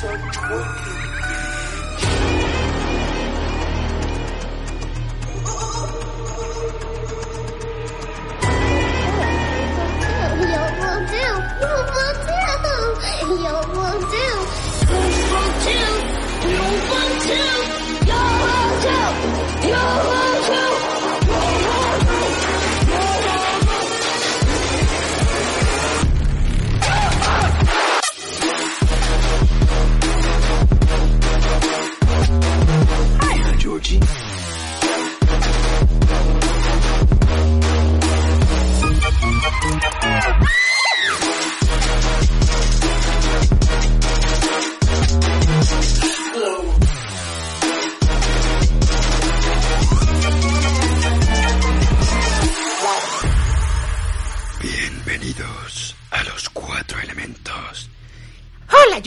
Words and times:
such 0.00 0.40
working. 0.48 0.99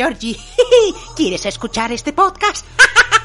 Georgie. 0.03 0.35
¿Quieres 1.15 1.45
escuchar 1.45 1.93
este 1.93 2.11
podcast? 2.11 2.65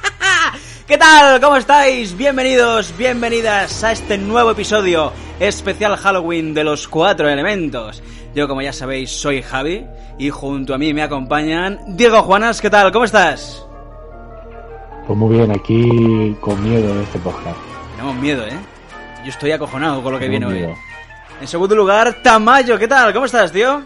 ¿Qué 0.87 0.97
tal? 0.97 1.41
¿Cómo 1.41 1.57
estáis? 1.57 2.17
Bienvenidos, 2.17 2.97
bienvenidas 2.97 3.83
a 3.83 3.91
este 3.91 4.17
nuevo 4.17 4.53
episodio 4.53 5.13
especial 5.41 5.97
Halloween 5.97 6.55
de 6.55 6.63
los 6.63 6.87
cuatro 6.87 7.29
elementos. 7.29 8.01
Yo, 8.33 8.47
como 8.47 8.63
ya 8.63 8.73
sabéis, 8.73 9.11
soy 9.11 9.43
Javi 9.43 9.87
y 10.21 10.31
junto 10.31 10.73
a 10.73 10.79
mí 10.79 10.95
me 10.95 11.03
acompañan 11.03 11.81
Diego 11.97 12.23
Juanas. 12.23 12.61
¿Qué 12.61 12.71
tal? 12.71 12.93
¿Cómo 12.93 13.07
estás? 13.07 13.67
Pues 15.05 15.19
muy 15.19 15.37
bien, 15.37 15.51
aquí 15.51 16.37
con 16.41 16.63
miedo 16.63 16.95
de 16.95 17.03
este 17.03 17.19
podcast. 17.19 17.59
Tenemos 17.97 18.15
miedo, 18.17 18.47
¿eh? 18.47 18.59
Yo 19.25 19.31
estoy 19.31 19.51
acojonado 19.51 20.01
con 20.01 20.13
lo 20.13 20.19
que 20.21 20.29
viene 20.29 20.47
hoy. 20.47 20.69
En 21.41 21.49
segundo 21.49 21.75
lugar, 21.75 22.23
Tamayo. 22.23 22.79
¿Qué 22.79 22.87
tal? 22.87 23.13
¿Cómo 23.13 23.27
estás, 23.27 23.51
tío? 23.51 23.83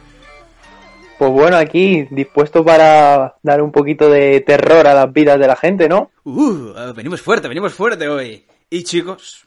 Pues 1.22 1.34
bueno, 1.34 1.56
aquí 1.56 2.08
dispuesto 2.10 2.64
para 2.64 3.36
dar 3.44 3.62
un 3.62 3.70
poquito 3.70 4.10
de 4.10 4.40
terror 4.40 4.88
a 4.88 4.92
las 4.92 5.12
vidas 5.12 5.38
de 5.38 5.46
la 5.46 5.54
gente, 5.54 5.88
¿no? 5.88 6.10
Uh, 6.24 6.92
venimos 6.96 7.22
fuerte, 7.22 7.46
venimos 7.46 7.72
fuerte 7.74 8.08
hoy. 8.08 8.44
Y 8.68 8.82
chicos, 8.82 9.46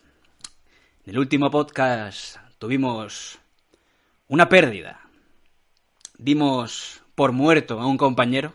en 1.05 1.11
el 1.11 1.19
último 1.19 1.51
podcast 1.51 2.37
tuvimos 2.59 3.39
una 4.29 4.47
pérdida. 4.47 5.01
Dimos 6.17 7.01
por 7.13 7.33
muerto 7.33 7.77
a 7.81 7.87
un 7.87 7.97
compañero. 7.97 8.53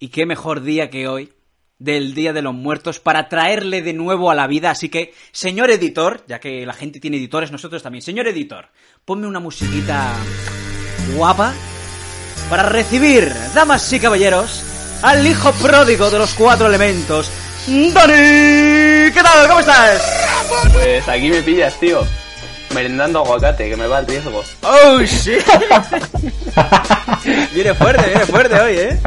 Y 0.00 0.08
qué 0.08 0.26
mejor 0.26 0.62
día 0.62 0.90
que 0.90 1.06
hoy, 1.06 1.32
del 1.78 2.14
Día 2.14 2.32
de 2.32 2.42
los 2.42 2.52
Muertos, 2.52 2.98
para 2.98 3.28
traerle 3.28 3.80
de 3.80 3.92
nuevo 3.92 4.28
a 4.28 4.34
la 4.34 4.48
vida. 4.48 4.72
Así 4.72 4.88
que, 4.88 5.14
señor 5.30 5.70
editor, 5.70 6.24
ya 6.26 6.40
que 6.40 6.66
la 6.66 6.72
gente 6.72 6.98
tiene 6.98 7.18
editores, 7.18 7.52
nosotros 7.52 7.80
también. 7.80 8.02
Señor 8.02 8.26
editor, 8.26 8.70
ponme 9.04 9.28
una 9.28 9.38
musiquita 9.38 10.16
guapa 11.14 11.54
para 12.48 12.64
recibir, 12.64 13.32
damas 13.54 13.92
y 13.92 14.00
caballeros, 14.00 14.62
al 15.02 15.26
hijo 15.26 15.52
pródigo 15.52 16.10
de 16.10 16.18
los 16.18 16.34
cuatro 16.34 16.66
elementos, 16.66 17.30
Dani. 17.66 19.12
¿Qué 19.12 19.20
tal? 19.22 19.48
¿Cómo 19.48 19.60
estás? 19.60 20.02
Pues 20.72 21.08
aquí 21.08 21.30
me 21.30 21.42
pillas, 21.42 21.78
tío. 21.78 22.04
Merendando 22.74 23.20
aguacate, 23.20 23.68
que 23.68 23.76
me 23.76 23.86
va 23.86 24.00
el 24.00 24.06
riesgo. 24.06 24.42
Oh, 24.62 25.00
shit. 25.00 25.44
viene 27.54 27.74
fuerte, 27.74 28.06
viene 28.06 28.26
fuerte 28.26 28.60
hoy, 28.60 28.78
¿eh? 28.78 29.00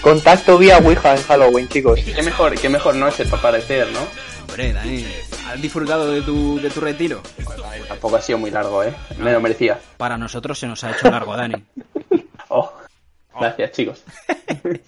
Contacto 0.00 0.58
vía 0.58 0.78
Ouija 0.78 1.16
en 1.16 1.22
Halloween, 1.22 1.68
chicos. 1.68 1.98
Qué 2.04 2.22
mejor, 2.22 2.54
qué 2.54 2.68
mejor 2.68 2.94
no 2.94 3.08
es 3.08 3.18
el 3.20 3.28
para 3.28 3.42
parecer, 3.42 3.88
¿no? 3.92 4.00
Hombre, 4.42 4.72
Dani, 4.72 5.06
¿has 5.48 5.60
disfrutado 5.60 6.12
de 6.12 6.22
tu, 6.22 6.60
de 6.60 6.70
tu 6.70 6.80
retiro? 6.80 7.22
Tampoco 7.88 8.16
ha 8.16 8.20
sido 8.20 8.38
muy 8.38 8.50
largo, 8.50 8.84
¿eh? 8.84 8.92
Me 9.18 9.32
lo 9.32 9.40
merecía. 9.40 9.78
Para 9.96 10.16
nosotros 10.18 10.58
se 10.58 10.66
nos 10.66 10.84
ha 10.84 10.92
hecho 10.92 11.10
largo, 11.10 11.36
Dani. 11.36 11.54
Oh, 12.54 12.70
gracias, 13.38 13.72
chicos. 13.72 14.04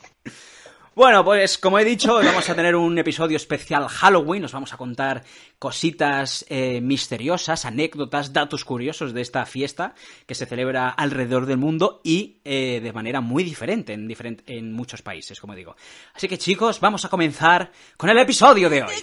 Bueno, 0.97 1.25
pues 1.25 1.59
como 1.59 1.81
he 1.81 1.85
dicho, 1.85 2.15
hoy 2.15 2.25
vamos 2.25 2.49
a 2.49 2.55
tener 2.55 2.77
un 2.77 2.97
episodio 2.97 3.37
especial 3.37 3.89
Halloween. 3.89 4.43
Nos 4.43 4.53
vamos 4.53 4.73
a 4.73 4.77
contar 4.77 5.25
cositas 5.59 6.47
eh, 6.49 6.81
misteriosas, 6.81 7.65
anécdotas, 7.65 8.33
datos 8.33 8.65
curiosos 8.65 9.13
de 9.13 9.21
esta 9.21 9.45
fiesta 9.45 9.97
que 10.25 10.37
se 10.37 10.47
celebra 10.47 10.89
alrededor 10.91 11.47
del 11.47 11.57
mundo 11.57 12.01
y 12.05 12.39
eh, 12.45 12.79
de 12.81 12.93
manera 12.93 13.21
muy 13.21 13.43
diferente 13.43 13.93
en, 13.93 14.09
diferent- 14.09 14.45
en 14.47 14.73
muchos 14.73 15.03
países, 15.03 15.41
como 15.41 15.57
digo. 15.57 15.75
Así 16.15 16.29
que 16.29 16.39
chicos, 16.39 16.79
vamos 16.79 17.05
a 17.05 17.09
comenzar 17.09 17.73
con 17.97 18.09
el 18.09 18.19
episodio 18.19 18.71
de 18.71 18.85
hoy. 18.85 18.95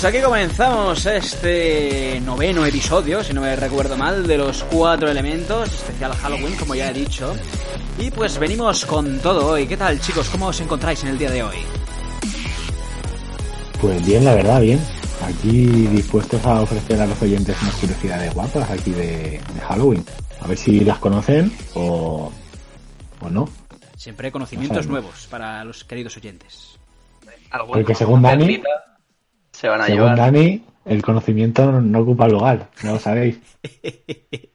Pues 0.00 0.14
aquí 0.14 0.22
comenzamos 0.24 1.04
este 1.04 2.22
noveno 2.24 2.64
episodio, 2.64 3.22
si 3.22 3.34
no 3.34 3.42
me 3.42 3.54
recuerdo 3.54 3.98
mal, 3.98 4.26
de 4.26 4.38
los 4.38 4.62
cuatro 4.64 5.10
elementos, 5.10 5.70
especial 5.74 6.14
Halloween, 6.14 6.56
como 6.56 6.74
ya 6.74 6.88
he 6.88 6.94
dicho. 6.94 7.36
Y 7.98 8.10
pues 8.10 8.38
venimos 8.38 8.86
con 8.86 9.18
todo 9.18 9.48
hoy. 9.48 9.66
¿Qué 9.66 9.76
tal, 9.76 10.00
chicos? 10.00 10.30
¿Cómo 10.30 10.46
os 10.46 10.58
encontráis 10.62 11.02
en 11.02 11.10
el 11.10 11.18
día 11.18 11.30
de 11.30 11.42
hoy? 11.42 11.58
Pues 13.78 14.06
bien, 14.06 14.24
la 14.24 14.34
verdad, 14.36 14.62
bien. 14.62 14.80
Aquí 15.22 15.66
dispuestos 15.88 16.42
a 16.46 16.62
ofrecer 16.62 16.98
a 16.98 17.06
los 17.06 17.20
oyentes 17.20 17.54
unas 17.60 17.74
curiosidades 17.74 18.32
guapas 18.32 18.70
aquí 18.70 18.92
de, 18.92 19.04
de 19.52 19.60
Halloween. 19.68 20.02
A 20.40 20.46
ver 20.46 20.56
si 20.56 20.80
las 20.80 20.98
conocen 20.98 21.52
o, 21.74 22.32
o 23.20 23.28
no. 23.28 23.46
Siempre 23.98 24.28
hay 24.28 24.32
conocimientos 24.32 24.86
nuevos 24.86 25.26
para 25.30 25.62
los 25.62 25.84
queridos 25.84 26.16
oyentes. 26.16 26.78
Porque 27.68 27.94
según 27.94 28.22
Dani- 28.22 28.62
Se 29.60 29.68
van 29.68 29.80
a 29.82 29.86
Según 29.86 30.00
llevar. 30.02 30.16
Dani, 30.18 30.64
el 30.86 31.02
conocimiento 31.02 31.70
no 31.72 31.98
ocupa 32.00 32.26
lugar, 32.28 32.70
no 32.82 32.92
lo 32.94 32.98
sabéis. 32.98 33.38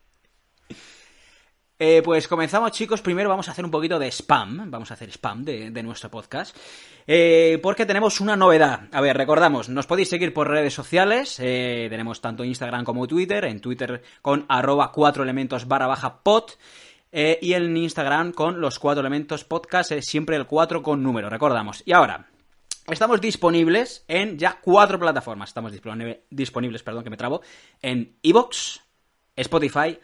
Eh, 1.77 2.01
pues 2.05 2.29
comenzamos, 2.29 2.71
chicos. 2.71 3.01
Primero 3.01 3.27
vamos 3.29 3.49
a 3.49 3.51
hacer 3.51 3.65
un 3.65 3.69
poquito 3.69 3.99
de 3.99 4.07
spam. 4.09 4.71
Vamos 4.71 4.91
a 4.91 4.93
hacer 4.93 5.09
spam 5.09 5.43
de, 5.43 5.71
de 5.71 5.83
nuestro 5.83 6.09
podcast. 6.09 6.55
Eh, 7.05 7.59
porque 7.61 7.85
tenemos 7.85 8.21
una 8.21 8.37
novedad. 8.37 8.83
A 8.93 9.01
ver, 9.01 9.17
recordamos, 9.17 9.67
nos 9.67 9.85
podéis 9.85 10.07
seguir 10.07 10.33
por 10.33 10.47
redes 10.49 10.73
sociales. 10.73 11.37
eh, 11.41 11.87
tenemos 11.89 12.21
tanto 12.21 12.45
Instagram 12.45 12.85
como 12.85 13.07
Twitter. 13.07 13.43
En 13.43 13.59
Twitter 13.59 14.01
con 14.21 14.45
arroba 14.47 14.93
cuatro 14.93 15.23
elementos 15.23 15.67
barra 15.67 15.87
baja 15.87 16.19
pod. 16.23 16.45
eh, 17.11 17.39
y 17.41 17.51
en 17.53 17.75
Instagram 17.75 18.31
con 18.31 18.61
los 18.61 18.79
cuatro 18.79 19.01
elementos 19.01 19.43
podcast. 19.43 19.91
eh, 19.91 20.01
siempre 20.01 20.37
el 20.37 20.45
4 20.47 20.81
con 20.81 21.03
número, 21.03 21.29
recordamos. 21.29 21.83
Y 21.85 21.91
ahora, 21.91 22.27
Estamos 22.87 23.19
disponibles 23.19 24.05
en 24.07 24.37
ya 24.37 24.59
cuatro 24.61 24.99
plataformas. 24.99 25.49
Estamos 25.49 25.71
disponible- 25.71 26.21
disponibles, 26.29 26.83
perdón, 26.83 27.03
que 27.03 27.09
me 27.09 27.17
trabo, 27.17 27.41
en 27.81 28.17
Evox, 28.21 28.81
Spotify, 29.35 29.99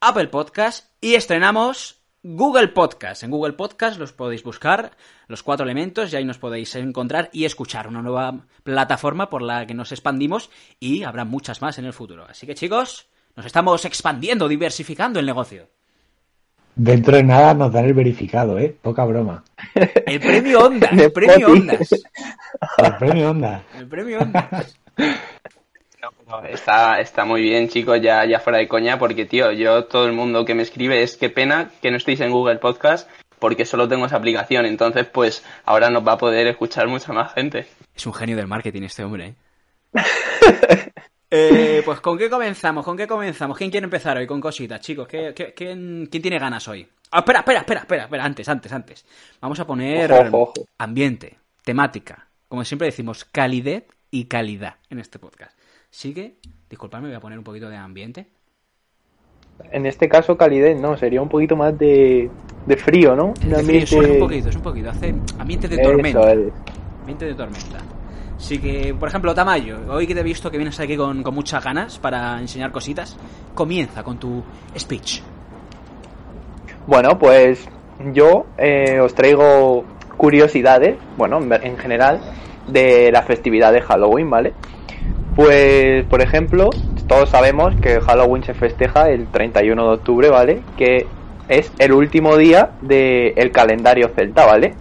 Apple 0.00 0.28
Podcast 0.28 0.90
y 1.00 1.14
estrenamos 1.14 2.00
Google 2.22 2.68
Podcast. 2.68 3.24
En 3.24 3.32
Google 3.32 3.54
Podcast 3.54 3.98
los 3.98 4.12
podéis 4.12 4.44
buscar, 4.44 4.96
los 5.26 5.42
cuatro 5.42 5.64
elementos, 5.64 6.12
y 6.12 6.16
ahí 6.16 6.24
nos 6.24 6.38
podéis 6.38 6.74
encontrar 6.76 7.28
y 7.32 7.44
escuchar 7.44 7.88
una 7.88 8.02
nueva 8.02 8.46
plataforma 8.62 9.28
por 9.28 9.42
la 9.42 9.66
que 9.66 9.74
nos 9.74 9.90
expandimos 9.90 10.48
y 10.78 11.02
habrá 11.02 11.24
muchas 11.24 11.60
más 11.60 11.78
en 11.78 11.86
el 11.86 11.92
futuro. 11.92 12.24
Así 12.28 12.46
que 12.46 12.54
chicos, 12.54 13.08
nos 13.34 13.46
estamos 13.46 13.84
expandiendo, 13.84 14.46
diversificando 14.46 15.18
el 15.18 15.26
negocio. 15.26 15.68
Dentro 16.74 17.16
de 17.16 17.22
nada 17.22 17.52
nos 17.54 17.72
dan 17.72 17.84
el 17.84 17.94
verificado, 17.94 18.58
¿eh? 18.58 18.74
Poca 18.80 19.04
broma. 19.04 19.44
El 20.06 20.20
premio 20.20 20.60
Ondas, 20.60 20.92
el 20.92 21.12
premio. 21.12 21.48
Ondas. 21.48 21.92
El 22.78 22.96
premio 22.96 23.30
onda. 23.30 23.62
El 23.78 23.88
premio 23.88 24.20
Ondas. 24.20 24.78
No, 26.26 26.42
Está, 26.44 27.00
está 27.00 27.24
muy 27.24 27.42
bien, 27.42 27.68
chicos, 27.68 28.00
ya, 28.00 28.24
ya 28.24 28.40
fuera 28.40 28.58
de 28.58 28.68
coña, 28.68 28.98
porque, 28.98 29.26
tío, 29.26 29.52
yo, 29.52 29.84
todo 29.84 30.06
el 30.06 30.12
mundo 30.12 30.44
que 30.44 30.54
me 30.54 30.62
escribe 30.62 31.02
es 31.02 31.16
qué 31.16 31.28
pena 31.28 31.70
que 31.82 31.90
no 31.90 31.98
estéis 31.98 32.20
en 32.20 32.30
Google 32.30 32.56
Podcast, 32.56 33.08
porque 33.38 33.66
solo 33.66 33.86
tengo 33.88 34.06
esa 34.06 34.16
aplicación. 34.16 34.64
Entonces, 34.64 35.06
pues 35.06 35.44
ahora 35.64 35.90
nos 35.90 36.06
va 36.06 36.12
a 36.12 36.18
poder 36.18 36.46
escuchar 36.46 36.88
mucha 36.88 37.12
más 37.12 37.34
gente. 37.34 37.66
Es 37.94 38.06
un 38.06 38.14
genio 38.14 38.36
del 38.36 38.46
marketing 38.46 38.82
este 38.82 39.04
hombre, 39.04 39.26
¿eh? 39.26 39.34
Eh, 41.34 41.80
pues 41.82 42.00
¿con 42.00 42.18
qué 42.18 42.28
comenzamos? 42.28 42.84
¿Con 42.84 42.94
qué 42.94 43.06
comenzamos? 43.06 43.56
¿Quién 43.56 43.70
quiere 43.70 43.84
empezar 43.84 44.18
hoy 44.18 44.26
con 44.26 44.38
cositas, 44.38 44.80
chicos? 44.80 45.08
¿Qué, 45.08 45.32
qué- 45.34 45.54
quién, 45.54 46.06
quién 46.10 46.20
tiene 46.22 46.38
ganas 46.38 46.68
hoy? 46.68 46.86
Ah, 47.10 47.20
espera, 47.20 47.38
espera, 47.38 47.60
espera, 47.60 47.80
espera, 47.80 48.02
espera, 48.04 48.24
antes, 48.24 48.48
antes, 48.50 48.70
antes. 48.72 49.06
Vamos 49.40 49.58
a 49.58 49.66
poner 49.66 50.12
Ojo, 50.12 50.20
ojo, 50.26 50.38
ojo. 50.42 50.52
ambiente, 50.78 51.38
temática. 51.64 52.26
Como 52.48 52.64
siempre 52.64 52.86
decimos, 52.86 53.24
calidez 53.24 53.84
y 54.10 54.24
calidad 54.26 54.74
en 54.90 54.98
este 54.98 55.18
podcast. 55.18 55.56
Sigue, 55.88 56.34
disculpadme, 56.68 57.08
voy 57.08 57.16
a 57.16 57.20
poner 57.20 57.38
un 57.38 57.44
poquito 57.44 57.70
de 57.70 57.76
ambiente. 57.76 58.26
En 59.70 59.86
este 59.86 60.08
caso, 60.10 60.36
calidez, 60.36 60.78
no, 60.78 60.98
sería 60.98 61.22
un 61.22 61.28
poquito 61.30 61.56
más 61.56 61.78
de, 61.78 62.30
de 62.66 62.76
frío, 62.76 63.16
¿no? 63.16 63.32
Un 63.42 63.52
Es, 63.70 63.92
un 63.92 64.18
poquito, 64.18 64.48
es 64.50 64.56
un 64.56 64.62
poquito. 64.62 64.90
Hace 64.90 65.14
ambiente 65.38 65.66
de 65.68 65.78
tormenta. 65.78 66.30
Ambiente 67.00 67.24
de 67.24 67.34
tormenta. 67.34 67.78
Así 68.42 68.58
que, 68.58 68.92
por 68.92 69.08
ejemplo, 69.08 69.36
Tamayo, 69.36 69.78
hoy 69.88 70.04
que 70.04 70.14
te 70.14 70.20
he 70.20 70.24
visto 70.24 70.50
que 70.50 70.56
vienes 70.56 70.80
aquí 70.80 70.96
con, 70.96 71.22
con 71.22 71.32
muchas 71.32 71.62
ganas 71.62 72.00
para 72.00 72.40
enseñar 72.40 72.72
cositas, 72.72 73.16
comienza 73.54 74.02
con 74.02 74.18
tu 74.18 74.42
speech. 74.76 75.20
Bueno, 76.88 77.20
pues 77.20 77.68
yo 78.12 78.46
eh, 78.58 78.98
os 78.98 79.14
traigo 79.14 79.84
curiosidades, 80.16 80.98
bueno, 81.16 81.38
en 81.62 81.78
general, 81.78 82.20
de 82.66 83.12
la 83.12 83.22
festividad 83.22 83.72
de 83.72 83.80
Halloween, 83.80 84.28
¿vale? 84.28 84.54
Pues, 85.36 86.04
por 86.06 86.20
ejemplo, 86.20 86.70
todos 87.06 87.30
sabemos 87.30 87.76
que 87.80 88.00
Halloween 88.00 88.42
se 88.42 88.54
festeja 88.54 89.08
el 89.08 89.28
31 89.28 89.84
de 89.84 89.94
octubre, 89.94 90.30
¿vale? 90.30 90.62
Que 90.76 91.06
es 91.46 91.70
el 91.78 91.92
último 91.92 92.36
día 92.36 92.72
del 92.80 93.52
calendario 93.52 94.08
celta, 94.08 94.46
¿vale? 94.46 94.74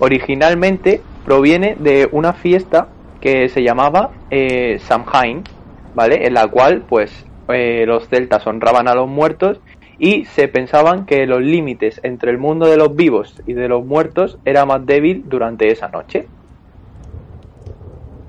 Originalmente 0.00 1.02
proviene 1.24 1.76
de 1.78 2.08
una 2.10 2.32
fiesta 2.32 2.88
que 3.20 3.48
se 3.48 3.62
llamaba 3.62 4.12
eh, 4.30 4.78
Samhain, 4.80 5.44
¿vale? 5.92 6.26
En 6.26 6.34
la 6.34 6.48
cual, 6.48 6.84
pues, 6.88 7.24
eh, 7.48 7.84
los 7.86 8.08
celtas 8.08 8.46
honraban 8.46 8.88
a 8.88 8.94
los 8.94 9.08
muertos 9.08 9.60
y 9.98 10.24
se 10.26 10.48
pensaban 10.48 11.06
que 11.06 11.26
los 11.26 11.40
límites 11.40 12.00
entre 12.02 12.30
el 12.30 12.38
mundo 12.38 12.66
de 12.66 12.76
los 12.76 12.94
vivos 12.94 13.42
y 13.46 13.54
de 13.54 13.68
los 13.68 13.84
muertos 13.84 14.38
era 14.44 14.66
más 14.66 14.84
débil 14.84 15.22
durante 15.26 15.68
esa 15.70 15.88
noche. 15.88 16.30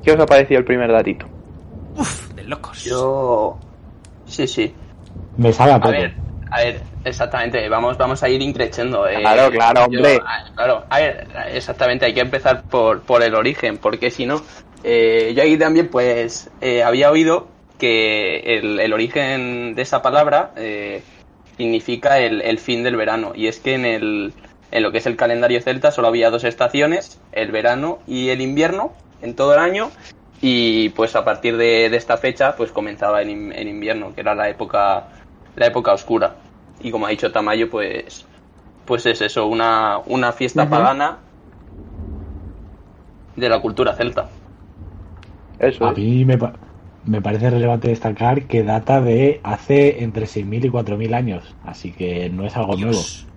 ¿Qué 0.01 0.11
os 0.11 0.19
ha 0.19 0.25
parecido 0.25 0.59
el 0.59 0.65
primer 0.65 0.91
datito? 0.91 1.27
Uf, 1.95 2.33
de 2.35 2.43
locos. 2.43 2.83
Yo. 2.83 3.59
Sí, 4.25 4.47
sí. 4.47 4.75
Me 5.37 5.51
sabe 5.53 5.71
a 5.71 5.75
A 5.75 5.79
poco. 5.79 5.91
ver, 5.93 6.13
a 6.51 6.57
ver, 6.63 6.83
exactamente, 7.03 7.67
vamos, 7.69 7.97
vamos 7.97 8.21
a 8.23 8.29
ir 8.29 8.41
increciendo. 8.41 9.07
eh. 9.07 9.17
Claro, 9.21 9.51
claro, 9.51 9.85
hombre. 9.85 10.17
a- 10.17 10.53
claro, 10.55 10.85
a 10.89 10.99
ver, 10.99 11.27
exactamente, 11.53 12.05
hay 12.05 12.13
que 12.13 12.21
empezar 12.21 12.63
por, 12.69 13.01
por 13.01 13.21
el 13.23 13.35
origen, 13.35 13.77
porque 13.77 14.11
si 14.11 14.25
no, 14.25 14.41
eh, 14.83 15.33
yo 15.35 15.43
ahí 15.43 15.57
también 15.57 15.89
pues 15.89 16.49
eh, 16.61 16.83
había 16.83 17.11
oído 17.11 17.47
que 17.77 18.57
el, 18.57 18.79
el 18.79 18.93
origen 18.93 19.75
de 19.75 19.81
esa 19.81 20.01
palabra 20.01 20.51
eh, 20.55 21.03
significa 21.57 22.19
el, 22.19 22.41
el 22.41 22.59
fin 22.59 22.83
del 22.83 22.95
verano, 22.95 23.33
y 23.35 23.47
es 23.47 23.59
que 23.59 23.73
en, 23.75 23.85
el, 23.85 24.33
en 24.71 24.83
lo 24.83 24.91
que 24.91 24.99
es 24.99 25.05
el 25.05 25.15
calendario 25.15 25.61
celta 25.61 25.91
solo 25.91 26.07
había 26.07 26.29
dos 26.29 26.43
estaciones, 26.43 27.19
el 27.31 27.51
verano 27.51 27.99
y 28.07 28.29
el 28.29 28.41
invierno, 28.41 28.93
en 29.21 29.35
todo 29.35 29.53
el 29.53 29.59
año, 29.59 29.91
y 30.41 30.89
pues 30.89 31.15
a 31.15 31.25
partir 31.25 31.57
de, 31.57 31.89
de 31.89 31.97
esta 31.97 32.17
fecha 32.17 32.55
pues 32.55 32.71
comenzaba 32.71 33.21
el, 33.21 33.29
in- 33.29 33.53
el 33.53 33.67
invierno, 33.67 34.13
que 34.13 34.21
era 34.21 34.35
la 34.35 34.49
época 34.49 35.07
la 35.55 35.65
época 35.65 35.93
oscura. 35.93 36.35
Y 36.79 36.91
como 36.91 37.07
ha 37.07 37.09
dicho 37.09 37.31
Tamayo, 37.31 37.69
pues 37.69 38.25
pues 38.85 39.05
es 39.05 39.19
eso, 39.21 39.47
una, 39.47 39.99
una 40.05 40.31
fiesta 40.31 40.63
pagana 40.69 41.17
de 43.35 43.49
la 43.49 43.59
cultura 43.59 43.93
celta. 43.93 44.29
Eso 45.59 45.85
A 45.85 45.91
es. 45.91 45.97
mí 45.97 46.25
me, 46.25 46.37
me 47.05 47.21
parece 47.21 47.49
relevante 47.49 47.87
destacar 47.89 48.43
que 48.47 48.63
data 48.63 49.01
de 49.01 49.39
hace 49.43 50.03
entre 50.03 50.25
6.000 50.25 50.65
y 50.65 50.69
4.000 50.69 51.13
años, 51.15 51.55
así 51.63 51.91
que 51.93 52.29
no 52.29 52.45
es 52.45 52.55
algo 52.57 52.75
Dios. 52.75 53.27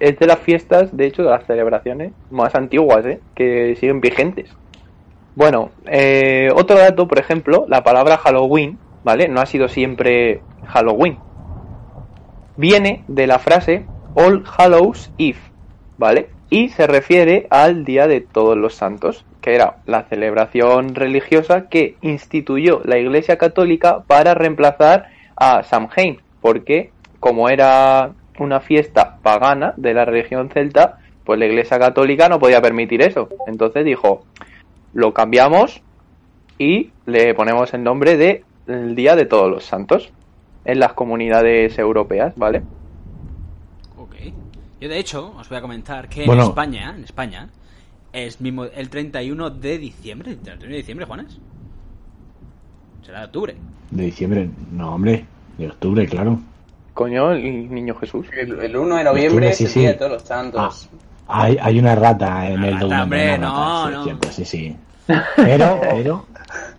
Es 0.00 0.18
de 0.18 0.26
las 0.26 0.38
fiestas, 0.38 0.96
de 0.96 1.06
hecho, 1.06 1.22
de 1.22 1.30
las 1.30 1.46
celebraciones 1.46 2.12
más 2.30 2.54
antiguas, 2.54 3.04
¿eh? 3.04 3.20
Que 3.34 3.76
siguen 3.76 4.00
vigentes. 4.00 4.56
Bueno, 5.34 5.70
eh, 5.86 6.48
otro 6.54 6.78
dato, 6.78 7.08
por 7.08 7.18
ejemplo, 7.18 7.64
la 7.68 7.82
palabra 7.82 8.18
Halloween, 8.18 8.78
¿vale? 9.04 9.28
No 9.28 9.40
ha 9.40 9.46
sido 9.46 9.68
siempre 9.68 10.42
Halloween. 10.66 11.18
Viene 12.56 13.04
de 13.08 13.26
la 13.26 13.38
frase 13.38 13.86
All 14.14 14.44
Hallows 14.58 15.10
Eve, 15.18 15.38
¿vale? 15.98 16.30
Y 16.50 16.68
se 16.68 16.86
refiere 16.86 17.46
al 17.50 17.84
Día 17.84 18.06
de 18.06 18.20
Todos 18.20 18.56
los 18.56 18.74
Santos, 18.74 19.24
que 19.42 19.54
era 19.54 19.76
la 19.86 20.04
celebración 20.04 20.94
religiosa 20.94 21.68
que 21.68 21.96
instituyó 22.00 22.80
la 22.84 22.98
Iglesia 22.98 23.36
Católica 23.36 24.04
para 24.06 24.34
reemplazar 24.34 25.08
a 25.36 25.62
Samhain, 25.64 26.20
porque 26.40 26.92
como 27.20 27.48
era 27.48 28.12
una 28.38 28.60
fiesta 28.60 29.18
pagana 29.22 29.74
de 29.76 29.94
la 29.94 30.04
religión 30.04 30.48
celta, 30.48 30.98
pues 31.24 31.38
la 31.38 31.46
Iglesia 31.46 31.78
Católica 31.78 32.28
no 32.28 32.38
podía 32.38 32.62
permitir 32.62 33.02
eso. 33.02 33.28
Entonces 33.46 33.84
dijo, 33.84 34.24
lo 34.94 35.12
cambiamos 35.12 35.82
y 36.58 36.90
le 37.06 37.34
ponemos 37.34 37.74
el 37.74 37.82
nombre 37.82 38.16
de 38.16 38.44
el 38.66 38.94
Día 38.94 39.16
de 39.16 39.26
Todos 39.26 39.50
los 39.50 39.64
Santos 39.64 40.12
en 40.64 40.78
las 40.78 40.92
comunidades 40.92 41.76
europeas, 41.78 42.34
¿vale? 42.36 42.62
Ok. 43.98 44.14
Yo 44.80 44.88
de 44.88 44.98
hecho 44.98 45.34
os 45.36 45.48
voy 45.48 45.58
a 45.58 45.60
comentar 45.60 46.08
que 46.08 46.24
Bueno. 46.26 46.42
en 46.42 46.48
España, 46.48 46.94
en 46.96 47.04
España, 47.04 47.48
es 48.12 48.40
mismo 48.40 48.64
el 48.64 48.88
31 48.90 49.50
de 49.50 49.78
diciembre. 49.78 50.32
¿El 50.32 50.38
31 50.38 50.70
de 50.70 50.76
diciembre, 50.78 51.06
Juanes? 51.06 51.38
Será 53.04 53.20
de 53.20 53.24
octubre. 53.26 53.56
De 53.90 54.04
diciembre, 54.04 54.48
no, 54.70 54.94
hombre, 54.94 55.24
de 55.58 55.68
octubre, 55.68 56.06
claro. 56.06 56.38
Coño, 56.94 57.32
el 57.32 57.72
niño 57.72 57.94
Jesús. 57.96 58.26
El, 58.36 58.58
el 58.60 58.76
1 58.76 58.96
de 58.96 59.04
noviembre 59.04 59.52
sí, 59.52 59.64
es 59.64 59.70
el 59.76 59.82
sí. 59.82 59.86
De 59.86 59.94
todos 59.94 60.12
los 60.12 60.22
santos. 60.22 60.88
Hay, 61.26 61.56
hay 61.60 61.78
una 61.78 61.94
rata 61.94 62.46
en 62.48 62.58
Una 62.58 62.66
el 62.68 62.72
rata, 62.74 62.84
documento. 62.84 63.02
hombre, 63.04 63.38
no, 63.38 63.84
rata, 63.86 63.90
no. 63.96 64.04
siempre, 64.04 64.32
sí, 64.32 64.44
sí. 64.44 64.76
Pero, 65.36 65.80
pero, 65.80 66.26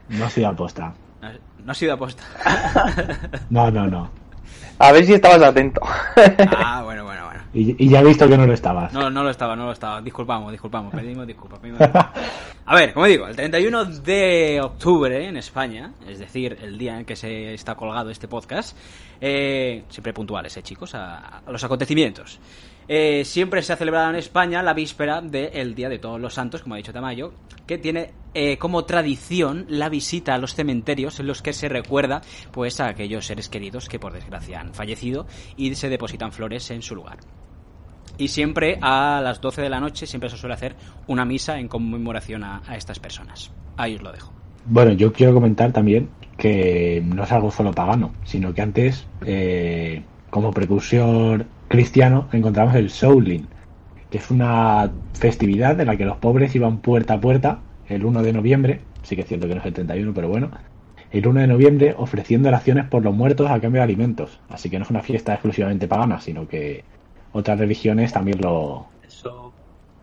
no 0.09 0.29
soy 0.29 0.43
aposta. 0.45 0.93
No, 1.21 1.29
no 1.65 1.71
ha 1.71 1.75
sido 1.75 1.93
aposta. 1.93 2.23
No, 3.49 3.69
no, 3.69 3.87
no. 3.87 4.09
A 4.79 4.91
ver 4.91 5.05
si 5.05 5.13
estabas 5.13 5.41
atento. 5.41 5.81
ah, 6.57 6.81
bueno, 6.85 7.03
bueno. 7.03 7.22
Y, 7.53 7.85
y 7.85 7.89
ya 7.89 7.99
he 8.01 8.03
visto 8.03 8.27
que 8.27 8.37
no 8.37 8.47
lo 8.47 8.53
estabas. 8.53 8.91
No, 8.93 9.09
no 9.09 9.23
lo 9.23 9.29
estaba, 9.29 9.55
no 9.55 9.65
lo 9.65 9.71
estaba. 9.71 10.01
Disculpamos, 10.01 10.51
disculpamos. 10.51 10.93
Pedimos 10.95 11.27
disculpas. 11.27 11.59
pedimos 11.59 11.79
disculpas. 11.79 12.11
A 12.65 12.75
ver, 12.75 12.93
como 12.93 13.05
digo, 13.05 13.27
el 13.27 13.35
31 13.35 13.85
de 13.85 14.61
octubre 14.63 15.27
en 15.27 15.37
España, 15.37 15.91
es 16.07 16.19
decir, 16.19 16.57
el 16.61 16.77
día 16.77 16.97
en 16.97 17.05
que 17.05 17.15
se 17.15 17.53
está 17.53 17.75
colgado 17.75 18.09
este 18.09 18.27
podcast, 18.27 18.77
eh, 19.19 19.83
siempre 19.89 20.13
puntuales, 20.13 20.55
eh, 20.55 20.63
chicos, 20.63 20.95
a, 20.95 21.39
a 21.45 21.51
los 21.51 21.63
acontecimientos. 21.63 22.39
Eh, 22.87 23.23
siempre 23.25 23.61
se 23.61 23.73
ha 23.73 23.77
celebrado 23.77 24.09
en 24.09 24.15
España 24.15 24.61
la 24.61 24.73
víspera 24.73 25.21
del 25.21 25.75
Día 25.75 25.89
de 25.89 25.99
Todos 25.99 26.19
los 26.19 26.33
Santos, 26.33 26.61
como 26.61 26.75
ha 26.75 26.77
dicho 26.77 26.93
Tamayo, 26.93 27.33
que 27.65 27.77
tiene 27.77 28.11
eh, 28.33 28.57
como 28.57 28.85
tradición 28.85 29.65
la 29.69 29.89
visita 29.89 30.35
a 30.35 30.37
los 30.37 30.55
cementerios 30.55 31.19
en 31.19 31.27
los 31.27 31.41
que 31.41 31.53
se 31.53 31.69
recuerda 31.69 32.21
pues 32.51 32.79
a 32.79 32.87
aquellos 32.87 33.25
seres 33.25 33.49
queridos 33.49 33.87
que 33.87 33.99
por 33.99 34.13
desgracia 34.13 34.59
han 34.59 34.73
fallecido 34.73 35.25
y 35.55 35.73
se 35.75 35.89
depositan 35.89 36.31
flores 36.31 36.69
en 36.71 36.81
su 36.81 36.95
lugar. 36.95 37.19
Y 38.17 38.27
siempre 38.27 38.77
a 38.81 39.21
las 39.23 39.41
12 39.41 39.61
de 39.61 39.69
la 39.69 39.79
noche 39.79 40.05
siempre 40.05 40.29
se 40.29 40.37
suele 40.37 40.53
hacer 40.53 40.75
una 41.07 41.25
misa 41.25 41.59
en 41.59 41.67
conmemoración 41.67 42.43
a, 42.43 42.61
a 42.67 42.75
estas 42.75 42.99
personas. 42.99 43.51
Ahí 43.77 43.95
os 43.95 44.03
lo 44.03 44.11
dejo. 44.11 44.33
Bueno, 44.65 44.93
yo 44.93 45.11
quiero 45.11 45.33
comentar 45.33 45.71
también 45.73 46.09
que 46.37 47.01
no 47.05 47.23
es 47.23 47.31
algo 47.31 47.51
solo 47.51 47.71
pagano, 47.71 48.13
sino 48.23 48.53
que 48.53 48.61
antes, 48.61 49.07
eh, 49.25 50.03
como 50.33 50.51
precursor 50.51 51.45
cristiano, 51.67 52.27
encontramos 52.31 52.73
el 52.73 52.89
Soulin, 52.89 53.47
que 54.09 54.17
es 54.17 54.31
una 54.31 54.89
festividad 55.13 55.79
en 55.79 55.85
la 55.85 55.95
que 55.95 56.05
los 56.05 56.17
pobres 56.17 56.55
iban 56.55 56.79
puerta 56.79 57.13
a 57.13 57.21
puerta 57.21 57.59
el 57.87 58.03
1 58.03 58.23
de 58.23 58.33
noviembre, 58.33 58.81
sí 59.03 59.15
que 59.15 59.21
es 59.21 59.27
cierto 59.27 59.47
que 59.47 59.53
no 59.53 59.59
es 59.59 59.67
el 59.67 59.73
31, 59.73 60.11
pero 60.11 60.29
bueno, 60.29 60.49
el 61.11 61.27
1 61.27 61.39
de 61.39 61.45
noviembre 61.45 61.93
ofreciendo 61.95 62.49
oraciones 62.49 62.87
por 62.87 63.03
los 63.03 63.13
muertos 63.13 63.51
a 63.51 63.59
cambio 63.59 63.81
de 63.81 63.83
alimentos. 63.83 64.39
Así 64.49 64.71
que 64.71 64.79
no 64.79 64.85
es 64.85 64.89
una 64.89 65.03
fiesta 65.03 65.33
exclusivamente 65.33 65.87
pagana, 65.87 66.19
sino 66.19 66.47
que 66.47 66.83
otras 67.31 67.59
religiones 67.59 68.11
también 68.11 68.41
lo... 68.41 68.87
Eso, 69.07 69.53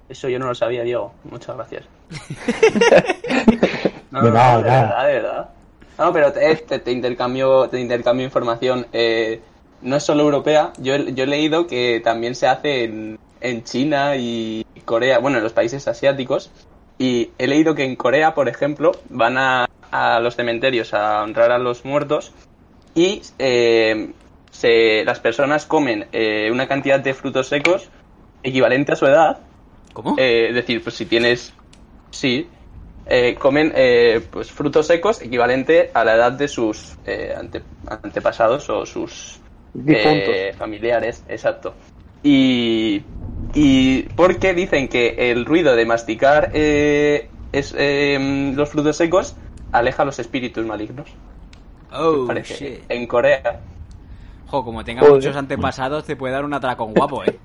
eso 0.08 0.28
yo 0.28 0.38
no 0.38 0.46
lo 0.46 0.54
sabía, 0.54 0.84
Diego. 0.84 1.12
Muchas 1.24 1.56
gracias. 1.56 1.84
No, 4.12 4.22
no, 4.22 4.30
no, 4.30 4.32
de 4.32 4.38
nada. 4.38 4.60
verdad, 4.60 5.06
de 5.06 5.12
verdad. 5.12 5.50
No, 5.96 6.12
pero 6.12 6.32
te, 6.32 6.56
te, 6.56 6.80
te 6.80 6.90
intercambio, 6.90 7.68
te 7.68 7.78
intercambio 7.78 8.24
información. 8.24 8.88
Eh, 8.92 9.40
no 9.82 9.96
es 9.96 10.02
solo 10.02 10.22
europea. 10.22 10.72
Yo, 10.78 10.94
he- 10.94 11.12
yo 11.14 11.24
he 11.24 11.26
leído 11.26 11.66
que 11.66 12.00
también 12.02 12.34
se 12.34 12.46
hace 12.46 12.84
en, 12.84 13.18
en 13.40 13.64
China 13.64 14.16
y 14.16 14.64
Corea, 14.84 15.18
bueno, 15.18 15.38
en 15.38 15.44
los 15.44 15.52
países 15.52 15.86
asiáticos. 15.88 16.50
Y 16.98 17.30
he 17.38 17.46
leído 17.46 17.74
que 17.74 17.84
en 17.84 17.96
Corea, 17.96 18.34
por 18.34 18.48
ejemplo, 18.48 18.92
van 19.08 19.38
a, 19.38 19.66
a 19.90 20.20
los 20.20 20.36
cementerios 20.36 20.92
a 20.92 21.22
honrar 21.22 21.50
a 21.50 21.58
los 21.58 21.84
muertos 21.84 22.32
y 22.94 23.22
eh, 23.38 24.10
se, 24.50 25.04
las 25.04 25.18
personas 25.20 25.64
comen 25.64 26.08
eh, 26.12 26.50
una 26.52 26.66
cantidad 26.68 27.00
de 27.00 27.14
frutos 27.14 27.48
secos 27.48 27.88
equivalente 28.42 28.92
a 28.92 28.96
su 28.96 29.06
edad. 29.06 29.38
¿Cómo? 29.94 30.14
Eh, 30.18 30.48
es 30.50 30.54
decir, 30.54 30.82
pues 30.82 30.94
si 30.96 31.06
tienes. 31.06 31.54
Sí. 32.10 32.48
eh, 33.06 33.34
comen 33.36 33.72
eh, 33.74 34.20
pues 34.30 34.50
frutos 34.50 34.86
secos 34.86 35.22
equivalente 35.22 35.90
a 35.94 36.04
la 36.04 36.14
edad 36.16 36.32
de 36.32 36.48
sus 36.48 36.96
eh, 37.06 37.34
ante- 37.36 37.62
antepasados 37.88 38.68
o 38.68 38.84
sus. 38.84 39.39
Eh, 39.86 40.54
familiares, 40.56 41.24
exacto. 41.28 41.74
Y, 42.22 43.02
y 43.54 44.02
porque 44.14 44.54
dicen 44.54 44.88
que 44.88 45.30
el 45.30 45.44
ruido 45.46 45.74
de 45.76 45.86
masticar 45.86 46.50
eh, 46.52 47.28
es, 47.52 47.74
eh, 47.76 48.52
los 48.54 48.68
frutos 48.68 48.96
secos 48.96 49.36
aleja 49.72 50.02
a 50.02 50.06
los 50.06 50.18
espíritus 50.18 50.66
malignos. 50.66 51.08
oh, 51.92 52.24
Parece. 52.26 52.54
shit. 52.54 52.90
En 52.90 53.06
Corea. 53.06 53.60
Jo, 54.46 54.64
como 54.64 54.84
tenga 54.84 55.02
Joder. 55.02 55.14
muchos 55.14 55.36
antepasados, 55.36 56.04
te 56.04 56.16
puede 56.16 56.34
dar 56.34 56.44
un 56.44 56.54
atracón 56.54 56.92
guapo, 56.92 57.24
¿eh? 57.24 57.38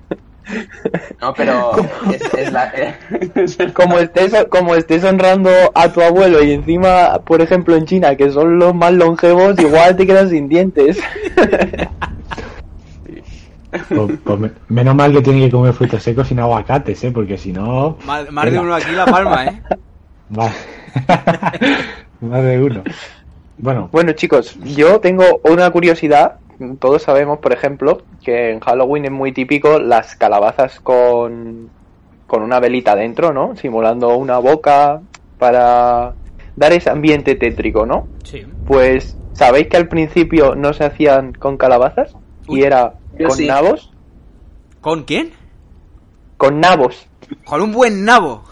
No, 1.20 1.34
pero 1.34 1.72
es, 2.12 2.22
es 2.36 2.52
la, 2.52 2.64
es 3.34 3.58
el- 3.58 3.72
Como 3.72 3.98
estés, 3.98 4.32
como 4.50 4.74
estés 4.74 5.02
honrando 5.04 5.50
a 5.74 5.92
tu 5.92 6.00
abuelo 6.02 6.42
y 6.42 6.52
encima, 6.52 7.18
por 7.24 7.40
ejemplo, 7.42 7.74
en 7.76 7.84
China, 7.86 8.16
que 8.16 8.30
son 8.30 8.58
los 8.58 8.74
más 8.74 8.92
longevos, 8.92 9.58
igual 9.58 9.96
te 9.96 10.06
quedas 10.06 10.30
sin 10.30 10.48
dientes. 10.48 10.98
Pues- 13.70 14.18
pues 14.24 14.38
me- 14.38 14.50
menos 14.68 14.94
mal 14.94 15.12
que 15.12 15.22
tiene 15.22 15.40
que 15.46 15.50
comer 15.50 15.72
frutos 15.72 16.02
secos 16.02 16.28
sin 16.28 16.38
aguacates, 16.40 17.02
¿eh? 17.04 17.10
Porque 17.10 17.36
si 17.38 17.52
no... 17.52 17.96
Más, 18.06 18.30
más 18.30 18.50
de 18.50 18.58
uno 18.58 18.74
aquí 18.74 18.92
la 18.92 19.06
palma, 19.06 19.44
¿eh? 19.46 19.62
Va- 20.38 20.52
más 22.20 22.42
de 22.42 22.62
uno. 22.62 22.82
Bueno, 23.58 23.88
Bueno, 23.92 24.12
chicos, 24.12 24.56
yo 24.64 25.00
tengo 25.00 25.40
una 25.44 25.70
curiosidad. 25.70 26.36
Todos 26.78 27.02
sabemos, 27.02 27.38
por 27.38 27.52
ejemplo, 27.52 28.02
que 28.24 28.50
en 28.50 28.60
Halloween 28.60 29.06
es 29.06 29.10
muy 29.10 29.32
típico 29.32 29.78
las 29.78 30.16
calabazas 30.16 30.80
con, 30.80 31.68
con 32.26 32.42
una 32.42 32.60
velita 32.60 32.94
dentro, 32.96 33.32
¿no? 33.32 33.56
Simulando 33.56 34.16
una 34.16 34.38
boca 34.38 35.00
para 35.38 36.14
dar 36.56 36.72
ese 36.72 36.90
ambiente 36.90 37.34
tétrico, 37.34 37.84
¿no? 37.86 38.08
Sí. 38.24 38.44
Pues, 38.66 39.16
¿sabéis 39.34 39.68
que 39.68 39.76
al 39.76 39.88
principio 39.88 40.54
no 40.54 40.72
se 40.72 40.84
hacían 40.84 41.32
con 41.34 41.56
calabazas? 41.58 42.14
Uy. 42.48 42.60
Y 42.60 42.64
era 42.64 42.94
Yo 43.18 43.28
con 43.28 43.36
sí. 43.36 43.46
nabos. 43.46 43.90
¿Con 44.80 45.04
quién? 45.04 45.32
Con 46.36 46.60
nabos. 46.60 47.06
Con 47.44 47.60
un 47.62 47.72
buen 47.72 48.04
nabo. 48.04 48.44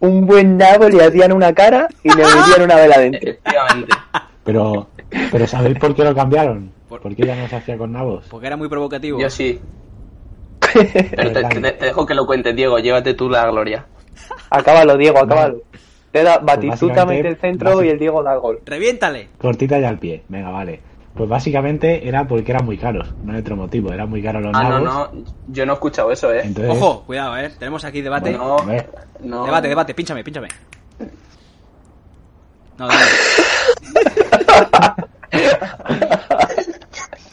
Un 0.00 0.26
buen 0.26 0.56
nabo 0.56 0.88
le 0.88 1.04
hacían 1.04 1.32
una 1.32 1.52
cara 1.52 1.88
y 2.02 2.08
le 2.08 2.16
metían 2.24 2.62
una 2.64 2.76
vela 2.76 2.98
dentro. 2.98 3.30
Efectivamente. 3.30 3.94
pero, 4.44 4.88
pero 5.30 5.46
¿sabéis 5.46 5.78
por 5.78 5.94
qué 5.94 6.04
lo 6.04 6.14
cambiaron? 6.14 6.72
Por- 6.88 7.00
¿Por 7.00 7.14
qué 7.16 7.26
ya 7.26 7.36
no 7.36 7.48
se 7.48 7.56
hacía 7.56 7.76
con 7.78 7.92
nabos? 7.92 8.26
Porque 8.30 8.46
era 8.46 8.56
muy 8.56 8.68
provocativo. 8.68 9.18
Yo 9.20 9.30
sí. 9.30 9.60
Pero 10.74 11.32
te, 11.32 11.42
te- 11.44 11.72
te 11.72 11.84
dejo 11.86 12.06
que 12.06 12.14
lo 12.14 12.24
cuentes, 12.26 12.54
Diego. 12.56 12.78
Llévate 12.78 13.14
tú 13.14 13.28
la 13.28 13.46
gloria. 13.50 13.84
acábalo, 14.48 14.96
Diego, 14.96 15.18
acábalo. 15.18 15.62
Te 16.12 16.22
da 16.22 16.38
Batistuta 16.38 17.04
mete 17.06 17.28
el 17.28 17.36
centro 17.36 17.82
y 17.82 17.88
el 17.88 17.98
Diego 17.98 18.22
da 18.22 18.34
el 18.34 18.40
gol. 18.40 18.60
¡Reviéntale! 18.64 19.28
Cortita 19.38 19.78
y 19.78 19.84
al 19.84 19.98
pie. 19.98 20.22
Venga, 20.28 20.50
vale. 20.50 20.80
Pues 21.14 21.28
básicamente 21.28 22.08
era 22.08 22.26
porque 22.26 22.52
eran 22.52 22.64
muy 22.64 22.78
caros. 22.78 23.12
No 23.22 23.32
hay 23.34 23.40
otro 23.40 23.54
motivo. 23.56 23.92
Eran 23.92 24.08
muy 24.08 24.22
caros 24.22 24.42
los 24.42 24.52
Ah, 24.54 24.62
no, 24.64 24.80
nabos. 24.80 25.12
no. 25.14 25.24
Yo 25.48 25.66
no 25.66 25.72
he 25.72 25.74
escuchado 25.74 26.10
eso, 26.10 26.32
¿eh? 26.32 26.40
Entonces, 26.44 26.72
Ojo, 26.74 27.02
cuidado, 27.04 27.36
¿eh? 27.36 27.50
Tenemos 27.58 27.84
aquí 27.84 28.00
debate. 28.00 28.32
No, 28.32 28.56
Hombre. 28.56 28.88
no. 29.20 29.44
Debate, 29.44 29.68
debate, 29.68 29.92
pínchame, 29.94 30.24
pínchame. 30.24 30.48
No, 32.78 32.86
dale. 32.88 33.00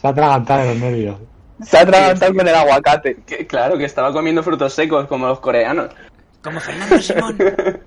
Se 0.00 0.06
ha 0.06 0.10
atragantado 0.10 0.60
de 0.62 0.68
los 0.68 0.76
nervios. 0.78 1.16
Se 1.62 1.78
ha 1.78 1.82
atragantado 1.82 2.34
con 2.34 2.48
el 2.48 2.54
aguacate. 2.54 3.16
Que- 3.26 3.46
claro, 3.46 3.76
que 3.78 3.84
estaba 3.84 4.12
comiendo 4.12 4.42
frutos 4.42 4.72
secos 4.74 5.06
como 5.06 5.26
los 5.26 5.40
coreanos. 5.40 5.90
Como 6.42 6.60
Fernando 6.60 6.98
Simón. 6.98 7.36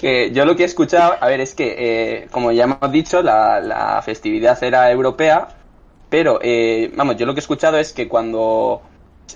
Que 0.00 0.30
yo 0.32 0.46
lo 0.46 0.56
que 0.56 0.62
he 0.62 0.66
escuchado, 0.66 1.14
a 1.20 1.26
ver, 1.28 1.40
es 1.40 1.54
que, 1.54 1.74
eh, 2.22 2.28
como 2.30 2.52
ya 2.52 2.64
hemos 2.64 2.90
dicho, 2.90 3.22
la, 3.22 3.60
la 3.60 4.00
festividad 4.02 4.62
era 4.64 4.90
europea, 4.90 5.48
pero, 6.08 6.38
eh, 6.42 6.90
vamos, 6.96 7.16
yo 7.16 7.26
lo 7.26 7.34
que 7.34 7.40
he 7.40 7.42
escuchado 7.42 7.76
es 7.78 7.92
que 7.92 8.08
cuando 8.08 8.80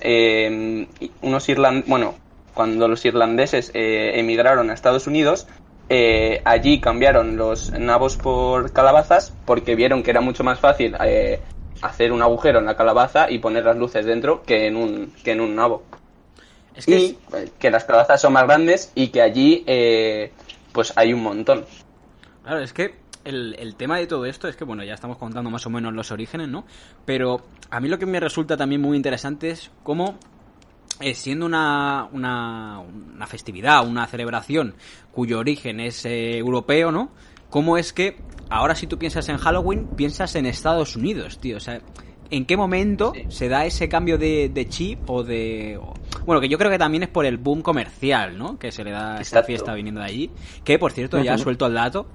eh, 0.00 0.86
unos 1.22 1.48
irland 1.48 1.84
bueno, 1.86 2.14
cuando 2.54 2.88
los 2.88 3.04
irlandeses 3.04 3.70
eh, 3.74 4.12
emigraron 4.18 4.70
a 4.70 4.74
Estados 4.74 5.06
Unidos, 5.06 5.46
eh, 5.90 6.40
allí 6.46 6.80
cambiaron 6.80 7.36
los 7.36 7.70
nabos 7.72 8.16
por 8.16 8.72
calabazas 8.72 9.34
porque 9.44 9.74
vieron 9.74 10.02
que 10.02 10.12
era 10.12 10.22
mucho 10.22 10.44
más 10.44 10.60
fácil 10.60 10.96
eh, 11.04 11.40
hacer 11.82 12.10
un 12.12 12.22
agujero 12.22 12.58
en 12.60 12.64
la 12.66 12.76
calabaza 12.76 13.30
y 13.30 13.38
poner 13.38 13.64
las 13.66 13.76
luces 13.76 14.06
dentro 14.06 14.42
que 14.44 14.66
en 14.66 14.76
un, 14.76 15.12
que 15.22 15.32
en 15.32 15.42
un 15.42 15.54
nabo. 15.56 15.82
Es 16.74 16.86
que 16.86 16.98
Y 16.98 17.18
es- 17.34 17.50
que 17.58 17.70
las 17.70 17.84
calabazas 17.84 18.20
son 18.20 18.32
más 18.32 18.44
grandes 18.44 18.90
y 18.94 19.08
que 19.08 19.20
allí 19.22 19.62
eh, 19.66 20.32
pues 20.74 20.92
hay 20.96 21.14
un 21.14 21.22
montón. 21.22 21.64
Claro, 22.42 22.60
es 22.60 22.74
que 22.74 22.96
el, 23.24 23.54
el 23.58 23.76
tema 23.76 23.96
de 23.96 24.06
todo 24.06 24.26
esto 24.26 24.48
es 24.48 24.56
que, 24.56 24.64
bueno, 24.64 24.84
ya 24.84 24.92
estamos 24.92 25.16
contando 25.16 25.48
más 25.48 25.64
o 25.66 25.70
menos 25.70 25.94
los 25.94 26.10
orígenes, 26.10 26.48
¿no? 26.48 26.66
Pero 27.06 27.46
a 27.70 27.80
mí 27.80 27.88
lo 27.88 27.98
que 27.98 28.04
me 28.04 28.20
resulta 28.20 28.56
también 28.56 28.82
muy 28.82 28.96
interesante 28.96 29.50
es 29.50 29.70
cómo, 29.82 30.18
eh, 31.00 31.14
siendo 31.14 31.46
una, 31.46 32.08
una, 32.12 32.80
una 32.80 33.26
festividad, 33.26 33.86
una 33.86 34.06
celebración 34.08 34.74
cuyo 35.12 35.38
origen 35.38 35.80
es 35.80 36.04
eh, 36.04 36.36
europeo, 36.36 36.90
¿no? 36.90 37.10
Cómo 37.48 37.78
es 37.78 37.92
que 37.92 38.18
ahora 38.50 38.74
si 38.74 38.88
tú 38.88 38.98
piensas 38.98 39.28
en 39.28 39.38
Halloween, 39.38 39.86
piensas 39.96 40.34
en 40.34 40.44
Estados 40.44 40.96
Unidos, 40.96 41.38
tío. 41.38 41.56
O 41.56 41.60
sea, 41.60 41.80
¿en 42.36 42.44
qué 42.46 42.56
momento 42.56 43.12
Sí. 43.14 43.24
se 43.28 43.48
da 43.48 43.64
ese 43.66 43.88
cambio 43.88 44.18
de, 44.18 44.50
de 44.52 44.68
chip 44.68 45.08
o 45.10 45.22
de... 45.24 45.78
o- 45.80 45.94
Bueno, 46.26 46.40
que 46.40 46.48
yo 46.48 46.58
creo 46.58 46.70
que 46.70 46.78
también 46.78 47.02
es 47.04 47.08
por 47.08 47.24
el 47.26 47.36
boom 47.38 47.62
comercial, 47.62 48.38
¿no? 48.38 48.58
Que 48.58 48.72
se 48.72 48.84
le 48.84 48.90
da 48.90 49.16
a 49.16 49.20
esta 49.20 49.42
fiesta 49.42 49.74
viniendo 49.74 50.00
de 50.00 50.06
allí. 50.06 50.30
Que, 50.64 50.78
por 50.78 50.92
cierto, 50.92 51.20
ya 51.22 51.36
suelto 51.38 51.66
el 51.66 51.74
dato. 51.74 52.06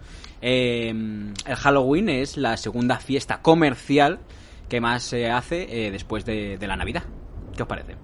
eh, 0.42 0.90
el 0.90 1.56
Halloween 1.56 2.10
es 2.10 2.38
la 2.38 2.56
segunda 2.58 2.98
fiesta 3.00 3.42
comercial 3.42 4.20
que 4.70 4.80
más 4.80 5.04
se 5.04 5.30
hace 5.30 5.88
eh, 5.88 5.92
después 5.92 6.24
de, 6.26 6.58
de 6.58 6.68
la 6.68 6.76
Navidad. 6.76 7.04
¿Qué 7.56 7.64
os 7.64 7.68
parece? 7.68 7.96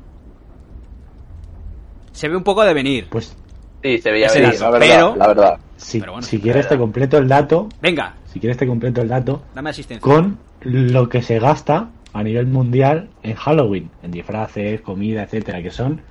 Se 2.11 2.27
ve 2.29 2.35
un 2.35 2.43
poco 2.43 2.63
de 2.63 2.73
venir. 2.73 3.07
Pues 3.09 3.35
Sí, 3.83 3.99
se 3.99 4.11
veía 4.11 4.29
venir. 4.33 4.59
la 4.59 4.69
verdad, 4.71 4.87
pero- 4.87 5.15
la 5.15 5.27
verdad. 5.27 5.59
si, 5.77 5.99
Pero 5.99 6.13
bueno, 6.13 6.25
si 6.27 6.39
quieres 6.39 6.67
te 6.67 6.75
completo 6.77 7.17
el 7.19 7.27
dato. 7.27 7.69
Venga, 7.81 8.15
Si 8.33 8.39
quieres 8.39 8.57
te 8.57 8.65
completo 8.65 9.01
el 9.01 9.07
dato. 9.07 9.43
dame 9.53 9.69
asistencia. 9.69 10.01
con 10.01 10.39
lo 10.61 11.07
que 11.07 11.21
se 11.21 11.37
gasta 11.39 11.89
a 12.15 12.23
nivel 12.23 12.47
mundial 12.47 13.09
en 13.23 13.35
Halloween, 13.35 13.91
en 14.01 14.11
disfraces, 14.11 14.79
comida, 14.81 15.23
etcétera, 15.23 15.61
que 15.61 15.69
son 15.69 16.01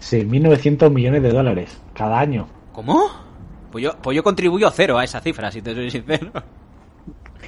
6.900 0.00 0.90
millones 0.90 1.22
de 1.22 1.30
dólares 1.30 1.80
cada 1.94 2.18
año. 2.18 2.46
¿Cómo? 2.72 3.08
Pues 3.70 3.84
yo, 3.84 3.92
pues 4.02 4.16
yo 4.16 4.22
contribuyo 4.22 4.70
cero 4.70 4.98
a 4.98 5.04
esa 5.04 5.20
cifra, 5.20 5.50
si 5.50 5.60
te 5.60 5.74
soy 5.74 5.90
sincero. 5.90 6.30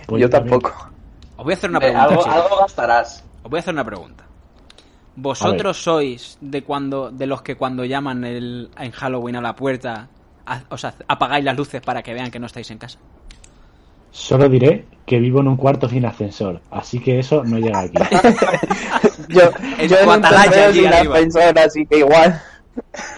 Pues 0.07 0.21
yo 0.23 0.29
tampoco. 0.31 0.73
Os 1.37 1.45
voy 1.45 1.55
a 1.55 1.57
hacer 1.57 1.71
una 1.71 1.79
Eh, 1.79 1.93
pregunta. 1.93 2.33
algo, 2.33 2.57
gastarás. 2.61 3.25
Os 3.43 3.51
voy 3.51 3.59
a 3.59 3.61
hacer 3.61 3.75
una 3.75 3.85
pregunta. 3.85 4.25
¿Vosotros 5.17 5.83
sois 5.83 6.37
de 6.43 6.63
cuando 6.63 7.11
de 7.11 7.27
los 7.27 7.41
que 7.43 7.57
cuando 7.57 7.85
llaman 7.85 8.25
el, 8.25 8.71
en 8.79 8.91
Halloween 8.91 9.37
a 9.37 9.41
la 9.41 9.57
puerta, 9.57 10.09
ha- 10.45 10.63
o 10.69 10.77
sea, 10.77 10.95
apagáis 11.09 11.45
las 11.45 11.57
luces 11.57 11.81
para 11.81 12.03
que 12.03 12.13
vean 12.13 12.31
que 12.31 12.39
no 12.39 12.47
estáis 12.47 12.71
en 12.71 12.79
casa? 12.79 12.99
Solo 14.11 14.49
diré 14.49 14.85
que 15.05 15.19
vivo 15.19 15.41
en 15.41 15.49
un 15.49 15.57
cuarto 15.57 15.89
sin 15.89 16.05
ascensor, 16.05 16.61
así 16.71 16.99
que 16.99 17.19
eso 17.19 17.45
no 17.45 17.59
llega 17.59 17.81
aquí. 17.81 17.95
Yo, 19.29 19.51
Es 19.79 19.91
yo 19.91 19.99
en 19.99 20.09
un 20.09 20.25
sin 20.73 20.87
arriba. 20.87 21.15
ascensor, 21.17 21.59
así 21.59 21.87
que 21.87 21.99
igual. 21.99 22.41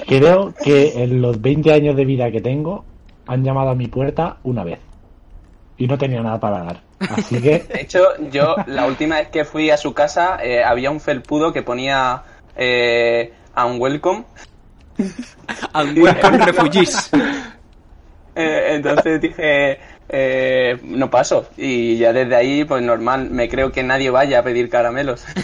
Creo 0.07 0.55
que 0.63 1.03
en 1.03 1.21
los 1.21 1.41
20 1.41 1.73
años 1.73 1.97
de 1.97 2.05
vida 2.05 2.31
que 2.31 2.41
tengo 2.41 2.85
han 3.27 3.45
llamado 3.45 3.71
a 3.71 3.75
mi 3.75 3.89
puerta 3.89 4.39
una 4.43 4.65
vez 4.65 4.79
y 5.77 5.87
no 5.87 5.97
tenía 5.97 6.23
nada 6.23 6.41
para 6.41 6.65
dar. 6.65 6.81
Así 6.99 7.41
que 7.41 7.59
De 7.73 7.81
hecho, 7.81 8.03
yo 8.31 8.57
la 8.67 8.87
última 8.87 9.17
vez 9.17 9.29
que 9.29 9.45
fui 9.45 9.71
a 9.71 9.77
su 9.77 9.95
casa 9.95 10.39
eh, 10.43 10.63
había 10.65 10.91
un 10.91 11.01
felpudo 11.01 11.53
que 11.53 11.63
ponía 11.63 12.23
eh, 12.57 13.33
Unwelcome. 13.57 14.25
And 15.73 15.97
welcome 15.97 16.39
refugees. 16.45 17.11
Eh, 18.35 18.75
entonces 18.75 19.21
dije, 19.21 19.79
eh, 20.09 20.79
no 20.83 21.11
paso. 21.11 21.49
Y 21.57 21.97
ya 21.99 22.13
desde 22.13 22.35
ahí, 22.37 22.65
pues 22.65 22.83
normal, 22.83 23.31
me 23.31 23.49
creo 23.49 23.71
que 23.73 23.83
nadie 23.83 24.11
vaya 24.11 24.41
a 24.41 24.43
pedir 24.43 24.69
caramelos. 24.71 25.25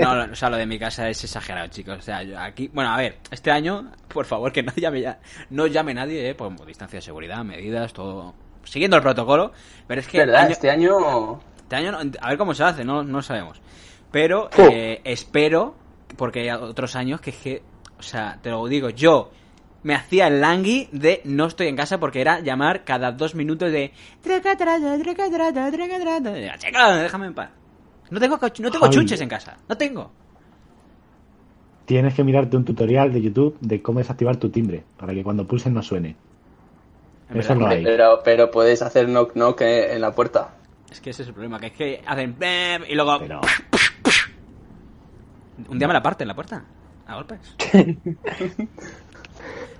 No, 0.00 0.14
no, 0.14 0.32
o 0.32 0.36
sea, 0.36 0.48
lo 0.50 0.56
de 0.56 0.66
mi 0.66 0.78
casa 0.78 1.08
es 1.08 1.22
exagerado, 1.24 1.66
chicos. 1.68 1.98
O 1.98 2.02
sea, 2.02 2.22
yo 2.22 2.38
aquí, 2.38 2.70
bueno, 2.72 2.90
a 2.90 2.96
ver, 2.96 3.18
este 3.30 3.50
año, 3.50 3.90
por 4.08 4.24
favor, 4.26 4.52
que 4.52 4.62
no 4.62 4.72
llame 4.76 5.00
ya, 5.00 5.18
no 5.50 5.66
llame 5.66 5.92
nadie, 5.94 6.30
eh, 6.30 6.34
por 6.34 6.64
distancia 6.64 6.98
de 6.98 7.02
seguridad, 7.02 7.42
medidas, 7.44 7.92
todo, 7.92 8.34
siguiendo 8.64 8.96
el 8.96 9.02
protocolo. 9.02 9.52
Pero 9.86 10.00
es 10.00 10.06
que 10.08 10.18
¿Verdad? 10.18 10.42
año- 10.44 10.52
Este 10.52 10.70
año... 10.70 11.40
Este 11.62 11.76
año, 11.76 11.92
no- 11.92 11.98
a 12.20 12.28
ver 12.28 12.38
cómo 12.38 12.54
se 12.54 12.62
hace, 12.62 12.84
no, 12.84 13.02
no 13.02 13.22
sabemos. 13.22 13.60
Pero 14.12 14.48
eh, 14.56 15.00
espero, 15.04 15.74
porque 16.16 16.40
hay 16.42 16.50
otros 16.50 16.94
años 16.94 17.20
que, 17.20 17.30
es 17.30 17.36
que, 17.36 17.62
o 17.98 18.02
sea, 18.02 18.38
te 18.40 18.50
lo 18.50 18.66
digo, 18.68 18.90
yo 18.90 19.30
me 19.84 19.94
hacía 19.94 20.26
el 20.26 20.40
langui 20.40 20.88
de 20.90 21.20
no 21.24 21.46
estoy 21.46 21.68
en 21.68 21.76
casa 21.76 22.00
porque 22.00 22.20
era 22.20 22.40
llamar 22.40 22.84
cada 22.84 23.12
dos 23.12 23.34
minutos 23.34 23.70
de 23.70 23.92
Chica, 26.58 26.96
déjame 26.96 27.26
en 27.26 27.34
paz. 27.34 27.50
No 28.10 28.18
tengo, 28.18 28.36
no 28.36 28.50
tengo 28.50 28.84
Javi. 28.84 28.94
chunches 28.94 29.20
en 29.20 29.28
casa, 29.28 29.56
no 29.68 29.76
tengo. 29.76 30.10
tienes 31.84 32.14
que 32.14 32.24
mirarte 32.24 32.56
un 32.56 32.64
tutorial 32.64 33.12
de 33.12 33.22
YouTube 33.22 33.56
de 33.60 33.82
cómo 33.82 33.98
desactivar 33.98 34.36
tu 34.36 34.50
timbre 34.50 34.82
para 34.96 35.14
que 35.14 35.22
cuando 35.22 35.46
pulses 35.46 35.72
no 35.72 35.82
suene. 35.82 36.16
En 37.30 37.40
Eso 37.40 37.54
no 37.54 37.66
hay. 37.66 37.84
Pero, 37.84 38.20
pero 38.24 38.50
puedes 38.50 38.82
hacer 38.82 39.06
knock 39.06 39.34
knock 39.34 39.60
en 39.62 40.00
la 40.00 40.12
puerta. 40.12 40.54
Es 40.90 41.00
que 41.00 41.10
ese 41.10 41.22
es 41.22 41.28
el 41.28 41.34
problema, 41.34 41.58
que 41.58 41.66
es 41.66 41.72
que 41.72 42.02
hacen 42.06 42.38
bem 42.38 42.82
y 42.88 42.94
luego 42.94 43.18
Pero 43.18 43.40
un 45.68 45.78
día 45.78 45.88
me 45.88 45.94
la 45.94 46.02
parten 46.02 46.28
la 46.28 46.34
puerta. 46.34 46.64
A 47.06 47.16
golpes. 47.16 47.56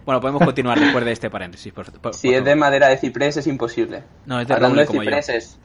bueno, 0.05 0.21
podemos 0.21 0.43
continuar 0.45 0.79
después 0.81 1.05
de 1.05 1.13
este 1.13 1.31
paréntesis. 1.31 1.73
Por, 1.73 1.91
por- 1.93 2.15
Si 2.15 2.29
por 2.29 2.37
es 2.37 2.45
de 2.45 2.55
madera 2.57 2.89
de 2.89 2.97
ciprés 2.99 3.37
es 3.37 3.47
imposible. 3.47 4.03
No, 4.27 4.41
es 4.41 4.47
de 4.49 4.55
Hablando 4.55 4.81
de 4.81 4.87
como 4.87 5.01
cipreses. 5.03 5.59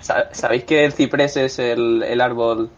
sa- 0.00 0.28
¿Sabéis 0.32 0.64
que 0.64 0.84
el 0.84 0.92
ciprés 0.92 1.36
es 1.36 1.58
el, 1.58 2.02
el 2.02 2.20
árbol? 2.20 2.70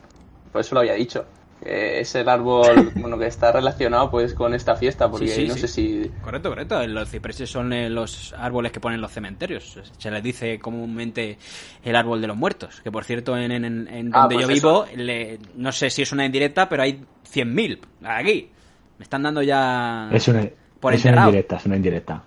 Por 0.52 0.60
eso 0.60 0.74
lo 0.74 0.80
había 0.80 0.94
dicho. 0.94 1.26
es 1.62 2.14
el 2.14 2.28
árbol 2.28 2.92
bueno 2.96 3.18
que 3.18 3.26
está 3.26 3.50
relacionado 3.50 4.10
pues 4.10 4.34
con 4.34 4.52
esta 4.54 4.76
fiesta 4.76 5.10
porque 5.10 5.26
Sí, 5.28 5.42
sí, 5.42 5.48
no 5.48 5.54
sí. 5.54 5.60
sé 5.60 5.68
si 5.68 6.10
Correcto, 6.22 6.50
correcto. 6.50 6.86
Los 6.86 7.08
cipreses 7.10 7.50
son 7.50 7.72
eh, 7.72 7.88
los 7.90 8.34
árboles 8.38 8.72
que 8.72 8.78
ponen 8.80 9.00
los 9.00 9.10
cementerios. 9.10 9.78
Se 9.98 10.10
les 10.10 10.22
dice 10.22 10.58
comúnmente 10.58 11.38
el 11.84 11.96
árbol 11.96 12.20
de 12.20 12.26
los 12.28 12.36
muertos. 12.36 12.80
Que 12.82 12.92
por 12.92 13.04
cierto, 13.04 13.36
en, 13.36 13.50
en- 13.52 13.64
en 13.88 14.14
Ah, 14.14 14.20
donde 14.20 14.34
pues 14.36 14.46
yo 14.46 14.52
vivo, 14.54 14.86
le- 14.94 15.38
no 15.56 15.72
sé 15.72 15.90
si 15.90 16.02
es 16.02 16.12
una 16.12 16.24
indirecta, 16.26 16.68
pero 16.68 16.82
hay 16.82 17.02
100.000 17.32 17.80
aquí. 18.04 18.50
Me 18.98 19.02
están 19.02 19.22
dando 19.22 19.42
ya. 19.42 20.08
es 20.12 20.28
una, 20.28 20.46
Por 20.80 20.94
es 20.94 21.04
una 21.04 21.24
indirecta, 21.26 21.56
es 21.56 21.66
una 21.66 21.76
indirecta. 21.76 22.22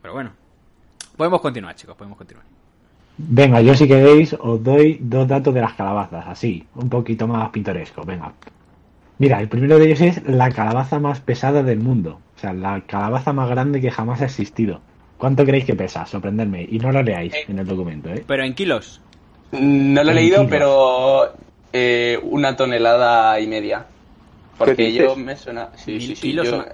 Pero 0.00 0.14
bueno. 0.14 0.30
Podemos 1.16 1.40
continuar, 1.40 1.74
chicos, 1.76 1.96
podemos 1.96 2.18
continuar. 2.18 2.44
Venga, 3.16 3.60
yo 3.60 3.74
si 3.74 3.86
queréis 3.86 4.32
os 4.32 4.62
doy 4.62 4.98
dos 5.00 5.28
datos 5.28 5.54
de 5.54 5.60
las 5.60 5.74
calabazas, 5.74 6.24
así, 6.26 6.66
un 6.74 6.88
poquito 6.88 7.28
más 7.28 7.50
pintoresco, 7.50 8.02
venga. 8.04 8.32
Mira, 9.18 9.40
el 9.40 9.48
primero 9.48 9.78
de 9.78 9.86
ellos 9.86 10.00
es 10.00 10.28
la 10.28 10.50
calabaza 10.50 10.98
más 10.98 11.20
pesada 11.20 11.62
del 11.62 11.78
mundo, 11.78 12.20
o 12.36 12.38
sea, 12.40 12.52
la 12.52 12.80
calabaza 12.80 13.32
más 13.32 13.48
grande 13.48 13.80
que 13.80 13.92
jamás 13.92 14.22
ha 14.22 14.24
existido. 14.24 14.80
¿Cuánto 15.18 15.44
creéis 15.44 15.64
que 15.64 15.76
pesa? 15.76 16.04
Sorprenderme. 16.04 16.66
Y 16.68 16.78
no 16.80 16.90
lo 16.90 17.02
leáis 17.02 17.32
en 17.48 17.60
el 17.60 17.66
documento, 17.66 18.10
¿eh? 18.10 18.24
Pero 18.26 18.42
en 18.42 18.54
kilos. 18.54 19.00
no 19.52 20.02
lo 20.02 20.10
he 20.10 20.14
leído 20.14 20.48
pero 20.48 21.32
eh, 21.72 22.18
una 22.24 22.56
tonelada 22.56 23.38
y 23.38 23.46
media 23.46 23.86
porque 24.58 24.76
¿Qué 24.76 24.92
yo 24.92 25.16
me 25.16 25.36
suena 25.36 25.68
sí 25.76 25.92
Mil 25.92 26.00
sí 26.00 26.16
sí 26.16 26.22
kilos, 26.22 26.46
yo- 26.50 26.56
¿no? 26.58 26.64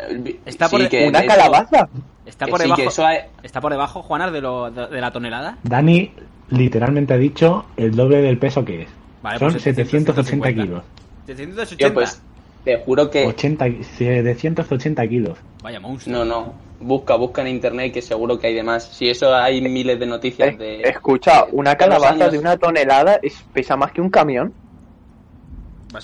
Está 0.47 0.69
sí, 0.69 0.77
por- 0.77 0.89
que 0.89 1.09
¿Una 1.09 1.25
calabaza? 1.25 1.89
Está 2.27 2.47
por 2.47 2.59
sí, 2.61 2.65
debajo. 2.65 2.83
eso 2.83 3.07
hay- 3.07 3.19
Está 3.43 3.61
por 3.61 3.73
debajo, 3.73 4.03
Juanar, 4.03 4.31
de, 4.31 4.41
lo, 4.41 4.71
de, 4.71 4.87
de 4.89 5.01
la 5.01 5.11
tonelada. 5.11 5.57
Dani 5.63 6.13
literalmente 6.51 7.15
ha 7.15 7.17
dicho 7.19 7.67
el 7.77 7.95
doble 7.97 8.21
del 8.23 8.39
peso 8.39 8.65
que 8.65 8.83
es. 8.83 8.89
Vale, 9.23 9.39
Son 9.39 9.51
pues 9.53 9.63
780 9.63 10.13
750. 10.13 10.63
kilos. 10.63 10.83
780. 11.27 11.89
yo 11.89 11.95
pues 11.95 12.23
te 12.65 12.77
juro 12.79 13.11
que 13.11 13.27
80, 13.27 13.67
780 14.25 15.07
kilos. 15.09 15.39
Vaya 15.63 15.81
monstruo. 15.81 16.19
no 16.19 16.25
no 16.25 16.55
busca 16.81 17.15
busca 17.17 17.43
en 17.43 17.49
internet 17.49 17.93
que 17.93 18.01
seguro 18.01 18.39
que 18.39 18.47
hay 18.47 18.55
de 18.55 18.63
más 18.63 18.85
si 18.85 19.09
eso 19.11 19.35
hay 19.35 19.61
miles 19.61 20.01
de 20.01 20.07
noticias 20.07 20.55
Eh, 20.55 20.57
de 20.57 20.81
Escucha, 20.83 21.45
una 21.53 21.71
de 21.73 21.77
calabaza 21.77 22.15
años- 22.15 22.33
de 22.33 22.39
una 22.39 22.57
tonelada 22.57 23.19
es, 23.23 23.35
pesa 23.53 23.77
más 23.77 23.93
que 23.93 24.01
un 24.01 24.09
camión. 24.09 24.53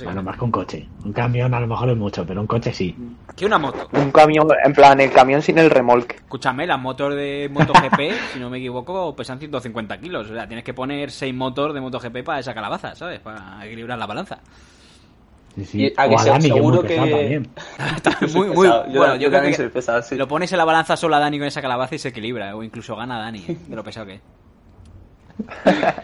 Bueno, 0.04 0.22
más 0.22 0.36
que 0.36 0.44
un 0.44 0.50
coche. 0.50 0.88
Un 1.04 1.12
camión 1.12 1.54
a 1.54 1.60
lo 1.60 1.66
mejor 1.66 1.88
es 1.90 1.96
mucho, 1.96 2.26
pero 2.26 2.40
un 2.40 2.46
coche 2.46 2.72
sí. 2.72 2.94
Que 3.36 3.46
una 3.46 3.58
moto. 3.58 3.88
Un 3.92 4.10
camión, 4.10 4.48
en 4.64 4.72
plan, 4.72 5.00
el 5.00 5.12
camión 5.12 5.40
sin 5.42 5.58
el 5.58 5.70
remolque. 5.70 6.16
Escúchame, 6.16 6.66
las 6.66 6.80
motos 6.80 7.14
de 7.14 7.48
MotoGP, 7.52 8.00
si 8.32 8.40
no 8.40 8.50
me 8.50 8.58
equivoco, 8.58 9.14
pesan 9.14 9.38
150 9.38 9.98
kilos. 9.98 10.28
O 10.30 10.34
sea, 10.34 10.46
tienes 10.46 10.64
que 10.64 10.74
poner 10.74 11.10
6 11.10 11.32
motores 11.34 11.74
de 11.74 11.80
MotoGP 11.80 12.24
para 12.24 12.40
esa 12.40 12.52
calabaza, 12.54 12.94
¿sabes? 12.96 13.20
Para 13.20 13.64
equilibrar 13.64 13.98
la 13.98 14.06
balanza. 14.06 14.38
Sí, 15.54 15.64
sí. 15.64 15.82
Y 15.86 15.92
a 15.96 16.08
que 16.08 16.40
seguro 16.42 16.82
que- 16.82 16.96
también. 16.96 17.48
Muy, 18.34 18.48
muy, 18.48 18.66
yo- 18.66 18.84
bueno, 18.92 19.14
yo 19.14 19.22
yo 19.22 19.28
creo 19.30 19.42
que 19.42 19.54
soy 19.54 19.68
pesado, 19.68 20.02
sí. 20.02 20.16
lo 20.16 20.28
pones 20.28 20.50
en 20.52 20.58
la 20.58 20.64
balanza 20.66 20.96
solo 20.96 21.16
a 21.16 21.18
Dani 21.20 21.38
con 21.38 21.46
esa 21.46 21.62
calabaza 21.62 21.94
y 21.94 21.98
se 21.98 22.08
equilibra. 22.08 22.54
O 22.56 22.62
incluso 22.62 22.94
gana 22.96 23.18
Dani, 23.18 23.44
¿eh? 23.48 23.56
de 23.68 23.76
lo 23.76 23.82
pesado 23.82 24.06
que 24.06 24.14
es. 24.14 24.20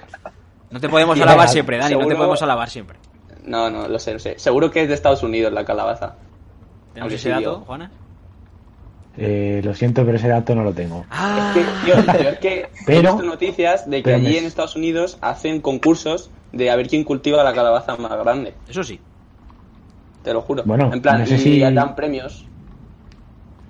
No 0.71 0.81
te 0.81 0.89
podemos 0.89 1.21
alabar 1.21 1.49
siempre, 1.51 1.77
Dani, 1.77 1.95
no 1.97 2.07
te 2.07 2.15
podemos 2.17 2.41
alabar 2.41 2.71
siempre. 2.71 2.97
No 3.47 3.71
no 3.71 3.89
lo 3.89 3.99
sé 3.99 4.13
lo 4.13 4.19
sé 4.19 4.39
seguro 4.39 4.71
que 4.71 4.83
es 4.83 4.89
de 4.89 4.95
Estados 4.95 5.23
Unidos 5.23 5.53
la 5.53 5.65
calabaza 5.65 6.15
¿Tenemos 6.95 7.13
ese 7.15 7.31
dato, 7.31 7.61
Juana? 7.67 7.91
Eh, 9.17 9.61
lo 9.65 9.75
siento, 9.75 10.05
pero 10.07 10.17
ese 10.17 10.29
dato 10.29 10.55
no 10.55 10.63
lo 10.65 10.73
tengo. 10.73 11.05
Ah, 11.11 11.53
Es 11.55 11.63
que, 11.65 11.89
yo, 11.91 12.23
yo 12.23 12.29
es 12.31 12.39
que 12.39 12.61
he 12.63 12.69
Pero- 12.87 13.13
visto 13.15 13.23
noticias 13.23 13.89
de 13.89 14.03
que 14.03 14.15
allí 14.15 14.29
me- 14.29 14.39
en 14.39 14.45
Estados 14.47 14.75
Unidos 14.77 15.19
hacen 15.21 15.61
concursos 15.61 16.31
de 16.53 16.71
a 16.71 16.77
ver 16.77 16.89
quién 16.89 17.05
cultiva 17.05 17.43
la 17.45 17.53
calabaza 17.55 17.97
más 17.97 18.13
grande. 18.19 18.55
eso 18.69 18.83
sí. 18.85 19.01
Te 20.23 20.33
lo 20.33 20.41
juro. 20.43 20.63
Bueno, 20.65 20.91
en 20.93 21.03
plan, 21.03 21.21
no 21.21 21.27
sé 21.27 21.35
y 21.35 21.39
si- 21.39 21.61
dan 21.61 21.95
premios. 21.95 22.47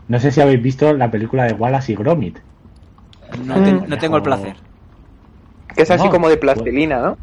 No 0.09 0.19
sé 0.21 0.31
si 0.31 0.41
habéis 0.41 0.63
visto 0.63 0.93
la 0.93 1.11
película 1.11 1.45
de 1.45 1.55
Wallace 1.55 1.93
y 1.93 1.97
Gromit. 1.97 2.39
No, 3.45 3.55
te- 3.63 3.73
no 3.73 3.99
tengo 3.99 4.17
el 4.19 4.23
placer. 4.23 4.57
Que 5.75 5.83
es 5.83 5.91
así 5.91 6.05
No, 6.05 6.11
como 6.11 6.29
de 6.29 6.37
pues- 6.37 6.55
plastilina, 6.55 6.99
¿no? 7.01 7.17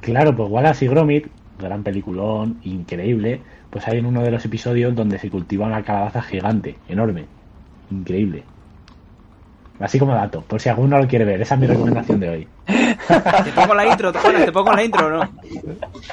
Claro, 0.00 0.34
pues 0.36 0.50
Wallace 0.50 0.84
y 0.84 0.88
Gromit, 0.88 1.26
gran 1.64 1.82
peliculón, 1.82 2.58
increíble. 2.62 3.40
Pues 3.70 3.88
hay 3.88 3.98
en 3.98 4.06
uno 4.06 4.22
de 4.22 4.30
los 4.30 4.44
episodios 4.44 4.94
donde 4.94 5.18
se 5.18 5.30
cultiva 5.30 5.66
una 5.66 5.82
calabaza 5.82 6.22
gigante, 6.22 6.76
enorme. 6.88 7.26
Increíble. 7.90 8.44
Así 9.80 9.98
como 9.98 10.14
dato, 10.14 10.40
por 10.42 10.60
si 10.60 10.68
alguno 10.68 10.98
lo 10.98 11.08
quiere 11.08 11.24
ver. 11.24 11.42
Esa 11.42 11.54
es 11.54 11.60
mi 11.60 11.66
recomendación 11.66 12.20
de 12.20 12.28
hoy. 12.28 12.48
¿Te 12.66 13.52
pongo 13.52 13.74
la 13.74 13.86
intro? 13.86 14.12
¿Te 14.12 14.52
pongo 14.52 14.72
la 14.72 14.84
intro 14.84 15.06
o 15.06 15.10
no? 15.10 15.30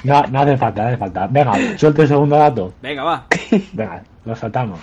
No, 0.04 0.24
no 0.24 0.40
hace 0.42 0.58
falta, 0.58 0.82
no 0.82 0.88
hace 0.88 0.98
falta. 0.98 1.28
Venga, 1.28 1.54
suelto 1.78 2.02
el 2.02 2.08
segundo 2.08 2.38
dato. 2.38 2.74
Venga, 2.82 3.04
va. 3.04 3.28
Venga, 3.74 4.02
lo 4.26 4.36
saltamos. 4.36 4.80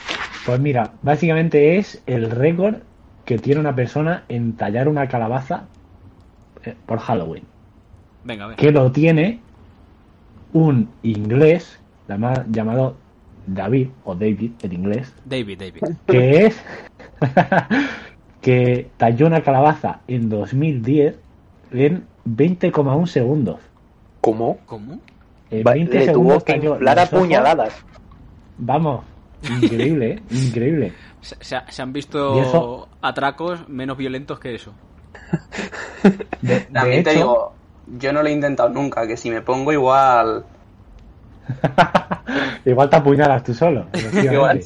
Pues 0.47 0.61
mira, 0.61 0.93
básicamente 1.03 1.77
es 1.77 2.01
el 2.07 2.31
récord 2.31 2.77
que 3.25 3.39
tiene 3.39 3.61
una 3.61 3.75
persona 3.75 4.25
en 4.29 4.57
tallar 4.57 4.89
una 4.89 5.09
calabaza 5.09 5.65
eh, 6.65 6.75
por 6.87 7.01
Halloween. 7.01 7.45
Venga, 8.25 8.45
a 8.45 8.49
ver. 8.49 8.57
Que 8.57 8.71
lo 8.71 8.93
tiene 8.93 9.41
un 10.53 10.89
inglés 11.03 11.79
llama- 12.09 12.45
llamado 12.51 12.97
David, 13.47 13.89
o 14.05 14.15
David 14.15 14.53
en 14.63 14.73
inglés, 14.73 15.13
David, 15.25 15.59
David. 15.59 15.83
que 16.07 16.47
es 16.47 16.63
que 18.41 18.91
talló 18.97 19.27
una 19.27 19.43
calabaza 19.43 20.01
en 20.07 20.29
2010 20.29 21.17
en 21.73 22.05
20,1 22.27 23.07
segundos. 23.07 23.61
¿Cómo? 24.21 24.59
¿Cómo? 24.67 25.01
En 25.51 25.67
Va- 25.67 25.73
20 25.73 25.93
Le 25.99 26.05
tuvo 26.07 26.13
segundos 26.13 26.45
que 26.45 26.57
inflar 26.57 26.99
a 26.99 27.07
puñaladas. 27.07 27.75
Vamos, 28.59 29.05
increíble, 29.63 30.11
¿eh? 30.15 30.23
increíble. 30.31 30.93
Se, 31.21 31.37
se- 31.41 31.61
se 31.69 31.83
han 31.83 31.91
¿Y 31.91 31.93
visto 31.93 32.41
eso? 32.43 32.89
atracos 33.01 33.69
menos 33.69 33.97
violentos 33.97 34.39
que 34.39 34.55
eso. 34.55 34.73
De, 36.03 36.51
de 36.51 36.61
También 36.73 37.03
te 37.05 37.15
digo, 37.15 37.55
yo 37.99 38.13
no 38.13 38.23
lo 38.23 38.29
he 38.29 38.33
intentado 38.33 38.69
nunca, 38.69 39.07
que 39.07 39.17
si 39.17 39.31
me 39.31 39.43
pongo 39.43 39.73
igual... 39.73 40.45
igual 42.67 42.91
te 42.91 42.97
apuñalas 42.97 43.43
tú 43.43 43.55
solo. 43.55 43.87
igual. 44.23 44.61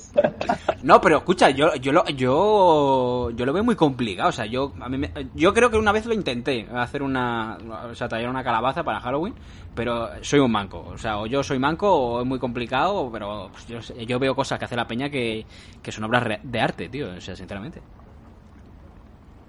No, 0.82 1.00
pero 1.00 1.18
escucha, 1.18 1.50
yo, 1.50 1.74
yo, 1.76 1.92
lo, 1.92 2.04
yo, 2.06 3.30
yo 3.30 3.46
lo 3.46 3.52
veo 3.52 3.62
muy 3.62 3.76
complicado. 3.76 4.30
O 4.30 4.32
sea, 4.32 4.46
yo, 4.46 4.72
a 4.80 4.88
mí 4.88 4.98
me- 4.98 5.12
yo 5.34 5.54
creo 5.54 5.70
que 5.70 5.76
una 5.76 5.92
vez 5.92 6.06
lo 6.06 6.14
intenté, 6.14 6.66
hacer 6.74 7.02
una, 7.02 7.56
o 7.90 7.94
sea, 7.94 8.08
tallar 8.08 8.28
una 8.28 8.42
calabaza 8.42 8.82
para 8.82 9.00
Halloween, 9.00 9.34
pero 9.74 10.08
soy 10.22 10.40
un 10.40 10.50
manco. 10.50 10.84
O 10.88 10.98
sea, 10.98 11.18
o 11.18 11.26
yo 11.26 11.42
soy 11.42 11.58
manco 11.60 11.88
o 11.94 12.20
es 12.20 12.26
muy 12.26 12.38
complicado, 12.40 13.10
pero 13.12 13.50
pues, 13.52 13.66
yo, 14.06 14.18
veo 14.18 14.34
cosas 14.34 14.58
que 14.58 14.64
hace 14.64 14.76
la 14.76 14.86
peña 14.88 15.08
que, 15.08 15.46
que 15.80 15.92
son 15.92 16.04
obras 16.04 16.22
re- 16.24 16.40
de 16.42 16.60
arte, 16.60 16.88
tío. 16.88 17.10
O 17.16 17.20
sea, 17.20 17.36
sinceramente. 17.36 17.80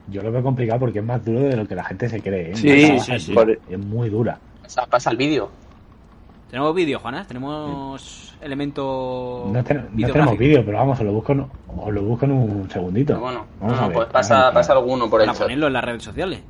Yo 0.08 0.22
lo 0.22 0.32
veo 0.32 0.44
complicado 0.44 0.80
porque 0.82 1.00
es 1.00 1.06
más 1.06 1.24
duro 1.24 1.40
de 1.42 1.56
lo 1.56 1.66
que 1.68 1.76
la 1.76 1.84
gente 1.86 2.10
se 2.10 2.22
cree. 2.22 2.52
¿eh? 2.52 2.56
Sí, 2.56 3.00
sí, 3.00 3.20
sí. 3.20 3.36
Es 3.70 3.80
muy 3.80 4.10
dura. 4.10 4.38
O 4.66 4.70
sea, 4.70 4.86
pasa 4.86 5.10
el 5.12 5.18
vídeo. 5.18 5.50
Tenemos 6.50 6.76
vídeo, 6.76 7.00
Juanas, 7.00 7.28
tenemos 7.28 8.36
elemento. 8.42 9.50
No, 9.52 9.64
ten- 9.64 9.78
no 9.78 9.84
videográfico. 9.92 10.12
tenemos 10.14 10.38
vídeo, 10.38 10.64
pero 10.66 10.78
vamos, 10.78 11.00
os 11.00 11.06
lo 11.06 11.14
busco 11.14 11.32
en, 11.32 11.40
os 11.78 11.94
lo 11.94 12.02
busco 12.04 12.26
en 12.26 12.32
un 12.32 12.70
segundito. 12.70 13.14
Pero 13.14 13.22
bueno, 13.22 13.46
Vamos 13.60 13.78
no, 13.78 13.84
a 13.84 13.88
ver. 13.88 13.96
pues 13.96 14.08
pasa, 14.10 14.52
pasa 14.52 14.74
alguno 14.74 15.10
por 15.10 15.22
el 15.22 15.26
Para 15.28 15.38
chat. 15.38 15.46
ponerlo 15.46 15.68
en 15.68 15.74
las 15.74 15.84
redes 15.84 16.04
sociales. 16.04 16.42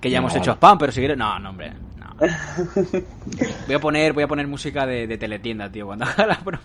Que 0.00 0.08
ya 0.10 0.18
No, 0.18 0.22
hemos 0.22 0.32
vale. 0.32 0.42
hecho 0.42 0.52
spam, 0.52 0.78
pero 0.78 0.92
si 0.92 1.00
quieres. 1.00 1.18
No, 1.18 1.38
no, 1.38 1.50
hombre. 1.50 1.72
No. 1.98 2.06
Voy 3.66 3.74
a 3.74 3.78
poner, 3.80 4.12
voy 4.14 4.22
a 4.22 4.28
poner 4.28 4.46
música 4.46 4.86
de, 4.86 5.06
de 5.06 5.18
teletienda, 5.18 5.70
tío, 5.70 5.86
cuando 5.86 6.06
haga 6.06 6.26
la 6.26 6.38
promo. 6.38 6.62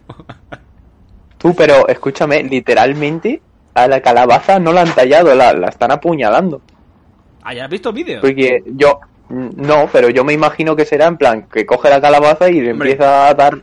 Tú, 1.38 1.54
pero 1.54 1.88
escúchame, 1.90 2.42
literalmente 2.44 3.42
a 3.76 3.88
la 3.88 4.02
calabaza 4.02 4.58
no 4.60 4.72
la 4.74 4.82
han 4.82 4.96
tallado, 4.96 5.36
la, 5.36 5.54
la 5.54 5.68
están 5.68 5.92
apuñalando. 5.92 6.62
Ah, 7.44 7.54
¿ya 7.54 7.66
has 7.66 7.70
visto 7.70 7.90
el 7.90 7.96
vídeo? 7.96 8.22
Porque 8.22 8.64
yo, 8.66 9.00
mm, 9.30 9.50
no, 9.58 9.88
pero 9.92 10.10
yo 10.10 10.24
me 10.24 10.34
imagino 10.34 10.76
que 10.76 10.86
será 10.86 11.06
en 11.08 11.18
plan 11.18 11.48
que 11.52 11.66
coge 11.66 11.90
la 11.90 12.02
calabaza 12.02 12.50
y 12.50 12.62
le 12.62 12.72
Hombre. 12.72 12.92
empieza 12.92 13.28
a 13.28 13.34
dar 13.36 13.62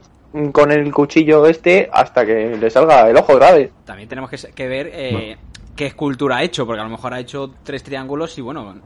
con 0.53 0.70
el 0.70 0.92
cuchillo 0.92 1.46
este 1.46 1.90
hasta 1.92 2.25
que 2.25 2.57
le 2.57 2.70
salga 2.70 3.09
el 3.11 3.16
ojo 3.16 3.35
otra 3.35 3.53
vez. 3.53 3.70
También 3.85 4.09
tenemos 4.09 4.31
que, 4.31 4.68
ver 4.68 4.90
eh, 4.92 5.37
qué 5.75 5.87
escultura 5.87 6.37
ha 6.37 6.42
hecho, 6.42 6.64
porque 6.66 6.81
a 6.81 6.85
lo 6.85 6.90
mejor 6.90 7.12
ha 7.14 7.20
hecho 7.20 7.53
tres 7.64 7.83
triángulos 7.83 8.38
y 8.38 8.40
bueno, 8.40 8.77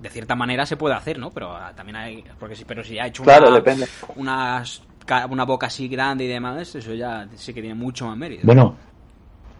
de 0.00 0.10
cierta 0.10 0.34
manera 0.34 0.64
se 0.66 0.76
puede 0.76 0.94
hacer, 0.94 1.18
¿no? 1.18 1.30
Pero 1.30 1.56
ah, 1.56 1.72
también 1.74 1.96
hay, 1.96 2.24
porque 2.38 2.54
sí, 2.54 2.64
pero 2.66 2.84
si 2.84 2.98
ha 2.98 3.06
hecho 3.06 3.22
Claro, 3.24 3.48
una- 3.48 3.56
depende. 3.56 3.86
unas 4.16 4.82
ca- 5.06 5.26
una 5.26 5.44
boca 5.44 5.66
así 5.66 5.88
grande 5.88 6.24
y 6.24 6.28
demás, 6.28 6.74
eso 6.74 6.94
ya 6.94 7.26
sí 7.34 7.52
que 7.52 7.60
tiene 7.60 7.74
mucho 7.74 8.06
más 8.06 8.16
mérito. 8.16 8.42
Bueno, 8.46 8.76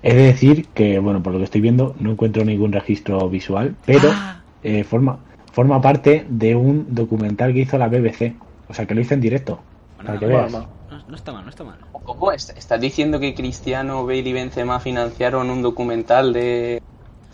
he 0.06 0.14
de 0.14 0.22
decir 0.26 0.66
que, 0.74 0.98
bueno, 0.98 1.22
por 1.22 1.32
lo 1.32 1.38
que 1.38 1.44
estoy 1.44 1.60
viendo, 1.62 1.94
no 1.98 2.10
encuentro 2.12 2.44
ningún 2.44 2.72
registro 2.72 3.28
visual, 3.28 3.74
pero 3.86 4.10
Ah. 4.12 4.40
eh, 4.62 4.84
forma, 4.84 5.18
forma 5.52 5.80
parte 5.80 6.26
de 6.28 6.54
un 6.54 6.94
documental 6.94 7.52
que 7.52 7.60
hizo 7.60 7.78
la 7.78 7.88
BBC. 7.88 8.34
O 8.68 8.74
sea, 8.74 8.86
que 8.86 8.94
lo 8.94 9.00
hizo 9.00 9.14
en 9.14 9.20
directo. 9.20 9.60
Bueno, 9.96 10.08
para 10.08 10.18
que 10.20 10.26
no, 10.26 10.36
veas. 10.36 10.52
Bueno, 10.52 10.68
no, 10.90 10.98
no 11.08 11.16
está 11.16 11.32
mal, 11.32 11.44
no 11.44 11.50
está 11.50 11.64
mal. 11.64 11.78
¿Cómo 11.92 12.32
est- 12.32 12.56
estás 12.56 12.80
diciendo 12.80 13.18
que 13.18 13.34
Cristiano, 13.34 14.04
Bale 14.04 14.18
y 14.28 14.32
Benzema 14.32 14.78
financiaron 14.78 15.50
un 15.50 15.62
documental 15.62 16.32
de... 16.32 16.82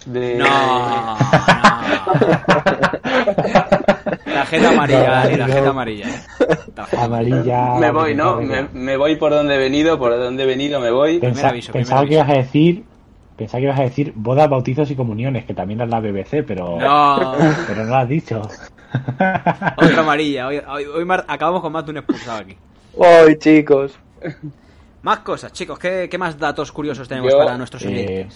de... 0.06 0.36
No, 0.36 0.46
no. 0.46 1.16
Tarjeta 4.24 4.68
amarilla, 4.70 5.22
tarjeta 5.38 5.68
amarilla. 5.70 6.06
Tarjeta 6.74 7.04
Amarilla. 7.04 7.74
Me 7.78 7.90
voy, 7.90 8.14
¿no? 8.14 8.40
Me, 8.40 8.68
me 8.72 8.96
voy 8.96 9.16
por 9.16 9.32
donde 9.32 9.54
he 9.54 9.58
venido, 9.58 9.98
por 9.98 10.16
donde 10.18 10.42
he 10.42 10.46
venido 10.46 10.80
me 10.80 10.90
voy. 10.90 11.18
Pensa- 11.20 11.48
aviso, 11.48 11.72
pensaba 11.72 12.00
que 12.06 12.18
aviso. 12.18 12.24
ibas 12.24 12.30
a 12.30 12.40
decir. 12.42 12.84
Pensaba 13.36 13.58
que 13.60 13.64
ibas 13.66 13.80
a 13.80 13.82
decir 13.84 14.12
bodas, 14.16 14.50
bautizos 14.50 14.90
y 14.90 14.96
comuniones, 14.96 15.44
que 15.46 15.54
también 15.54 15.80
es 15.80 15.88
la 15.88 16.00
BBC, 16.00 16.42
pero 16.46 16.78
No, 16.78 17.34
pero 17.66 17.84
no 17.84 17.90
lo 17.90 17.96
has 17.96 18.08
dicho. 18.08 18.42
otra 19.76 20.00
amarilla. 20.00 20.46
Hoy, 20.48 20.60
hoy- 20.68 20.84
hoy 20.86 21.04
mar- 21.04 21.24
acabamos 21.28 21.60
con 21.62 21.72
más 21.72 21.84
de 21.84 21.90
un 21.92 21.96
expulsado 21.98 22.40
aquí. 22.40 22.56
¡Ay, 23.00 23.36
chicos! 23.38 23.98
Más 25.02 25.20
cosas, 25.20 25.52
chicos. 25.52 25.78
¿Qué, 25.78 26.08
qué 26.10 26.18
más 26.18 26.38
datos 26.38 26.72
curiosos 26.72 27.08
tenemos 27.08 27.30
Yo, 27.32 27.38
para 27.38 27.56
nuestros 27.56 27.82
eh? 27.86 28.26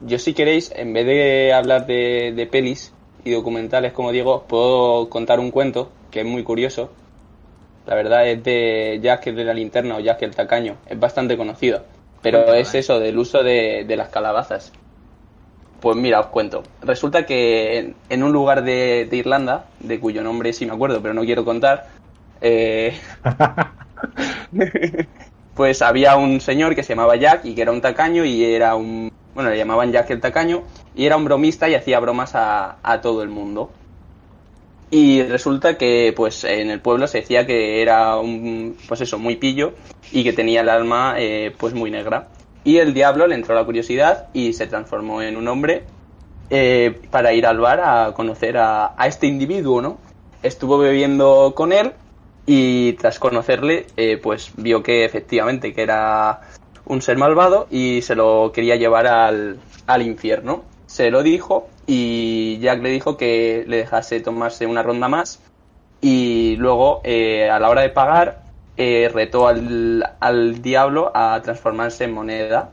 Yo 0.00 0.18
si 0.18 0.34
queréis, 0.34 0.72
en 0.74 0.92
vez 0.92 1.06
de 1.06 1.52
hablar 1.52 1.86
de, 1.86 2.32
de 2.34 2.46
pelis 2.46 2.92
y 3.24 3.32
documentales 3.32 3.92
como 3.92 4.12
digo, 4.12 4.36
os 4.36 4.42
puedo 4.44 5.08
contar 5.08 5.40
un 5.40 5.50
cuento 5.50 5.90
que 6.10 6.20
es 6.20 6.26
muy 6.26 6.42
curioso. 6.42 6.90
La 7.86 7.94
verdad 7.94 8.28
es 8.28 8.42
de 8.42 9.00
Jack 9.02 9.26
el 9.26 9.36
de 9.36 9.44
la 9.44 9.54
linterna 9.54 9.96
o 9.96 10.00
Jack 10.00 10.22
el 10.22 10.34
tacaño. 10.34 10.76
Es 10.86 10.98
bastante 10.98 11.36
conocido. 11.36 11.84
Pero 12.22 12.54
es 12.54 12.74
eso, 12.74 12.98
del 13.00 13.18
uso 13.18 13.42
de, 13.42 13.84
de 13.86 13.96
las 13.96 14.08
calabazas. 14.08 14.72
Pues 15.80 15.96
mira, 15.96 16.20
os 16.20 16.26
cuento. 16.28 16.62
Resulta 16.80 17.26
que 17.26 17.78
en, 17.78 17.94
en 18.08 18.22
un 18.22 18.32
lugar 18.32 18.64
de, 18.64 19.06
de 19.10 19.16
Irlanda, 19.18 19.66
de 19.80 20.00
cuyo 20.00 20.22
nombre 20.22 20.54
sí 20.54 20.64
me 20.64 20.72
acuerdo, 20.72 21.02
pero 21.02 21.12
no 21.12 21.24
quiero 21.24 21.44
contar, 21.44 21.88
eh, 22.40 22.98
pues 25.54 25.82
había 25.82 26.16
un 26.16 26.40
señor 26.40 26.74
que 26.74 26.82
se 26.82 26.94
llamaba 26.94 27.16
Jack 27.16 27.44
y 27.44 27.54
que 27.54 27.62
era 27.62 27.72
un 27.72 27.80
tacaño 27.80 28.24
y 28.24 28.44
era 28.44 28.74
un... 28.74 29.12
Bueno, 29.34 29.50
le 29.50 29.56
llamaban 29.56 29.92
Jack 29.92 30.10
el 30.10 30.20
tacaño 30.20 30.62
y 30.94 31.06
era 31.06 31.16
un 31.16 31.24
bromista 31.24 31.68
y 31.68 31.74
hacía 31.74 32.00
bromas 32.00 32.34
a, 32.34 32.76
a 32.82 33.00
todo 33.00 33.22
el 33.22 33.28
mundo. 33.28 33.70
Y 34.90 35.22
resulta 35.22 35.76
que 35.76 36.12
pues 36.14 36.44
en 36.44 36.70
el 36.70 36.80
pueblo 36.80 37.08
se 37.08 37.18
decía 37.18 37.46
que 37.46 37.82
era 37.82 38.16
un... 38.16 38.76
pues 38.86 39.00
eso, 39.00 39.18
muy 39.18 39.36
pillo 39.36 39.72
y 40.12 40.22
que 40.22 40.32
tenía 40.32 40.60
el 40.60 40.68
alma 40.68 41.16
eh, 41.18 41.52
pues 41.58 41.74
muy 41.74 41.90
negra. 41.90 42.28
Y 42.62 42.78
el 42.78 42.94
diablo 42.94 43.26
le 43.26 43.34
entró 43.34 43.54
la 43.54 43.64
curiosidad 43.64 44.28
y 44.32 44.52
se 44.52 44.66
transformó 44.68 45.20
en 45.20 45.36
un 45.36 45.48
hombre 45.48 45.84
eh, 46.50 47.00
para 47.10 47.32
ir 47.32 47.46
al 47.46 47.58
bar 47.58 47.80
a 47.80 48.12
conocer 48.14 48.56
a, 48.56 48.94
a 48.96 49.06
este 49.08 49.26
individuo, 49.26 49.82
¿no? 49.82 49.98
Estuvo 50.42 50.78
bebiendo 50.78 51.54
con 51.56 51.72
él 51.72 51.92
y 52.46 52.92
tras 52.94 53.18
conocerle, 53.18 53.86
eh, 53.96 54.18
pues 54.22 54.52
vio 54.56 54.82
que 54.82 55.04
efectivamente 55.04 55.72
que 55.72 55.82
era 55.82 56.42
un 56.86 57.02
ser 57.02 57.16
malvado 57.16 57.66
y 57.70 58.02
se 58.02 58.14
lo 58.14 58.52
quería 58.52 58.76
llevar 58.76 59.06
al, 59.06 59.58
al 59.86 60.02
infierno. 60.02 60.64
Se 60.86 61.10
lo 61.10 61.22
dijo 61.22 61.68
y 61.86 62.58
Jack 62.60 62.82
le 62.82 62.90
dijo 62.90 63.16
que 63.16 63.64
le 63.66 63.78
dejase 63.78 64.20
tomarse 64.20 64.66
una 64.66 64.82
ronda 64.82 65.08
más 65.08 65.40
y 66.00 66.56
luego 66.56 67.00
eh, 67.04 67.50
a 67.50 67.58
la 67.58 67.70
hora 67.70 67.82
de 67.82 67.88
pagar 67.88 68.42
eh, 68.76 69.10
retó 69.12 69.48
al, 69.48 70.04
al 70.20 70.62
diablo 70.62 71.10
a 71.14 71.40
transformarse 71.42 72.04
en 72.04 72.12
moneda. 72.12 72.70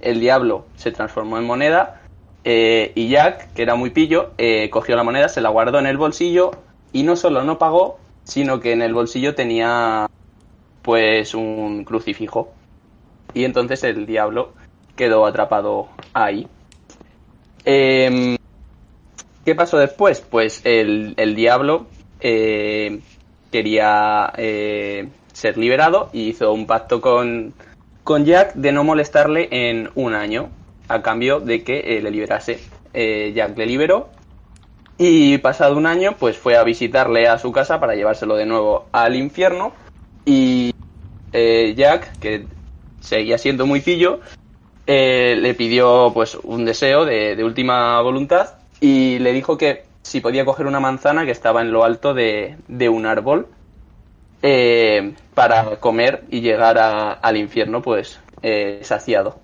El 0.00 0.20
diablo 0.20 0.66
se 0.76 0.92
transformó 0.92 1.38
en 1.38 1.44
moneda 1.44 1.98
eh, 2.44 2.92
y 2.94 3.08
Jack, 3.08 3.52
que 3.52 3.62
era 3.62 3.74
muy 3.74 3.90
pillo, 3.90 4.30
eh, 4.38 4.70
cogió 4.70 4.96
la 4.96 5.02
moneda, 5.02 5.28
se 5.28 5.40
la 5.40 5.50
guardó 5.50 5.78
en 5.78 5.86
el 5.86 5.96
bolsillo 5.96 6.52
y 6.92 7.02
no 7.02 7.16
solo 7.16 7.42
no 7.42 7.58
pagó, 7.58 7.98
sino 8.24 8.60
que 8.60 8.72
en 8.72 8.82
el 8.82 8.94
bolsillo 8.94 9.34
tenía 9.34 10.06
pues 10.82 11.34
un 11.34 11.84
crucifijo. 11.84 12.50
Y 13.34 13.44
entonces 13.44 13.84
el 13.84 14.06
diablo 14.06 14.52
quedó 14.96 15.26
atrapado 15.26 15.88
ahí. 16.12 16.46
Em, 17.64 18.36
¿Qué 19.44 19.54
pasó 19.54 19.78
después? 19.78 20.20
Pues 20.20 20.60
el, 20.64 21.14
el 21.16 21.34
diablo 21.34 21.86
eh, 22.20 23.00
quería 23.50 24.32
eh, 24.36 25.08
ser 25.32 25.56
liberado 25.56 26.10
y 26.12 26.28
hizo 26.28 26.52
un 26.52 26.66
pacto 26.66 27.00
con, 27.00 27.54
con 28.04 28.24
Jack 28.24 28.54
de 28.54 28.72
no 28.72 28.84
molestarle 28.84 29.48
en 29.50 29.90
un 29.94 30.14
año, 30.14 30.50
a 30.88 31.00
cambio 31.00 31.40
de 31.40 31.62
que 31.62 31.78
eh, 31.78 32.02
le 32.02 32.10
liberase. 32.10 32.58
Jack 32.92 33.56
le 33.56 33.66
liberó 33.66 34.08
y 34.96 35.38
pasado 35.38 35.76
un 35.76 35.86
año, 35.86 36.16
pues 36.18 36.36
fue 36.36 36.56
a 36.56 36.64
visitarle 36.64 37.28
a 37.28 37.38
su 37.38 37.52
casa 37.52 37.78
para 37.78 37.94
llevárselo 37.94 38.34
de 38.34 38.44
nuevo 38.44 38.86
al 38.90 39.14
infierno. 39.14 39.72
Y 40.24 40.74
Jack, 41.32 42.18
que 42.18 42.44
seguía 43.00 43.38
siendo 43.38 43.66
muy 43.66 43.80
pillo, 43.80 44.20
eh, 44.86 45.36
le 45.38 45.54
pidió 45.54 46.10
pues 46.14 46.34
un 46.34 46.64
deseo 46.64 47.04
de, 47.04 47.36
de 47.36 47.44
última 47.44 48.00
voluntad 48.00 48.54
y 48.80 49.18
le 49.18 49.32
dijo 49.32 49.58
que 49.58 49.84
si 50.02 50.20
podía 50.20 50.44
coger 50.44 50.66
una 50.66 50.80
manzana 50.80 51.26
que 51.26 51.30
estaba 51.30 51.60
en 51.60 51.70
lo 51.70 51.84
alto 51.84 52.14
de, 52.14 52.56
de 52.68 52.88
un 52.88 53.04
árbol 53.04 53.48
eh, 54.42 55.12
para 55.34 55.76
comer 55.76 56.24
y 56.30 56.40
llegar 56.40 56.78
al 56.78 57.36
infierno 57.36 57.82
pues 57.82 58.20
eh, 58.42 58.80
saciado. 58.82 59.38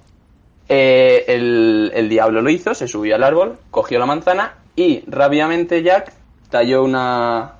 Eh, 0.68 1.24
el, 1.28 1.92
el 1.94 2.08
diablo 2.08 2.40
lo 2.40 2.48
hizo, 2.48 2.74
se 2.74 2.88
subió 2.88 3.16
al 3.16 3.24
árbol, 3.24 3.58
cogió 3.70 3.98
la 3.98 4.06
manzana 4.06 4.54
y 4.76 5.04
rápidamente 5.06 5.82
Jack 5.82 6.12
talló 6.48 6.82
una, 6.82 7.56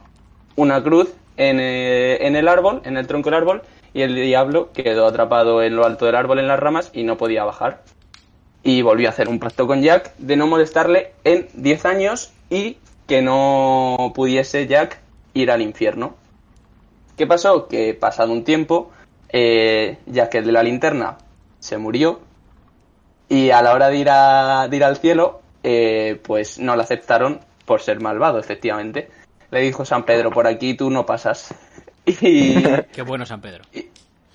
una 0.56 0.82
cruz 0.82 1.12
en, 1.36 1.60
en 1.60 2.36
el 2.36 2.48
árbol, 2.48 2.80
en 2.84 2.96
el 2.96 3.06
tronco 3.06 3.30
del 3.30 3.40
árbol, 3.40 3.62
y 3.94 4.02
el 4.02 4.14
diablo 4.16 4.72
quedó 4.72 5.06
atrapado 5.06 5.62
en 5.62 5.76
lo 5.76 5.86
alto 5.86 6.04
del 6.04 6.16
árbol 6.16 6.40
en 6.40 6.48
las 6.48 6.58
ramas 6.58 6.90
y 6.92 7.04
no 7.04 7.16
podía 7.16 7.44
bajar. 7.44 7.82
Y 8.64 8.82
volvió 8.82 9.08
a 9.08 9.12
hacer 9.12 9.28
un 9.28 9.38
pacto 9.38 9.66
con 9.66 9.82
Jack 9.82 10.16
de 10.16 10.36
no 10.36 10.48
molestarle 10.48 11.12
en 11.22 11.48
10 11.54 11.84
años 11.86 12.32
y 12.50 12.78
que 13.06 13.22
no 13.22 14.12
pudiese 14.14 14.66
Jack 14.66 15.00
ir 15.32 15.50
al 15.50 15.62
infierno. 15.62 16.16
¿Qué 17.16 17.26
pasó? 17.26 17.68
Que 17.68 17.94
pasado 17.94 18.32
un 18.32 18.42
tiempo, 18.42 18.90
eh, 19.28 19.98
Jack 20.06 20.34
el 20.34 20.46
de 20.46 20.52
la 20.52 20.62
linterna 20.64 21.18
se 21.60 21.78
murió 21.78 22.20
y 23.28 23.50
a 23.50 23.62
la 23.62 23.72
hora 23.72 23.88
de 23.88 23.96
ir, 23.96 24.10
a, 24.10 24.68
ir 24.70 24.84
al 24.84 24.96
cielo, 24.96 25.40
eh, 25.62 26.20
pues 26.24 26.58
no 26.58 26.74
le 26.74 26.82
aceptaron 26.82 27.40
por 27.64 27.80
ser 27.80 28.00
malvado, 28.00 28.40
efectivamente. 28.40 29.08
Le 29.50 29.60
dijo 29.60 29.84
San 29.84 30.04
Pedro, 30.04 30.30
por 30.30 30.48
aquí 30.48 30.74
tú 30.74 30.90
no 30.90 31.06
pasas. 31.06 31.54
Y, 32.06 32.62
Qué 32.92 33.02
bueno 33.02 33.24
San 33.26 33.40
Pedro. 33.40 33.64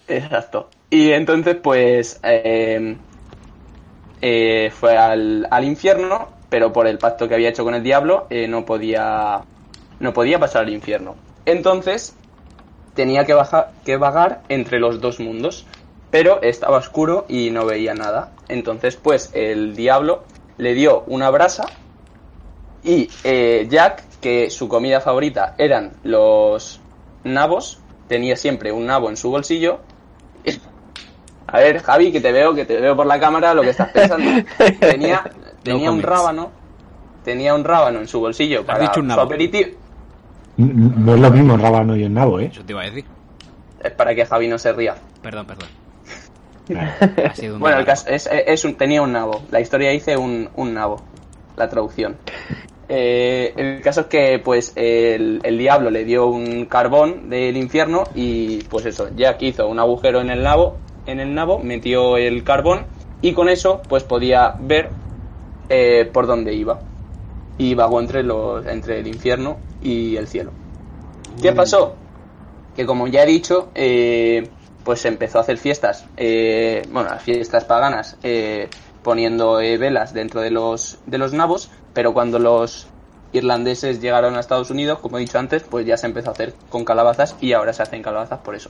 exacto. 0.08 0.70
Y 0.90 1.12
entonces, 1.12 1.56
pues, 1.56 2.20
eh, 2.24 2.98
eh, 4.22 4.72
fue 4.74 4.98
al, 4.98 5.48
al 5.50 5.64
infierno, 5.66 6.30
pero 6.50 6.74
por 6.74 6.88
el 6.88 6.98
pacto 6.98 7.28
que 7.28 7.36
había 7.36 7.50
hecho 7.50 7.64
con 7.64 7.76
el 7.76 7.84
diablo, 7.84 8.28
eh, 8.30 8.48
no 8.48 8.66
podía, 8.66 9.42
no 10.00 10.14
podía 10.14 10.40
pasar 10.40 10.64
al 10.64 10.74
infierno. 10.74 11.16
Entonces, 11.46 12.16
tenía 12.96 13.26
que, 13.26 13.34
bajar, 13.34 13.72
que 13.86 13.98
vagar 13.98 14.42
entre 14.50 14.80
los 14.80 15.00
dos 15.00 15.20
mundos, 15.20 15.66
pero 16.12 16.42
estaba 16.42 16.78
oscuro 16.78 17.26
y 17.30 17.52
no 17.52 17.66
veía 17.66 17.94
nada. 17.94 18.32
Entonces, 18.48 18.96
pues, 18.96 19.30
el 19.34 19.76
diablo 19.76 20.24
le 20.58 20.74
dio 20.74 21.04
una 21.08 21.30
brasa 21.30 21.66
y 22.84 23.10
eh, 23.24 23.68
Jack, 23.70 24.04
que 24.20 24.50
su 24.50 24.68
comida 24.68 25.02
favorita 25.02 25.56
eran 25.58 25.94
los 26.04 26.82
nabos, 27.24 27.80
tenía 28.08 28.36
siempre 28.36 28.72
un 28.72 28.86
nabo 28.86 29.10
en 29.10 29.18
su 29.18 29.30
bolsillo. 29.30 29.80
A 31.48 31.60
ver, 31.60 31.82
Javi, 31.82 32.12
que 32.12 32.22
te 32.22 32.32
veo, 32.32 32.54
que 32.54 32.66
te 32.66 32.80
veo 32.80 32.96
por 32.96 33.08
la 33.08 33.20
cámara 33.20 33.54
lo 33.54 33.62
que 33.62 33.70
estás 33.70 33.90
pensando. 33.90 34.30
Tenía, 34.80 35.24
tenía 35.64 35.90
un 35.90 36.02
rábano, 36.02 36.52
tenía 37.24 37.56
un 37.56 37.64
rábano 37.64 38.00
en 38.00 38.08
su 38.08 38.20
bolsillo 38.20 38.64
para 38.66 38.80
dicho 38.80 39.00
un 39.00 39.12
su 39.12 39.20
aperitivo. 39.20 39.72
No 40.58 41.16
es 41.16 41.20
lo 41.20 41.32
mismo 41.32 41.58
rábano 41.58 41.96
y 41.96 42.04
el 42.04 42.14
nabo, 42.14 42.40
¿eh? 42.40 42.50
Eso 42.52 42.64
te 42.64 42.74
iba 42.74 42.82
a 42.82 42.86
decir. 42.86 43.06
Es 43.84 43.92
para 43.94 44.14
que 44.14 44.26
Javi 44.26 44.48
no 44.48 44.60
se 44.60 44.74
ría. 44.74 44.96
Perdón, 45.22 45.48
perdón. 45.48 45.70
Ha 46.78 47.34
sido 47.34 47.56
un 47.56 47.62
Bueno, 47.62 47.80
el 47.80 47.86
caso 47.86 48.08
es, 48.10 48.30
es 48.32 48.64
un, 48.66 48.76
tenía 48.76 49.02
un 49.02 49.12
nabo. 49.12 49.42
La 49.52 49.60
historia 49.60 49.90
dice 49.90 50.18
un, 50.18 50.50
un 50.56 50.74
nabo. 50.74 51.02
La 51.56 51.70
traducción. 51.70 52.18
Eh, 52.90 53.54
el 53.56 53.82
caso 53.82 54.02
es 54.02 54.08
que, 54.08 54.40
pues, 54.44 54.74
el, 54.76 55.42
el 55.44 55.58
diablo 55.58 55.90
le 55.92 56.04
dio 56.04 56.28
un 56.28 56.66
carbón 56.66 57.30
del 57.30 57.56
infierno 57.56 58.04
y, 58.16 58.64
pues 58.64 58.86
eso, 58.86 59.10
Jack 59.16 59.42
hizo 59.44 59.68
un 59.68 59.80
agujero 59.80 60.22
en 60.22 60.30
el 60.30 60.44
nabo, 60.44 60.78
en 61.06 61.20
el 61.20 61.34
nabo, 61.34 61.60
metió 61.60 62.18
el 62.18 62.44
carbón 62.44 62.88
y 63.22 63.34
con 63.34 63.48
eso, 63.48 63.82
pues, 63.88 64.04
podía 64.04 64.56
ver 64.60 64.90
eh, 65.70 66.10
por 66.12 66.26
dónde 66.28 66.54
iba. 66.54 66.80
Y 67.58 67.76
vagó 67.76 68.00
entre 68.00 68.24
los, 68.24 68.66
entre 68.66 69.00
el 69.00 69.08
infierno 69.08 69.58
y 69.82 70.16
el 70.16 70.28
cielo. 70.28 70.52
¿Qué 71.42 71.54
pasó? 71.54 71.96
que 72.80 72.86
como 72.86 73.08
ya 73.08 73.24
he 73.24 73.26
dicho, 73.26 73.72
eh, 73.76 74.48
pues 74.86 75.02
se 75.02 75.10
empezó 75.10 75.38
a 75.38 75.42
hacer 75.42 75.58
fiestas, 75.58 76.06
eh, 76.16 76.82
bueno, 76.92 77.10
las 77.10 77.22
fiestas 77.22 77.66
paganas, 77.66 78.16
eh, 78.24 78.70
poniendo 79.10 79.60
eh, 79.60 79.80
velas 79.80 80.14
dentro 80.14 80.40
de 80.40 80.52
los, 80.52 81.00
de 81.08 81.18
los 81.18 81.34
nabos, 81.34 81.72
pero 81.96 82.14
cuando 82.14 82.38
los 82.38 82.86
irlandeses 83.34 84.00
llegaron 84.02 84.36
a 84.36 84.40
Estados 84.40 84.70
Unidos, 84.70 85.00
como 85.00 85.18
he 85.18 85.22
dicho 85.22 85.40
antes, 85.40 85.64
pues 85.64 85.84
ya 85.88 85.98
se 85.98 86.06
empezó 86.06 86.30
a 86.30 86.34
hacer 86.34 86.54
con 86.70 86.86
calabazas 86.86 87.36
y 87.42 87.54
ahora 87.54 87.74
se 87.74 87.82
hacen 87.82 88.04
calabazas 88.04 88.42
por 88.42 88.54
eso. 88.54 88.70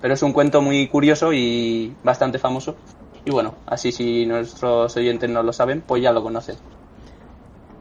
Pero 0.00 0.14
es 0.14 0.22
un 0.22 0.32
cuento 0.32 0.62
muy 0.62 0.86
curioso 0.86 1.32
y 1.32 1.92
bastante 2.04 2.38
famoso. 2.38 2.76
Y 3.24 3.32
bueno, 3.32 3.56
así 3.66 3.90
si 3.90 4.26
nuestros 4.26 4.96
oyentes 4.96 5.28
no 5.28 5.42
lo 5.42 5.52
saben, 5.52 5.80
pues 5.80 6.00
ya 6.00 6.12
lo 6.12 6.22
conocen. 6.22 6.54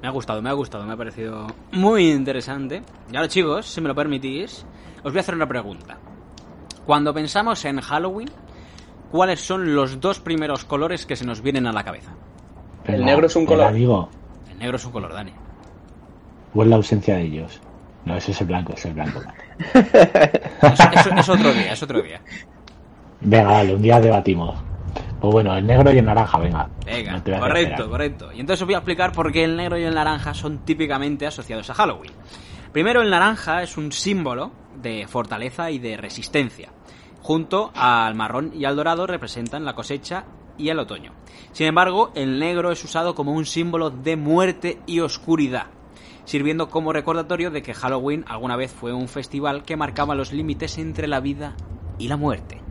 Me 0.02 0.08
ha 0.08 0.12
gustado, 0.12 0.42
me 0.42 0.50
ha 0.50 0.54
gustado, 0.54 0.86
me 0.86 0.94
ha 0.94 0.98
parecido 0.98 1.46
muy 1.74 2.10
interesante. 2.10 2.82
Y 3.14 3.18
ahora, 3.18 3.28
chicos, 3.28 3.68
si 3.68 3.82
me 3.82 3.88
lo 3.88 3.94
permitís, 3.94 4.66
os 5.04 5.12
voy 5.12 5.18
a 5.18 5.22
hacer 5.22 5.36
una 5.36 5.48
pregunta. 5.48 6.00
Cuando 6.88 7.14
pensamos 7.14 7.64
en 7.66 7.80
Halloween, 7.80 8.32
¿cuáles 9.12 9.40
son 9.42 9.76
los 9.76 10.00
dos 10.00 10.20
primeros 10.20 10.66
colores 10.66 11.06
que 11.06 11.16
se 11.16 11.26
nos 11.26 11.42
vienen 11.42 11.68
a 11.68 11.72
la 11.74 11.84
cabeza? 11.84 12.12
El 12.86 13.04
negro 13.06 13.28
es 13.28 13.36
un 13.36 13.46
color. 13.46 13.74
El 13.76 14.58
negro 14.60 14.76
es 14.78 14.86
un 14.86 14.92
color, 14.92 15.14
Dani. 15.14 15.34
o 16.54 16.64
es 16.64 16.68
la 16.70 16.76
ausencia 16.76 17.16
de 17.16 17.24
ellos. 17.24 17.62
No, 18.06 18.16
ese 18.16 18.32
es 18.32 18.42
el 18.42 18.48
blanco, 18.48 18.74
es 18.74 18.86
el 18.86 18.94
blanco. 18.94 19.22
Es, 19.74 20.80
es- 20.80 21.18
es 21.18 21.30
otro 21.30 21.54
día, 21.54 21.74
es 21.74 21.84
otro 21.84 22.02
día. 22.02 22.22
Venga, 23.22 23.52
dale, 23.52 23.76
un 23.76 23.82
día 23.82 24.00
debatimos. 24.00 24.56
Pues 25.20 25.32
bueno, 25.34 25.56
el 25.58 25.66
negro 25.68 25.92
y 25.92 25.98
el 25.98 26.06
naranja, 26.06 26.38
venga. 26.40 26.70
Venga, 26.86 27.22
No 27.26 27.40
correcto, 27.40 27.90
correcto. 27.90 28.32
Y 28.34 28.40
entonces 28.40 28.62
os 28.62 28.66
voy 28.66 28.76
a 28.76 28.78
explicar 28.80 29.12
por 29.12 29.32
qué 29.32 29.44
el 29.44 29.56
negro 29.58 29.78
y 29.78 29.84
el 29.84 29.94
naranja 29.94 30.34
son 30.34 30.60
típicamente 30.60 31.28
asociados 31.28 31.70
a 31.70 31.74
Halloween. 31.74 32.14
Primero, 32.72 33.02
el 33.02 33.10
naranja 33.10 33.62
es 33.64 33.78
un 33.78 33.92
símbolo 33.92 34.52
de 34.82 35.06
fortaleza 35.08 35.70
y 35.72 35.80
de 35.80 35.98
resistencia. 35.98 36.70
Junto 37.22 37.72
al 37.76 38.16
marrón 38.16 38.52
y 38.56 38.66
al 38.66 38.76
dorado 38.76 39.06
representan 39.08 39.66
la 39.66 39.74
cosecha 39.74 40.24
y 40.58 40.70
el 40.70 40.80
otoño. 40.80 41.12
Sin 41.52 41.68
embargo, 41.68 42.12
el 42.16 42.40
negro 42.40 42.72
es 42.72 42.84
usado 42.84 43.16
como 43.16 43.34
un 43.34 43.46
símbolo 43.46 43.90
de 43.90 44.16
muerte 44.16 44.80
y 44.86 45.00
oscuridad, 45.00 45.68
sirviendo 46.26 46.70
como 46.70 46.94
recordatorio 46.94 47.52
de 47.52 47.62
que 47.62 47.74
Halloween 47.74 48.26
alguna 48.28 48.56
vez 48.56 48.72
fue 48.72 48.94
un 48.94 49.08
festival 49.08 49.64
que 49.64 49.76
marcaba 49.78 50.16
los 50.16 50.32
límites 50.34 50.78
entre 50.78 51.08
la 51.08 51.20
vida 51.20 51.56
y 51.98 52.08
la 52.08 52.18
muerte. 52.18 52.62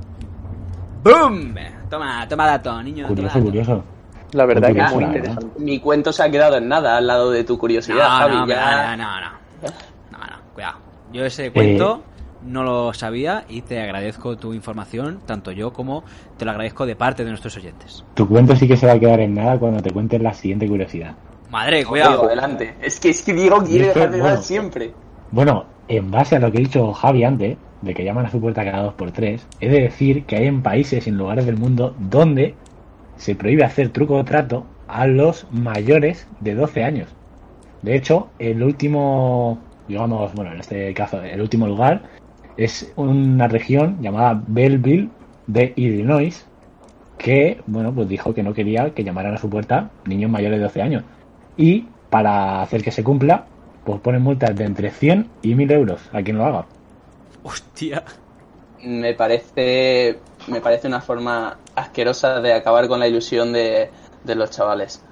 ¡Boom! 1.02 1.54
Toma, 1.88 2.26
toma 2.28 2.46
dato, 2.46 2.82
niño. 2.82 3.06
Curioso, 3.06 3.34
dato. 3.38 3.44
curioso. 3.46 3.84
La 4.32 4.44
verdad 4.44 4.72
que 4.74 4.80
es 4.80 4.92
muy 4.94 5.04
interesante. 5.04 5.46
Mi 5.58 5.80
cuento 5.80 6.12
se 6.12 6.22
ha 6.22 6.30
quedado 6.30 6.56
en 6.56 6.68
nada 6.68 6.96
al 6.98 7.06
lado 7.06 7.30
de 7.30 7.44
tu 7.44 7.56
curiosidad, 7.56 8.04
No, 8.04 8.10
Javi. 8.18 8.36
no, 8.36 8.46
ya- 8.46 8.96
no, 8.96 9.04
no, 9.04 9.20
no. 9.20 9.30
No, 10.12 10.18
no, 10.18 10.52
cuidado. 10.52 10.78
Yo 11.12 11.24
ese 11.24 11.50
cuento 11.50 12.02
no 12.48 12.62
lo 12.62 12.92
sabía 12.94 13.44
y 13.48 13.62
te 13.62 13.80
agradezco 13.80 14.36
tu 14.36 14.54
información, 14.54 15.20
tanto 15.26 15.52
yo 15.52 15.72
como 15.72 16.04
te 16.36 16.44
lo 16.44 16.50
agradezco 16.50 16.86
de 16.86 16.96
parte 16.96 17.24
de 17.24 17.30
nuestros 17.30 17.56
oyentes. 17.56 18.04
Tu 18.14 18.26
cuento 18.26 18.56
sí 18.56 18.66
que 18.66 18.76
se 18.76 18.86
va 18.86 18.94
a 18.94 18.98
quedar 18.98 19.20
en 19.20 19.34
nada 19.34 19.58
cuando 19.58 19.82
te 19.82 19.90
cuentes 19.90 20.20
la 20.20 20.34
siguiente 20.34 20.66
curiosidad. 20.66 21.14
Madre, 21.50 21.76
Diego, 21.76 21.90
cuidado. 21.90 22.24
adelante. 22.24 22.74
Es 22.80 23.00
que, 23.00 23.10
es 23.10 23.22
que 23.22 23.32
Diego 23.32 23.62
quiere 23.62 23.88
esto, 23.88 24.00
dejar 24.00 24.12
de 24.12 24.18
dar 24.18 24.26
bueno. 24.28 24.42
siempre. 24.42 24.92
Bueno, 25.30 25.64
en 25.88 26.10
base 26.10 26.36
a 26.36 26.38
lo 26.38 26.50
que 26.50 26.58
ha 26.58 26.60
dicho 26.60 26.92
Javi 26.92 27.24
antes, 27.24 27.56
de 27.82 27.94
que 27.94 28.04
llaman 28.04 28.26
a 28.26 28.30
su 28.30 28.40
puerta 28.40 28.64
cada 28.64 28.82
dos 28.82 28.94
por 28.94 29.12
tres, 29.12 29.46
he 29.60 29.68
de 29.68 29.80
decir 29.80 30.24
que 30.24 30.36
hay 30.36 30.46
en 30.46 30.62
países 30.62 31.06
y 31.06 31.10
en 31.10 31.16
lugares 31.16 31.46
del 31.46 31.56
mundo 31.56 31.94
donde 31.98 32.54
se 33.16 33.34
prohíbe 33.34 33.64
hacer 33.64 33.90
truco 33.90 34.16
o 34.16 34.24
trato 34.24 34.66
a 34.88 35.06
los 35.06 35.46
mayores 35.50 36.26
de 36.40 36.54
12 36.54 36.84
años. 36.84 37.08
De 37.82 37.94
hecho, 37.94 38.28
el 38.38 38.62
último, 38.62 39.58
digamos, 39.86 40.34
bueno, 40.34 40.52
en 40.52 40.60
este 40.60 40.92
caso, 40.94 41.22
el 41.22 41.40
último 41.40 41.66
lugar 41.66 42.02
es 42.58 42.92
una 42.96 43.46
región 43.46 43.98
llamada 44.02 44.42
Belleville 44.46 45.08
de 45.46 45.72
Illinois 45.76 46.44
que, 47.16 47.60
bueno, 47.66 47.94
pues 47.94 48.08
dijo 48.08 48.34
que 48.34 48.42
no 48.42 48.52
quería 48.52 48.90
que 48.90 49.04
llamaran 49.04 49.34
a 49.34 49.38
su 49.38 49.48
puerta 49.48 49.90
niños 50.04 50.30
mayores 50.30 50.58
de 50.58 50.64
12 50.64 50.82
años. 50.82 51.04
Y 51.56 51.86
para 52.10 52.60
hacer 52.60 52.82
que 52.82 52.90
se 52.90 53.04
cumpla, 53.04 53.46
pues 53.84 54.00
ponen 54.00 54.22
multas 54.22 54.54
de 54.56 54.64
entre 54.64 54.90
100 54.90 55.28
y 55.42 55.54
1000 55.54 55.72
euros 55.72 56.00
a 56.12 56.20
quien 56.22 56.36
lo 56.36 56.44
haga. 56.44 56.66
Hostia. 57.44 58.02
Me 58.82 59.14
parece, 59.14 60.18
me 60.48 60.60
parece 60.60 60.88
una 60.88 61.00
forma 61.00 61.58
asquerosa 61.74 62.40
de 62.40 62.54
acabar 62.54 62.88
con 62.88 63.00
la 63.00 63.08
ilusión 63.08 63.52
de, 63.52 63.90
de 64.24 64.34
los 64.34 64.50
chavales. 64.50 65.02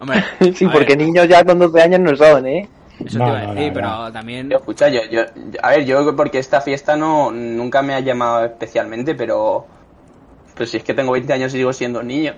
Hombre, 0.00 0.24
Sí, 0.54 0.66
porque 0.66 0.96
ver, 0.96 1.06
niños 1.06 1.28
ya 1.28 1.44
con 1.44 1.58
12 1.58 1.82
años 1.82 2.00
no 2.00 2.16
son, 2.16 2.46
¿eh? 2.46 2.68
Eso 3.04 3.18
No, 3.18 3.24
te 3.26 3.30
iba 3.30 3.38
a 3.38 3.46
no, 3.46 3.54
decir, 3.54 3.72
pero 3.72 4.12
también. 4.12 4.50
Yo, 4.50 4.58
escucha, 4.58 4.88
yo, 4.88 5.00
yo, 5.10 5.22
a 5.62 5.70
ver, 5.70 5.84
yo 5.84 6.16
porque 6.16 6.38
esta 6.38 6.60
fiesta 6.60 6.96
no 6.96 7.30
nunca 7.30 7.82
me 7.82 7.94
ha 7.94 8.00
llamado 8.00 8.44
especialmente, 8.44 9.14
pero 9.14 9.66
pues 10.54 10.70
si 10.70 10.78
es 10.78 10.84
que 10.84 10.94
tengo 10.94 11.12
20 11.12 11.32
años 11.32 11.54
y 11.54 11.58
sigo 11.58 11.72
siendo 11.72 12.00
un 12.00 12.08
niño. 12.08 12.34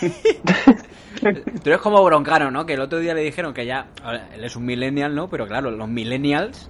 Tú 1.20 1.70
eres 1.70 1.80
como 1.80 2.02
Broncano, 2.02 2.50
¿no? 2.50 2.66
Que 2.66 2.74
el 2.74 2.80
otro 2.80 2.98
día 2.98 3.14
le 3.14 3.22
dijeron 3.22 3.54
que 3.54 3.64
ya. 3.64 3.86
Él 4.34 4.42
es 4.42 4.56
un 4.56 4.64
millennial, 4.64 5.14
¿no? 5.14 5.28
Pero 5.28 5.46
claro, 5.46 5.70
los 5.70 5.88
millennials 5.88 6.68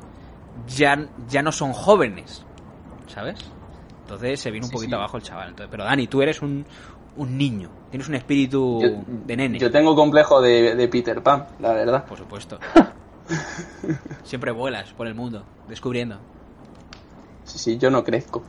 ya, 0.66 1.06
ya 1.28 1.40
no 1.42 1.52
son 1.52 1.72
jóvenes. 1.72 2.44
¿Sabes? 3.06 3.38
Entonces 4.02 4.40
se 4.40 4.50
vino 4.50 4.66
un 4.66 4.70
Sí, 4.70 4.74
poquito 4.74 4.90
sí. 4.90 4.94
abajo 4.96 5.16
el 5.16 5.22
chaval. 5.22 5.48
Entonces, 5.50 5.68
pero 5.70 5.84
Dani, 5.84 6.06
tú 6.06 6.20
eres 6.20 6.42
un, 6.42 6.66
un 7.16 7.38
niño. 7.38 7.70
Tienes 7.90 8.08
un 8.08 8.14
espíritu 8.14 8.80
Yo, 8.82 8.88
de 9.06 9.36
nene. 9.36 9.58
yo 9.58 9.70
tengo 9.70 9.94
complejo 9.96 10.42
de, 10.42 10.74
de 10.74 10.88
Peter 10.88 11.22
Pan, 11.22 11.46
la 11.60 11.72
verdad. 11.72 12.04
Por 12.04 12.18
supuesto. 12.18 12.58
Siempre 14.24 14.50
vuelas 14.50 14.92
por 14.92 15.06
el 15.06 15.14
mundo, 15.14 15.44
descubriendo. 15.68 16.18
Sí, 17.44 17.58
sí, 17.58 17.78
yo 17.78 17.90
no 17.90 18.04
crezco. 18.04 18.42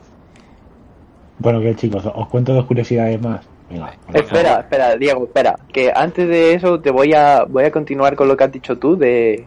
Bueno, 1.38 1.60
que 1.60 1.74
chicos, 1.74 2.04
os 2.06 2.28
cuento 2.28 2.54
dos 2.54 2.64
curiosidades 2.66 3.20
más. 3.20 3.44
Venga, 3.68 3.92
venga. 4.06 4.20
Espera, 4.20 4.60
espera, 4.60 4.96
Diego, 4.96 5.24
espera. 5.24 5.58
Que 5.72 5.92
antes 5.94 6.28
de 6.28 6.54
eso 6.54 6.80
te 6.80 6.90
voy 6.90 7.12
a 7.14 7.44
voy 7.44 7.64
a 7.64 7.70
continuar 7.72 8.14
con 8.14 8.28
lo 8.28 8.36
que 8.36 8.44
has 8.44 8.52
dicho 8.52 8.78
tú 8.78 8.96
de 8.96 9.46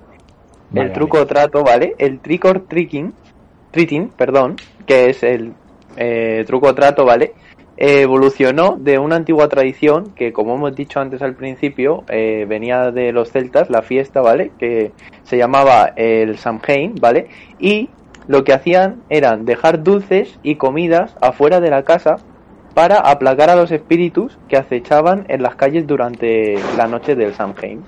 Vale, 0.70 0.88
el 0.88 0.94
truco 0.94 1.18
vale. 1.18 1.24
o 1.24 1.28
trato, 1.28 1.64
¿vale? 1.64 1.96
El 1.98 2.20
trick 2.20 2.44
or 2.46 2.60
tricking, 2.68 3.14
treating, 3.72 4.10
perdón, 4.10 4.58
que 4.86 5.10
es 5.10 5.24
el 5.24 5.54
eh, 5.96 6.44
truco 6.46 6.68
o 6.68 6.76
trato, 6.76 7.06
¿vale? 7.06 7.34
Evolucionó 7.78 8.76
de 8.80 8.98
una 8.98 9.18
antigua 9.18 9.48
tradición 9.50 10.12
que, 10.16 10.34
como 10.34 10.56
hemos 10.56 10.76
dicho 10.76 11.00
antes 11.00 11.22
al 11.22 11.36
principio, 11.36 12.04
eh, 12.10 12.46
venía 12.50 12.92
de 12.92 13.12
los 13.12 13.32
celtas, 13.32 13.70
la 13.70 13.84
fiesta, 13.84 14.22
¿vale? 14.22 14.52
Que 14.58 14.92
se 15.24 15.38
llamaba 15.38 15.94
el 15.96 16.40
Samhain, 16.40 16.96
¿vale? 17.00 17.28
Y 17.60 17.90
lo 18.28 18.44
que 18.44 18.54
hacían 18.54 19.04
eran 19.10 19.46
dejar 19.46 19.84
dulces 19.84 20.40
y 20.42 20.56
comidas 20.56 21.16
afuera 21.22 21.60
de 21.60 21.70
la 21.70 21.84
casa 21.84 22.18
para 22.74 22.98
aplacar 22.98 23.50
a 23.50 23.56
los 23.56 23.72
espíritus 23.72 24.38
que 24.48 24.58
acechaban 24.58 25.26
en 25.30 25.44
las 25.44 25.56
calles 25.56 25.88
durante 25.88 26.56
la 26.78 26.88
noche 26.88 27.16
del 27.16 27.34
Samhain. 27.34 27.84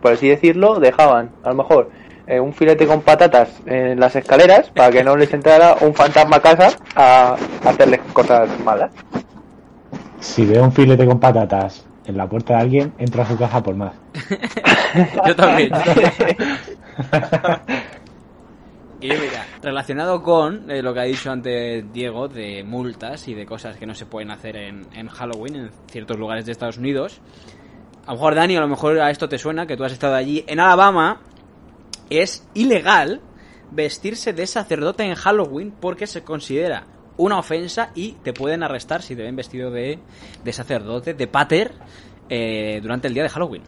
Por 0.00 0.12
así 0.12 0.28
decirlo, 0.28 0.80
dejaban 0.80 1.30
a 1.42 1.50
lo 1.50 1.56
mejor 1.56 1.90
eh, 2.30 2.38
un 2.38 2.52
filete 2.52 2.86
con 2.86 3.00
patatas 3.00 3.60
en 3.66 3.98
las 3.98 4.14
escaleras 4.14 4.70
para 4.70 4.88
que 4.92 5.02
no 5.02 5.16
les 5.16 5.34
entrara 5.34 5.74
un 5.80 5.92
fantasma 5.92 6.36
a 6.36 6.40
casa 6.40 6.68
a 6.94 7.36
hacerles 7.64 7.98
cosas 8.12 8.48
malas. 8.64 8.92
Si 10.20 10.46
veo 10.46 10.62
un 10.62 10.70
filete 10.70 11.04
con 11.06 11.18
patatas 11.18 11.84
en 12.06 12.16
la 12.16 12.28
puerta 12.28 12.54
de 12.54 12.60
alguien, 12.60 12.92
entro 12.98 13.22
a 13.22 13.26
su 13.26 13.36
casa 13.36 13.60
por 13.60 13.74
más. 13.74 13.94
Yo 15.26 15.34
también. 15.34 15.72
Y 19.02 19.08
mira, 19.08 19.46
relacionado 19.62 20.22
con 20.22 20.70
eh, 20.70 20.82
lo 20.82 20.92
que 20.92 21.00
ha 21.00 21.04
dicho 21.04 21.30
antes 21.30 21.90
Diego 21.90 22.28
de 22.28 22.62
multas 22.62 23.28
y 23.28 23.34
de 23.34 23.46
cosas 23.46 23.78
que 23.78 23.86
no 23.86 23.94
se 23.94 24.04
pueden 24.04 24.30
hacer 24.30 24.56
en, 24.56 24.86
en 24.92 25.08
Halloween 25.08 25.56
en 25.56 25.70
ciertos 25.86 26.18
lugares 26.18 26.44
de 26.44 26.52
Estados 26.52 26.76
Unidos. 26.76 27.18
A 28.04 28.08
lo 28.08 28.18
mejor 28.18 28.34
Dani, 28.34 28.56
a 28.56 28.60
lo 28.60 28.68
mejor 28.68 29.00
a 29.00 29.10
esto 29.10 29.26
te 29.26 29.38
suena, 29.38 29.66
que 29.66 29.74
tú 29.74 29.84
has 29.84 29.92
estado 29.92 30.16
allí. 30.16 30.44
En 30.46 30.60
Alabama 30.60 31.18
es 32.10 32.46
ilegal 32.54 33.20
vestirse 33.70 34.32
de 34.32 34.46
sacerdote 34.46 35.04
en 35.04 35.14
Halloween 35.14 35.72
porque 35.72 36.06
se 36.06 36.22
considera 36.22 36.86
una 37.16 37.38
ofensa 37.38 37.90
y 37.94 38.12
te 38.12 38.32
pueden 38.32 38.62
arrestar 38.62 39.02
si 39.02 39.14
te 39.14 39.22
ven 39.22 39.36
vestido 39.36 39.70
de, 39.70 39.98
de 40.42 40.52
sacerdote, 40.52 41.14
de 41.14 41.26
pater, 41.26 41.72
eh, 42.28 42.78
durante 42.80 43.08
el 43.08 43.14
día 43.14 43.24
de 43.24 43.28
Halloween. 43.28 43.62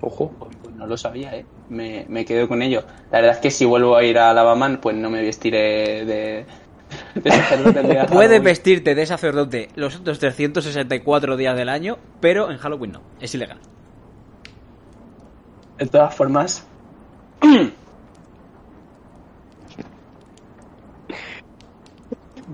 Ojo. 0.00 0.32
Pues 0.62 0.74
no 0.74 0.86
lo 0.86 0.96
sabía, 0.96 1.34
¿eh? 1.34 1.46
Me, 1.68 2.04
me 2.08 2.24
quedo 2.24 2.48
con 2.48 2.60
ello. 2.60 2.84
La 3.10 3.20
verdad 3.20 3.36
es 3.36 3.40
que 3.40 3.50
si 3.50 3.64
vuelvo 3.64 3.96
a 3.96 4.04
ir 4.04 4.18
a 4.18 4.30
Alabama, 4.30 4.78
pues 4.80 4.96
no 4.96 5.08
me 5.08 5.22
vestiré 5.22 6.04
de... 6.04 6.46
de 7.14 7.30
sacerdote 7.30 7.80
el 7.80 7.88
día 7.88 8.02
de 8.02 8.08
Puedes 8.12 8.42
vestirte 8.42 8.94
de 8.94 9.06
sacerdote 9.06 9.68
los 9.76 9.96
otros 9.96 10.18
364 10.18 11.36
días 11.36 11.56
del 11.56 11.68
año, 11.68 11.98
pero 12.20 12.50
en 12.50 12.58
Halloween 12.58 12.92
no. 12.92 13.02
Es 13.20 13.34
ilegal. 13.34 13.58
De 15.78 15.86
todas 15.86 16.14
formas... 16.14 16.66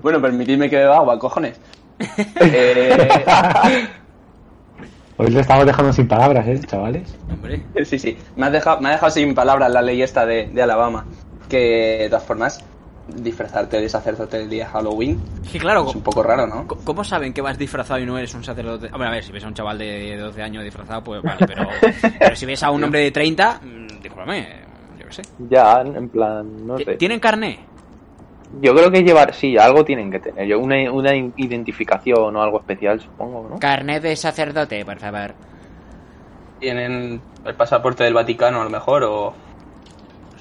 bueno, 0.01 0.21
permitidme 0.21 0.69
que 0.69 0.77
beba 0.77 0.97
agua, 0.97 1.17
cojones. 1.19 1.59
Eh, 2.41 3.87
Hoy 5.17 5.29
le 5.29 5.39
estamos 5.39 5.65
dejando 5.65 5.93
sin 5.93 6.09
palabras, 6.09 6.45
¿eh, 6.45 6.59
chavales? 6.65 7.15
Hombre. 7.31 7.63
sí, 7.85 7.97
sí. 7.97 8.17
Me 8.35 8.47
ha 8.47 8.49
dejado, 8.49 8.81
me 8.81 8.89
ha 8.89 8.91
dejado 8.93 9.11
sin 9.11 9.33
palabras 9.33 9.71
la 9.71 9.81
ley 9.81 10.01
esta 10.01 10.25
de, 10.25 10.47
de 10.47 10.61
Alabama. 10.61 11.05
Que, 11.47 11.99
de 12.01 12.09
todas 12.09 12.25
formas, 12.25 12.61
disfrazarte 13.07 13.79
de 13.79 13.87
sacerdote 13.87 14.41
el 14.41 14.49
día 14.49 14.65
de 14.65 14.71
Halloween 14.71 15.21
Es 15.43 15.51
que 15.51 15.59
claro, 15.59 15.87
es 15.87 15.95
un 15.95 16.01
poco 16.01 16.23
raro, 16.23 16.47
¿no? 16.47 16.67
¿cómo 16.67 17.03
saben 17.03 17.33
que 17.33 17.41
vas 17.41 17.57
disfrazado 17.57 17.99
y 17.99 18.05
no 18.05 18.17
eres 18.17 18.33
un 18.33 18.43
sacerdote? 18.43 18.87
Hombre, 18.91 19.07
a 19.07 19.11
ver, 19.11 19.23
si 19.23 19.31
ves 19.31 19.43
a 19.43 19.47
un 19.47 19.53
chaval 19.53 19.77
de 19.77 20.17
12 20.17 20.41
años 20.41 20.63
disfrazado, 20.63 21.03
pues 21.03 21.21
vale, 21.21 21.45
pero, 21.45 21.67
pero 22.19 22.35
si 22.35 22.45
ves 22.45 22.63
a 22.63 22.71
un 22.71 22.83
hombre 22.83 23.01
de 23.01 23.11
30, 23.11 23.61
mm, 23.61 24.01
discúlpame, 24.01 24.64
yo 25.05 25.09
qué 25.09 25.13
sé. 25.13 25.21
Ya, 25.49 25.81
en 25.81 26.09
plan, 26.09 26.65
no 26.65 26.77
sé. 26.77 26.95
¿Tienen 26.95 27.19
carné? 27.19 27.59
Yo 28.61 28.73
creo 28.73 28.91
que 28.91 29.03
llevar, 29.03 29.33
sí, 29.33 29.57
algo 29.57 29.83
tienen 29.83 30.11
que 30.11 30.19
tener. 30.19 30.47
Yo 30.47 30.59
una, 30.59 30.91
una 30.91 31.15
identificación 31.15 32.35
o 32.35 32.41
algo 32.41 32.59
especial, 32.59 32.99
supongo, 32.99 33.47
¿no? 33.49 33.59
Carné 33.59 33.99
de 33.99 34.15
sacerdote, 34.15 34.85
por 34.85 34.97
favor. 34.97 35.33
Tienen 36.59 37.19
el 37.43 37.55
pasaporte 37.55 38.03
del 38.03 38.13
Vaticano 38.13 38.61
a 38.61 38.63
lo 38.63 38.69
mejor 38.69 39.03
o... 39.03 39.33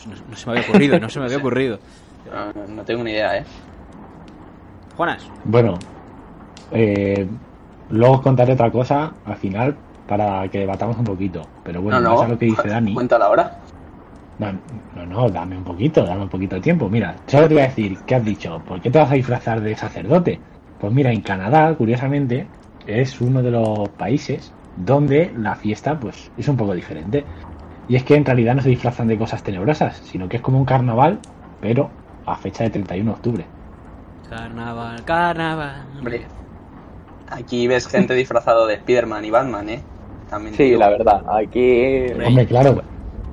No, 0.07 0.14
no 0.31 0.37
se 0.37 0.46
me 0.46 0.53
había 0.57 0.68
ocurrido, 0.68 1.00
no 1.00 1.09
se 1.09 1.18
me 1.18 1.24
había 1.27 1.38
ocurrido. 1.44 1.79
No, 2.31 2.74
no 2.74 2.85
tengo 2.85 3.03
ni 3.03 3.12
idea, 3.12 3.38
¿eh? 3.38 3.44
Juanas, 4.96 5.29
Bueno, 5.44 5.74
eh, 6.70 7.27
luego 7.90 8.14
os 8.14 8.20
contaré 8.20 8.53
otra 8.53 8.70
cosa 8.70 9.12
al 9.24 9.37
final 9.37 9.77
para 10.07 10.46
que 10.48 10.61
debatamos 10.61 10.96
un 10.98 11.05
poquito. 11.05 11.42
Pero 11.64 11.83
bueno, 11.83 12.00
no, 12.00 12.14
no, 12.14 12.22
es 12.22 12.29
lo 12.29 12.38
que 12.38 12.46
dice 12.46 12.68
Dani. 12.68 12.94
Cuéntala 12.94 13.27
ahora. 13.27 13.59
No, 14.36 14.48
no, 14.94 15.06
no, 15.06 15.28
dame 15.30 15.56
un 15.56 15.64
poquito, 15.64 16.04
dame 16.04 16.22
un 16.22 16.28
poquito 16.28 16.56
de 16.56 16.62
tiempo. 16.62 16.88
Mira, 16.90 17.22
solo 17.26 17.48
te 17.48 17.54
voy 17.54 17.62
a 17.62 17.66
decir, 17.68 18.04
¿qué 18.04 18.14
has 18.16 18.24
dicho? 18.24 18.64
¿Por 18.64 18.80
qué 18.80 18.90
te 18.90 18.98
vas 18.98 19.10
a 19.10 19.14
disfrazar 19.14 19.60
de 19.60 19.76
sacerdote? 19.76 20.42
Pues 20.76 20.92
mira, 20.92 21.12
en 21.12 21.22
Canadá, 21.22 21.74
curiosamente, 21.76 22.50
es 22.84 23.20
uno 23.20 23.42
de 23.42 23.50
los 23.52 23.90
países 23.90 24.56
donde 24.74 25.32
la 25.36 25.54
fiesta, 25.56 25.98
pues, 26.00 26.32
es 26.36 26.48
un 26.48 26.56
poco 26.56 26.74
diferente. 26.74 27.28
Y 27.86 27.96
es 27.96 28.04
que 28.04 28.16
en 28.16 28.24
realidad 28.26 28.54
no 28.56 28.62
se 28.62 28.70
disfrazan 28.70 29.08
de 29.08 29.18
cosas 29.18 29.42
tenebrosas, 29.42 29.98
sino 30.04 30.28
que 30.28 30.36
es 30.38 30.42
como 30.42 30.58
un 30.58 30.64
carnaval, 30.66 31.26
pero 31.60 31.96
a 32.24 32.36
fecha 32.36 32.64
de 32.64 32.70
31 32.70 33.12
de 33.12 33.16
octubre. 33.16 33.50
carnaval, 34.28 35.04
carnaval. 35.04 35.96
Hombre, 35.98 36.28
aquí 37.26 37.66
ves 37.68 37.86
gente 37.88 38.14
disfrazado 38.14 38.66
de 38.66 38.78
Spiderman 38.78 39.24
y 39.24 39.30
Batman, 39.30 39.68
¿eh? 39.70 39.84
También 40.26 40.56
Sí, 40.56 40.76
digo. 40.76 40.76
la 40.76 40.88
verdad. 40.90 41.22
Aquí. 41.26 42.12
Hombre, 42.12 42.38
Hombre, 42.38 42.46
claro, 42.46 42.82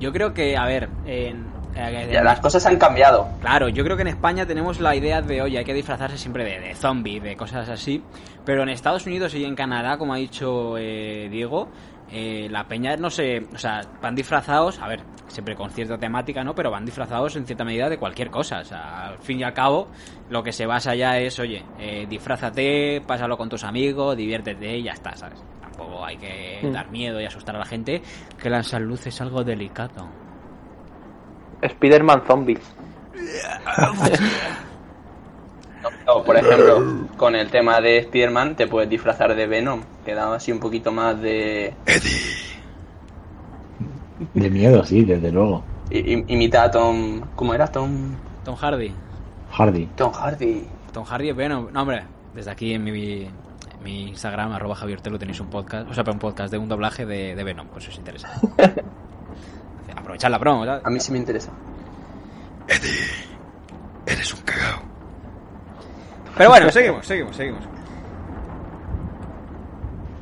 Yo 0.02 0.12
creo 0.12 0.34
que, 0.34 0.56
a 0.56 0.64
ver, 0.66 0.88
en, 1.06 1.46
eh, 1.76 2.08
Ya, 2.10 2.24
las 2.24 2.40
cosas 2.40 2.66
han 2.66 2.76
cambiado. 2.76 3.28
Claro, 3.40 3.68
yo 3.68 3.84
creo 3.84 3.94
que 3.94 4.02
en 4.02 4.08
España 4.08 4.44
tenemos 4.44 4.80
la 4.80 4.96
idea 4.96 5.22
de, 5.22 5.40
oye, 5.40 5.58
hay 5.58 5.64
que 5.64 5.72
disfrazarse 5.72 6.18
siempre 6.18 6.42
de, 6.42 6.58
de 6.58 6.74
zombie, 6.74 7.20
de 7.20 7.36
cosas 7.36 7.68
así. 7.68 8.02
Pero 8.44 8.64
en 8.64 8.68
Estados 8.70 9.06
Unidos 9.06 9.32
y 9.36 9.44
en 9.44 9.54
Canadá, 9.54 9.96
como 9.98 10.12
ha 10.12 10.16
dicho 10.16 10.76
eh, 10.76 11.28
Diego, 11.30 11.68
eh, 12.10 12.48
la 12.50 12.66
peña 12.66 12.96
no 12.96 13.10
sé, 13.10 13.46
o 13.54 13.58
sea, 13.58 13.82
van 14.02 14.16
disfrazados, 14.16 14.80
a 14.80 14.88
ver, 14.88 15.04
siempre 15.28 15.54
con 15.54 15.70
cierta 15.70 15.96
temática, 15.96 16.42
¿no? 16.42 16.52
Pero 16.52 16.72
van 16.72 16.84
disfrazados 16.84 17.36
en 17.36 17.46
cierta 17.46 17.64
medida 17.64 17.88
de 17.88 17.96
cualquier 17.96 18.28
cosa. 18.28 18.58
O 18.58 18.64
sea, 18.64 19.06
al 19.06 19.18
fin 19.18 19.38
y 19.38 19.44
al 19.44 19.54
cabo, 19.54 19.86
lo 20.30 20.42
que 20.42 20.50
se 20.50 20.66
basa 20.66 20.96
ya 20.96 21.16
es, 21.18 21.38
oye, 21.38 21.64
eh, 21.78 22.06
disfrázate, 22.08 23.02
pásalo 23.06 23.36
con 23.36 23.48
tus 23.48 23.62
amigos, 23.62 24.16
diviértete 24.16 24.78
y 24.78 24.82
ya 24.82 24.92
está, 24.94 25.14
¿sabes? 25.14 25.40
Tampoco 26.02 26.04
hay 26.06 26.16
que 26.16 26.66
Mm. 26.68 26.72
dar 26.72 26.90
miedo 26.90 27.20
y 27.20 27.24
asustar 27.24 27.54
a 27.56 27.58
la 27.60 27.64
gente, 27.64 28.02
que 28.40 28.50
lanzar 28.50 28.80
luz 28.80 29.06
es 29.06 29.20
algo 29.20 29.44
delicado. 29.44 30.08
Spider-Man 31.60 32.22
Zombies. 32.26 32.60
Por 36.26 36.36
ejemplo, 36.36 37.06
con 37.16 37.34
el 37.34 37.50
tema 37.50 37.80
de 37.80 38.02
Spiderman 38.04 38.54
te 38.56 38.66
puedes 38.66 38.88
disfrazar 38.90 39.34
de 39.34 39.46
Venom, 39.46 39.80
que 40.04 40.14
da 40.14 40.34
así 40.34 40.50
un 40.52 40.58
poquito 40.60 40.90
más 40.92 41.20
de... 41.20 41.74
de 44.34 44.50
miedo, 44.50 44.84
sí, 44.84 45.04
desde 45.04 45.30
luego. 45.32 45.62
i- 45.90 46.24
Imita 46.32 46.64
a 46.64 46.70
Tom... 46.70 47.22
¿Cómo 47.34 47.54
era? 47.54 47.66
Tom... 47.68 48.14
Tom 48.44 48.56
Hardy. 48.56 48.92
Hardy. 49.50 49.86
Tom 49.96 50.12
Hardy. 50.12 50.64
Tom 50.92 51.04
Hardy 51.04 51.30
es 51.30 51.36
Venom. 51.36 51.68
No, 51.72 51.82
hombre, 51.82 52.02
desde 52.34 52.50
aquí 52.50 52.74
en 52.74 52.84
mi, 52.84 53.26
mi 53.82 54.08
Instagram, 54.08 54.52
arroba 54.52 54.74
Javier 54.74 55.00
Telo, 55.00 55.18
tenéis 55.18 55.40
un 55.40 55.48
podcast, 55.48 55.90
o 55.90 55.94
sea, 55.94 56.04
un 56.10 56.18
podcast 56.18 56.50
de 56.52 56.58
un 56.58 56.68
doblaje 56.68 57.04
de, 57.06 57.34
de 57.34 57.44
Venom, 57.44 57.66
pues 57.68 57.84
si 57.84 57.90
os 57.90 57.98
interesa. 57.98 58.30
Aprovechad 59.96 60.30
la 60.30 60.38
promo, 60.38 60.64
¿sabes? 60.64 60.84
A 60.84 60.90
mí 60.90 60.98
sí 61.00 61.12
me 61.12 61.18
interesa. 61.18 61.52
Eres 64.06 64.34
un 64.34 64.40
cagao. 64.42 64.80
Pero 66.36 66.50
bueno, 66.50 66.70
seguimos, 66.70 67.06
seguimos, 67.06 67.36
seguimos. 67.36 67.62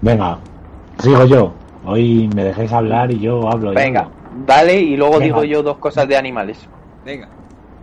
Venga, 0.03 0.39
sigo 0.99 1.25
yo. 1.27 1.55
Hoy 1.85 2.29
me 2.35 2.45
dejéis 2.45 2.73
hablar 2.73 3.11
y 3.11 3.21
yo 3.21 3.49
hablo. 3.51 3.73
ya. 3.73 3.81
Venga, 3.81 4.09
dale 4.47 4.81
y 4.81 4.97
luego 4.97 5.15
Venga. 5.19 5.25
digo 5.25 5.45
yo 5.45 5.63
dos 5.63 5.79
cosas 5.79 6.07
de 6.09 6.17
animales. 6.17 6.59
Venga. 7.05 7.29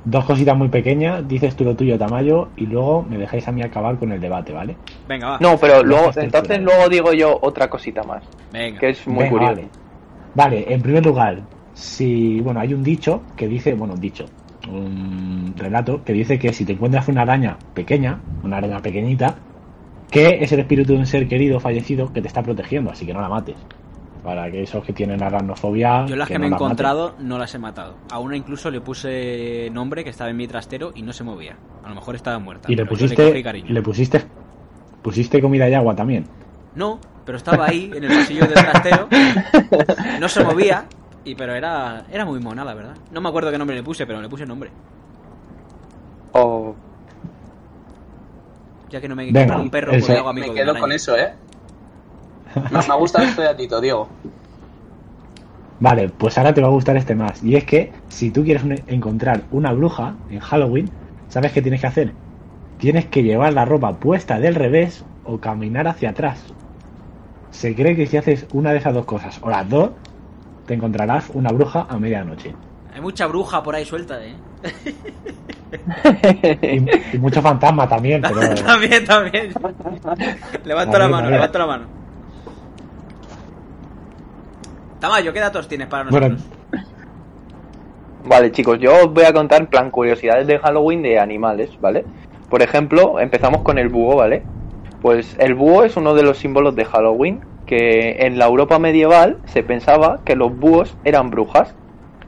Dos 0.10 0.24
cositas 0.24 0.58
muy 0.58 0.70
pequeñas, 0.70 1.28
dices 1.28 1.54
tú 1.58 1.66
lo 1.66 1.76
tuyo, 1.76 1.98
Tamayo, 1.98 2.48
y 2.56 2.66
luego 2.66 3.04
me 3.04 3.18
dejáis 3.18 3.46
a 3.50 3.52
mí 3.52 3.62
acabar 3.62 3.98
con 3.98 4.10
el 4.14 4.22
debate, 4.22 4.54
¿vale? 4.54 4.78
Venga, 5.06 5.32
va. 5.32 5.38
No, 5.42 5.58
pero 5.58 5.84
luego, 5.84 6.12
entonces 6.16 6.62
luego 6.62 6.88
digo 6.88 7.12
yo 7.12 7.38
otra 7.42 7.70
cosita 7.70 8.04
más, 8.04 8.24
Venga. 8.54 8.80
que 8.80 8.90
es 8.92 9.06
muy 9.06 9.26
Venga, 9.26 9.30
curioso. 9.30 9.56
Vale. 9.56 9.68
Vale, 10.34 10.74
en 10.74 10.82
primer 10.82 11.06
lugar, 11.06 11.42
si, 11.74 12.40
bueno, 12.40 12.62
hay 12.62 12.74
un 12.74 12.84
dicho 12.84 13.22
que 13.36 13.50
dice, 13.50 13.74
bueno, 13.74 13.96
un 13.96 14.00
dicho, 14.00 14.26
un 14.72 15.54
relato 15.58 16.02
que 16.06 16.14
dice 16.14 16.40
que 16.40 16.54
si 16.54 16.64
te 16.64 16.72
encuentras 16.72 17.10
una 17.10 17.24
araña 17.24 17.58
pequeña, 17.74 18.22
una 18.44 18.58
araña 18.58 18.80
pequeñita, 18.80 19.36
que 20.10 20.42
es 20.42 20.50
el 20.54 20.62
espíritu 20.62 20.94
de 20.94 21.00
un 21.00 21.06
ser 21.06 21.28
querido 21.28 21.60
fallecido 21.60 22.14
que 22.14 22.22
te 22.22 22.30
está 22.30 22.42
protegiendo, 22.42 22.92
así 22.92 23.06
que 23.06 23.14
no 23.14 23.20
la 23.20 23.28
mates. 23.28 23.58
Para 24.28 24.52
que 24.52 24.64
esos 24.64 24.84
que 24.84 24.92
tienen 24.92 25.24
aracnofobia. 25.24 26.06
Yo 26.06 26.18
las 26.18 26.28
que, 26.28 26.38
me 26.38 26.48
he 26.48 26.50
maten. 26.50 26.66
encontrado 26.66 27.16
no 27.20 27.40
las 27.40 27.56
he 27.56 27.60
matado. 27.60 27.96
A 28.12 28.20
una 28.20 28.36
incluso 28.36 28.70
le 28.70 28.82
puse 28.82 29.70
nombre 29.72 30.04
que 30.04 30.10
estaba 30.10 30.30
en 30.30 30.36
mi 30.36 30.46
trastero 30.50 30.92
y 30.94 31.02
no 31.02 31.14
se 31.14 31.24
movía. 31.24 31.56
A 31.86 31.88
lo 31.88 31.96
mejor 31.96 32.16
estaba 32.16 32.38
muerta. 32.38 32.70
Y 32.70 32.76
le 32.76 32.86
pusiste, 32.86 33.16
cogí 33.30 33.42
cariño. 33.42 33.72
le 33.72 33.82
pusiste, 33.82 34.22
pusiste 35.02 35.42
comida 35.42 35.70
y 35.70 35.76
agua 35.76 35.96
también. 35.96 36.26
No, 36.76 37.00
pero 37.26 37.38
estaba 37.38 37.68
ahí 37.68 37.90
en 37.96 38.04
el 38.04 38.10
pasillo 38.18 38.42
del 38.42 38.56
trastero. 38.56 39.08
No 40.20 40.28
se 40.28 40.44
movía. 40.44 40.84
Y 41.24 41.34
pero 41.36 41.56
era 41.56 42.04
era 42.12 42.26
muy 42.26 42.42
mona, 42.42 42.66
la 42.66 42.74
verdad. 42.74 42.98
No 43.12 43.22
me 43.22 43.30
acuerdo 43.30 43.50
qué 43.50 43.58
nombre 43.58 43.78
le 43.78 43.84
puse, 43.84 44.06
pero 44.06 44.22
le 44.22 44.28
puse 44.28 44.46
nombre. 44.46 44.72
O 46.34 46.76
Ya 48.90 49.00
que 49.00 49.08
no 49.08 49.16
me 49.16 49.32
Venga, 49.32 49.58
un 49.58 49.70
perro, 49.70 49.94
el 49.94 50.00
pues 50.00 50.06
se- 50.08 50.12
le 50.12 50.20
hago 50.20 50.28
amigo 50.28 50.48
Me 50.48 50.54
quedo 50.54 50.78
con 50.78 50.92
eso, 50.92 51.16
¿eh? 51.18 51.34
Me, 52.56 52.70
me 52.72 52.78
ha 52.94 52.96
gustado 52.96 53.26
este 53.26 53.44
datito, 53.44 53.80
Diego. 53.82 54.08
Vale, 55.80 56.10
pues 56.10 56.38
ahora 56.38 56.54
te 56.54 56.62
va 56.62 56.68
a 56.68 56.72
gustar 56.72 56.98
este 56.98 57.14
más. 57.16 57.44
Y 57.44 57.56
es 57.56 57.64
que 57.64 57.92
si 58.08 58.32
tú 58.32 58.44
quieres 58.44 58.64
un- 58.64 58.82
encontrar 58.88 59.44
una 59.52 59.72
bruja 59.74 60.16
en 60.30 60.40
Halloween, 60.40 60.90
¿sabes 61.30 61.52
qué 61.52 61.62
tienes 61.62 61.82
que 61.82 61.88
hacer? 61.88 62.14
Tienes 62.80 63.06
que 63.06 63.24
llevar 63.24 63.54
la 63.54 63.66
ropa 63.66 63.94
puesta 63.94 64.40
del 64.40 64.56
revés 64.56 65.06
o 65.24 65.40
caminar 65.40 65.88
hacia 65.88 66.10
atrás. 66.12 66.44
Se 67.52 67.76
cree 67.76 67.96
que 67.96 68.08
si 68.08 68.18
haces 68.18 68.48
una 68.54 68.72
de 68.72 68.78
esas 68.80 68.94
dos 68.94 69.06
cosas 69.06 69.40
o 69.42 69.50
las 69.50 69.70
dos, 69.70 69.92
te 70.66 70.74
encontrarás 70.74 71.30
una 71.34 71.50
bruja 71.52 71.86
a 71.90 71.98
medianoche. 71.98 72.54
Hay 72.94 73.02
mucha 73.02 73.28
bruja 73.28 73.62
por 73.62 73.76
ahí 73.76 73.86
suelta, 73.86 74.18
¿eh? 74.26 74.36
Y, 76.62 77.16
y 77.16 77.20
mucho 77.20 77.42
fantasma 77.42 77.88
también, 77.90 78.22
pero 78.22 78.40
también, 78.66 79.04
también. 79.06 79.54
levanto 80.64 80.98
la 80.98 81.08
mano, 81.10 81.30
levanto 81.30 81.60
la 81.60 81.66
mano. 81.66 81.86
Tamayo, 85.00 85.32
¿qué 85.32 85.40
datos 85.40 85.68
tienes 85.68 85.88
para 85.88 86.10
bueno, 86.10 86.30
nosotros? 86.30 86.58
Vale, 88.26 88.52
chicos, 88.52 88.80
yo 88.80 88.94
os 88.94 89.14
voy 89.14 89.24
a 89.24 89.34
contar 89.34 89.62
en 89.62 89.68
plan 89.68 89.92
curiosidades 89.92 90.48
de 90.48 90.58
Halloween 90.60 91.02
de 91.02 91.20
animales, 91.20 91.70
¿vale? 91.80 92.04
Por 92.50 92.62
ejemplo, 92.62 93.20
empezamos 93.20 93.62
con 93.62 93.78
el 93.78 93.90
búho, 93.90 94.16
¿vale? 94.16 94.44
Pues 95.02 95.36
el 95.40 95.54
búho 95.54 95.84
es 95.84 95.96
uno 95.98 96.14
de 96.14 96.24
los 96.24 96.38
símbolos 96.38 96.76
de 96.76 96.86
Halloween, 96.86 97.42
que 97.66 98.26
en 98.26 98.40
la 98.40 98.48
Europa 98.48 98.80
medieval 98.80 99.38
se 99.46 99.62
pensaba 99.62 100.20
que 100.26 100.36
los 100.36 100.58
búhos 100.58 100.96
eran 101.04 101.30
brujas 101.30 101.76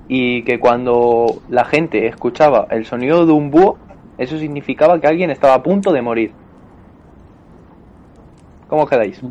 y 0.08 0.44
que 0.44 0.60
cuando 0.60 1.42
la 1.50 1.66
gente 1.66 2.08
escuchaba 2.08 2.68
el 2.70 2.86
sonido 2.86 3.26
de 3.26 3.32
un 3.32 3.50
búho, 3.50 3.78
eso 4.18 4.38
significaba 4.38 5.00
que 5.00 5.08
alguien 5.08 5.32
estaba 5.32 5.56
a 5.56 5.64
punto 5.64 5.92
de 5.92 6.02
morir. 6.02 6.34
¿Cómo 8.68 8.86
quedáis? 8.86 9.22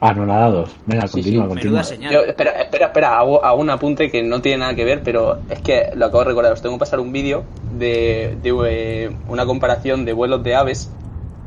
Anonadados. 0.00 0.70
Venga, 0.86 1.06
Sí, 1.06 1.22
sí, 1.22 1.36
continúa, 1.36 1.48
continúa. 1.48 1.82
Yo, 2.10 2.20
espera, 2.24 2.52
espera, 2.52 2.86
espera, 2.86 3.18
hago, 3.18 3.44
hago 3.44 3.60
un 3.60 3.70
apunte 3.70 4.10
que 4.10 4.22
no 4.22 4.40
tiene 4.40 4.58
nada 4.58 4.74
que 4.74 4.84
ver, 4.84 5.02
pero 5.02 5.42
es 5.48 5.60
que 5.60 5.90
lo 5.94 6.06
acabo 6.06 6.20
de 6.20 6.28
recordar. 6.30 6.52
Os 6.52 6.62
tengo 6.62 6.76
que 6.76 6.80
pasar 6.80 7.00
un 7.00 7.12
vídeo 7.12 7.44
de, 7.68 8.38
de 8.42 8.54
eh, 8.68 9.16
una 9.28 9.46
comparación 9.46 10.04
de 10.04 10.12
vuelos 10.12 10.42
de 10.42 10.54
aves 10.54 10.90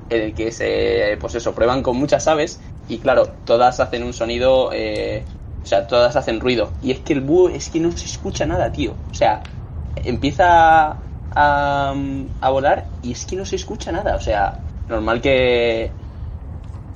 en 0.09 0.21
el 0.21 0.33
que 0.35 0.51
se, 0.51 1.17
pues 1.19 1.35
eso, 1.35 1.55
prueban 1.55 1.81
con 1.81 1.97
muchas 1.97 2.27
aves 2.27 2.61
y 2.87 2.99
claro, 2.99 3.27
todas 3.45 3.79
hacen 3.79 4.03
un 4.03 4.13
sonido, 4.13 4.69
eh, 4.73 5.23
o 5.63 5.65
sea, 5.65 5.87
todas 5.87 6.15
hacen 6.15 6.39
ruido. 6.39 6.71
Y 6.81 6.91
es 6.91 6.99
que 6.99 7.13
el 7.13 7.21
búho 7.21 7.49
es 7.49 7.69
que 7.69 7.79
no 7.79 7.91
se 7.91 8.05
escucha 8.05 8.45
nada, 8.45 8.71
tío. 8.71 8.91
O 9.09 9.13
sea, 9.13 9.41
empieza 9.95 10.97
a, 11.31 11.95
a 12.41 12.49
volar 12.49 12.85
y 13.01 13.11
es 13.13 13.25
que 13.25 13.35
no 13.35 13.45
se 13.45 13.55
escucha 13.55 13.91
nada. 13.91 14.15
O 14.15 14.19
sea, 14.21 14.59
normal 14.87 15.21
que... 15.21 15.91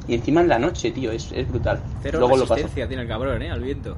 Y 0.07 0.15
encima 0.15 0.41
en 0.41 0.47
la 0.47 0.57
noche, 0.57 0.91
tío, 0.91 1.11
es, 1.11 1.31
es 1.33 1.49
brutal. 1.49 1.83
Cero 2.01 2.19
Luego 2.19 2.37
lo 2.37 2.45
resistencia 2.45 2.87
tiene 2.87 3.03
el 3.03 3.09
cabrón, 3.09 3.41
¿eh? 3.41 3.51
Al 3.51 3.61
viento. 3.61 3.97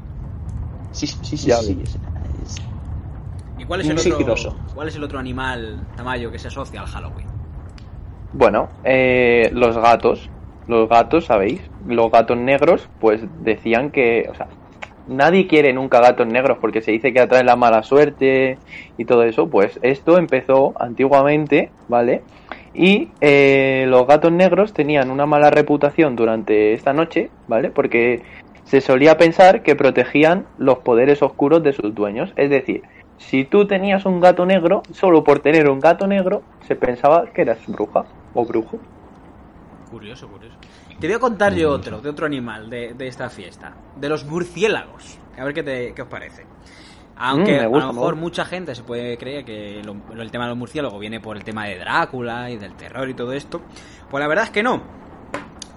Sí, 0.92 1.06
sí, 1.08 1.38
sí, 1.38 1.48
Ya 1.48 1.58
sí, 1.58 1.82
es- 1.84 1.98
es- 2.44 2.58
Y 3.58 3.66
¿Cuál 3.66 3.82
es, 3.82 3.90
el 3.90 4.00
otro. 4.00 4.36
¿Cuál 4.74 4.88
es 4.88 4.96
el 4.96 5.04
otro 5.04 5.20
animal, 5.20 5.84
Tamayo, 5.96 6.32
que 6.32 6.40
se 6.40 6.48
asocia 6.48 6.82
al 6.82 6.88
Halloween? 6.88 7.28
Bueno, 8.32 8.70
eh, 8.84 9.50
los 9.54 9.78
gatos. 9.78 10.30
Los 10.68 10.88
gatos, 10.88 11.26
¿sabéis? 11.26 11.62
Los 11.84 12.12
gatos 12.12 12.38
negros, 12.38 12.90
pues 13.00 13.22
decían 13.44 13.92
que, 13.92 14.28
o 14.30 14.36
sea, 14.36 14.48
nadie 15.08 15.48
quiere 15.48 15.74
nunca 15.74 16.00
gatos 16.00 16.28
negros 16.28 16.60
porque 16.62 16.82
se 16.82 16.92
dice 16.92 17.12
que 17.12 17.20
atraen 17.22 17.48
la 17.48 17.56
mala 17.56 17.82
suerte 17.82 18.60
y 18.98 19.06
todo 19.06 19.24
eso. 19.24 19.50
Pues 19.50 19.80
esto 19.82 20.18
empezó 20.20 20.74
antiguamente, 20.80 21.74
¿vale? 21.88 22.26
Y 22.74 23.10
eh, 23.22 23.86
los 23.88 24.06
gatos 24.08 24.32
negros 24.32 24.74
tenían 24.74 25.10
una 25.10 25.26
mala 25.26 25.50
reputación 25.50 26.16
durante 26.16 26.74
esta 26.74 26.94
noche, 26.94 27.30
¿vale? 27.48 27.72
Porque 27.72 28.22
se 28.64 28.82
solía 28.82 29.18
pensar 29.18 29.64
que 29.64 29.76
protegían 29.76 30.46
los 30.58 30.80
poderes 30.80 31.22
oscuros 31.24 31.64
de 31.64 31.74
sus 31.74 31.96
dueños. 31.96 32.32
Es 32.36 32.50
decir, 32.50 32.84
si 33.18 33.44
tú 33.44 33.66
tenías 33.68 34.06
un 34.06 34.20
gato 34.20 34.46
negro, 34.46 34.84
solo 34.92 35.24
por 35.24 35.40
tener 35.40 35.70
un 35.70 35.80
gato 35.80 36.08
negro, 36.08 36.44
se 36.68 36.76
pensaba 36.76 37.26
que 37.28 37.42
eras 37.42 37.60
bruja 37.68 38.06
o 38.34 38.46
brujo. 38.46 38.80
Curioso, 39.90 40.28
curioso. 40.28 40.56
Te 41.00 41.08
voy 41.08 41.16
a 41.16 41.20
contar 41.20 41.56
yo 41.56 41.72
otro, 41.72 42.02
de 42.02 42.10
otro 42.10 42.26
animal 42.26 42.70
de, 42.70 42.94
de 42.94 43.08
esta 43.08 43.30
fiesta. 43.30 43.74
De 43.96 44.08
los 44.10 44.26
murciélagos. 44.26 45.18
A 45.38 45.46
ver 45.46 45.54
qué, 45.54 45.64
te, 45.64 45.94
qué 45.94 46.02
os 46.02 46.08
parece. 46.08 46.46
Aunque 47.20 47.60
Mm, 47.68 47.70
gusta, 47.70 47.84
a 47.84 47.88
lo 47.88 47.94
me 47.94 48.00
mejor 48.00 48.16
mucha 48.16 48.46
gente 48.46 48.74
se 48.76 48.84
puede 48.84 49.18
creer 49.18 49.44
que 49.46 49.82
lo- 49.84 50.22
el 50.22 50.32
tema 50.32 50.46
de 50.46 50.50
los 50.52 50.58
murciélagos 50.58 51.00
viene 51.00 51.20
por 51.20 51.36
el 51.38 51.44
tema 51.44 51.66
de 51.66 51.78
Drácula 51.78 52.50
y 52.50 52.58
del 52.58 52.74
terror 52.76 53.10
y 53.10 53.14
todo 53.14 53.34
esto. 53.34 53.62
Pues 54.10 54.22
la 54.22 54.28
verdad 54.28 54.46
es 54.46 54.52
que 54.52 54.64
no. 54.64 54.82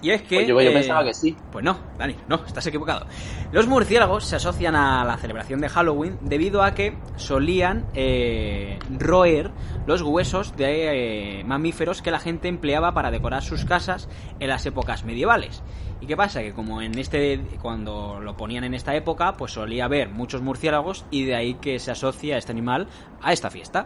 Y 0.03 0.11
es 0.11 0.21
que... 0.21 0.35
Pues 0.35 0.47
yo, 0.47 0.61
yo 0.61 0.69
eh, 0.69 0.73
pensaba 0.73 1.03
que 1.03 1.13
sí. 1.13 1.35
Pues 1.51 1.63
no, 1.63 1.77
Dani, 1.97 2.15
no, 2.27 2.41
estás 2.45 2.67
equivocado. 2.67 3.07
Los 3.53 3.67
murciélagos 3.67 4.25
se 4.25 4.35
asocian 4.35 4.75
a 4.75 5.05
la 5.05 5.17
celebración 5.17 5.61
de 5.61 5.69
Halloween 5.69 6.19
debido 6.21 6.61
a 6.61 6.75
que 6.75 6.97
solían 7.15 7.85
eh, 7.93 8.77
roer 8.99 9.51
los 9.87 10.01
huesos 10.01 10.55
de 10.57 11.39
eh, 11.39 11.43
mamíferos 11.45 12.01
que 12.01 12.11
la 12.11 12.19
gente 12.19 12.49
empleaba 12.49 12.93
para 12.93 13.11
decorar 13.11 13.43
sus 13.43 13.63
casas 13.63 14.09
en 14.41 14.49
las 14.49 14.65
épocas 14.65 15.05
medievales. 15.05 15.63
¿Y 16.01 16.05
qué 16.05 16.17
pasa? 16.17 16.41
Que 16.41 16.51
como 16.51 16.81
en 16.81 16.99
este 16.99 17.39
cuando 17.61 18.19
lo 18.19 18.35
ponían 18.35 18.65
en 18.65 18.73
esta 18.73 18.93
época, 18.93 19.37
pues 19.37 19.53
solía 19.53 19.85
haber 19.85 20.09
muchos 20.09 20.41
murciélagos 20.41 21.05
y 21.11 21.23
de 21.23 21.35
ahí 21.35 21.53
que 21.55 21.79
se 21.79 21.91
asocia 21.91 22.37
este 22.37 22.51
animal 22.51 22.87
a 23.21 23.31
esta 23.31 23.49
fiesta. 23.49 23.85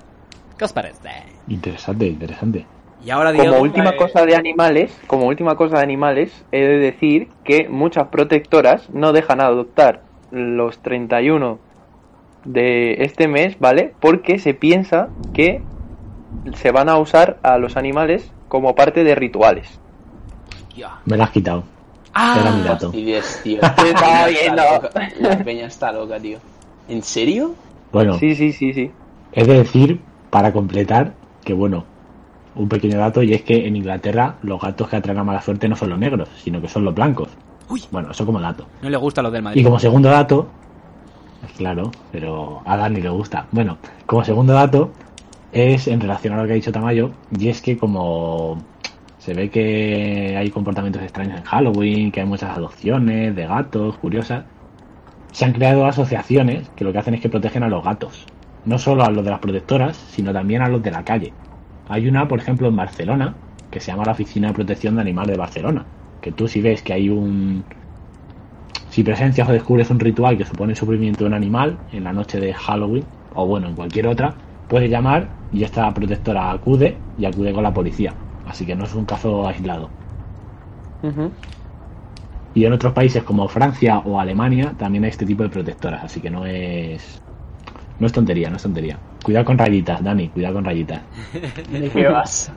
¿Qué 0.57 0.65
os 0.65 0.73
parece? 0.73 1.09
Interesante, 1.47 2.07
interesante. 2.07 2.76
Y 3.05 3.09
ahora 3.11 3.31
Diego, 3.31 3.51
Como 3.51 3.61
última 3.63 3.95
cosa 3.95 4.25
de 4.25 4.35
animales, 4.35 4.99
como 5.07 5.27
última 5.27 5.55
cosa 5.55 5.77
de 5.77 5.83
animales, 5.83 6.45
he 6.51 6.61
de 6.61 6.77
decir 6.77 7.29
que 7.43 7.69
muchas 7.69 8.07
protectoras 8.07 8.89
no 8.91 9.13
dejan 9.13 9.39
adoptar 9.39 10.01
los 10.31 10.79
31 10.79 11.59
de 12.43 13.03
este 13.03 13.27
mes, 13.27 13.57
¿vale? 13.59 13.93
Porque 13.99 14.39
se 14.39 14.53
piensa 14.53 15.09
que 15.33 15.61
se 16.55 16.71
van 16.71 16.89
a 16.89 16.97
usar 16.97 17.37
a 17.43 17.57
los 17.57 17.77
animales 17.77 18.31
como 18.47 18.75
parte 18.75 19.03
de 19.03 19.15
rituales. 19.15 19.79
Me 21.05 21.17
la 21.17 21.25
has 21.25 21.31
quitado. 21.31 21.63
Era 22.15 22.51
mi 22.51 22.63
dato. 22.63 22.87
Fastidies, 22.87 23.41
tío. 23.43 23.59
La 23.61 23.75
peña 23.75 24.27
viendo. 24.27 24.61
está 24.61 24.73
loca. 24.73 25.09
La 25.19 25.43
peña 25.43 25.65
está 25.67 25.91
loca, 25.91 26.19
tío. 26.19 26.39
¿En 26.89 27.03
serio? 27.03 27.55
Bueno, 27.91 28.17
Sí, 28.19 28.35
sí, 28.35 28.51
sí, 28.53 28.73
sí. 28.73 28.91
es 29.31 29.47
de 29.47 29.53
decir, 29.55 29.99
para 30.29 30.51
completar, 30.51 31.13
que 31.43 31.53
bueno, 31.53 31.85
un 32.57 32.69
pequeño 32.69 32.97
dato, 32.97 33.23
y 33.23 33.33
es 33.33 33.43
que 33.43 33.67
en 33.67 33.75
Inglaterra 33.75 34.35
los 34.43 34.61
gatos 34.61 34.89
que 34.89 34.95
atraen 34.95 35.17
la 35.17 35.23
mala 35.23 35.41
suerte 35.41 35.67
no 35.69 35.75
son 35.75 35.89
los 35.89 35.99
negros, 35.99 36.29
sino 36.43 36.61
que 36.61 36.67
son 36.67 36.83
los 36.83 36.93
blancos. 36.93 37.29
Uy. 37.69 37.83
Bueno, 37.91 38.11
eso 38.11 38.25
como 38.25 38.39
dato. 38.39 38.65
No 38.81 38.89
le 38.89 38.97
gusta 38.97 39.21
lo 39.21 39.31
del 39.31 39.43
Madrid. 39.43 39.61
Y 39.61 39.63
como 39.63 39.79
segundo 39.79 40.09
dato, 40.09 40.47
claro, 41.57 41.91
pero 42.11 42.61
a 42.65 42.77
Dani 42.77 43.01
le 43.01 43.09
gusta. 43.09 43.47
Bueno, 43.51 43.77
como 44.05 44.23
segundo 44.23 44.53
dato, 44.53 44.91
es 45.51 45.87
en 45.87 45.99
relación 45.99 46.33
a 46.33 46.37
lo 46.37 46.45
que 46.45 46.53
ha 46.53 46.55
dicho 46.55 46.71
Tamayo, 46.71 47.11
y 47.37 47.49
es 47.49 47.61
que 47.61 47.77
como 47.77 48.57
se 49.17 49.33
ve 49.33 49.49
que 49.49 50.35
hay 50.37 50.49
comportamientos 50.49 51.01
extraños 51.01 51.37
en 51.39 51.43
Halloween, 51.43 52.11
que 52.11 52.21
hay 52.21 52.25
muchas 52.25 52.55
adopciones 52.57 53.35
de 53.35 53.45
gatos 53.45 53.97
curiosas, 53.97 54.45
se 55.31 55.45
han 55.45 55.53
creado 55.53 55.85
asociaciones 55.85 56.69
que 56.75 56.83
lo 56.83 56.93
que 56.93 56.99
hacen 56.99 57.13
es 57.13 57.21
que 57.21 57.29
protegen 57.29 57.63
a 57.63 57.67
los 57.67 57.83
gatos. 57.83 58.25
No 58.65 58.77
solo 58.77 59.03
a 59.03 59.09
los 59.09 59.23
de 59.23 59.31
las 59.31 59.39
protectoras, 59.39 59.97
sino 60.09 60.33
también 60.33 60.61
a 60.61 60.69
los 60.69 60.81
de 60.81 60.91
la 60.91 61.03
calle. 61.03 61.33
Hay 61.89 62.07
una, 62.07 62.27
por 62.27 62.39
ejemplo, 62.39 62.67
en 62.67 62.75
Barcelona, 62.75 63.35
que 63.69 63.79
se 63.79 63.91
llama 63.91 64.03
la 64.05 64.11
Oficina 64.13 64.49
de 64.49 64.53
Protección 64.53 64.95
de 64.95 65.01
Animales 65.01 65.33
de 65.33 65.39
Barcelona. 65.39 65.85
Que 66.21 66.31
tú 66.31 66.47
si 66.47 66.61
ves 66.61 66.81
que 66.81 66.93
hay 66.93 67.09
un, 67.09 67.63
si 68.89 69.03
presencias 69.03 69.47
o 69.47 69.51
descubres 69.51 69.89
un 69.89 69.99
ritual 69.99 70.37
que 70.37 70.45
supone 70.45 70.73
el 70.73 70.77
sufrimiento 70.77 71.23
de 71.23 71.27
un 71.27 71.33
animal 71.33 71.77
en 71.91 72.03
la 72.03 72.13
noche 72.13 72.39
de 72.39 72.53
Halloween, 72.53 73.05
o 73.33 73.45
bueno, 73.45 73.67
en 73.67 73.75
cualquier 73.75 74.07
otra, 74.07 74.35
puedes 74.67 74.89
llamar 74.89 75.29
y 75.51 75.63
esta 75.63 75.93
protectora 75.93 76.51
acude 76.51 76.97
y 77.17 77.25
acude 77.25 77.53
con 77.53 77.63
la 77.63 77.73
policía. 77.73 78.15
Así 78.45 78.65
que 78.65 78.75
no 78.75 78.85
es 78.85 78.93
un 78.95 79.05
caso 79.05 79.47
aislado. 79.47 79.91
Y 82.53 82.65
en 82.65 82.73
otros 82.73 82.93
países 82.93 83.23
como 83.23 83.47
Francia 83.47 83.99
o 83.99 84.19
Alemania 84.19 84.73
también 84.77 85.03
hay 85.03 85.11
este 85.11 85.25
tipo 85.25 85.43
de 85.43 85.49
protectoras, 85.49 86.03
así 86.03 86.19
que 86.19 86.31
no 86.31 86.45
es. 86.45 87.21
No 87.99 88.07
es 88.07 88.13
tontería, 88.13 88.49
no 88.49 88.55
es 88.55 88.63
tontería. 88.63 88.97
Cuidado 89.27 89.43
con 89.45 89.57
rayitas, 89.57 90.01
Dani, 90.01 90.29
cuidado 90.29 90.53
con 90.53 90.63
rayitas. 90.63 91.01
¿De 91.69 91.89
qué 91.93 92.07
vas? 92.07 92.49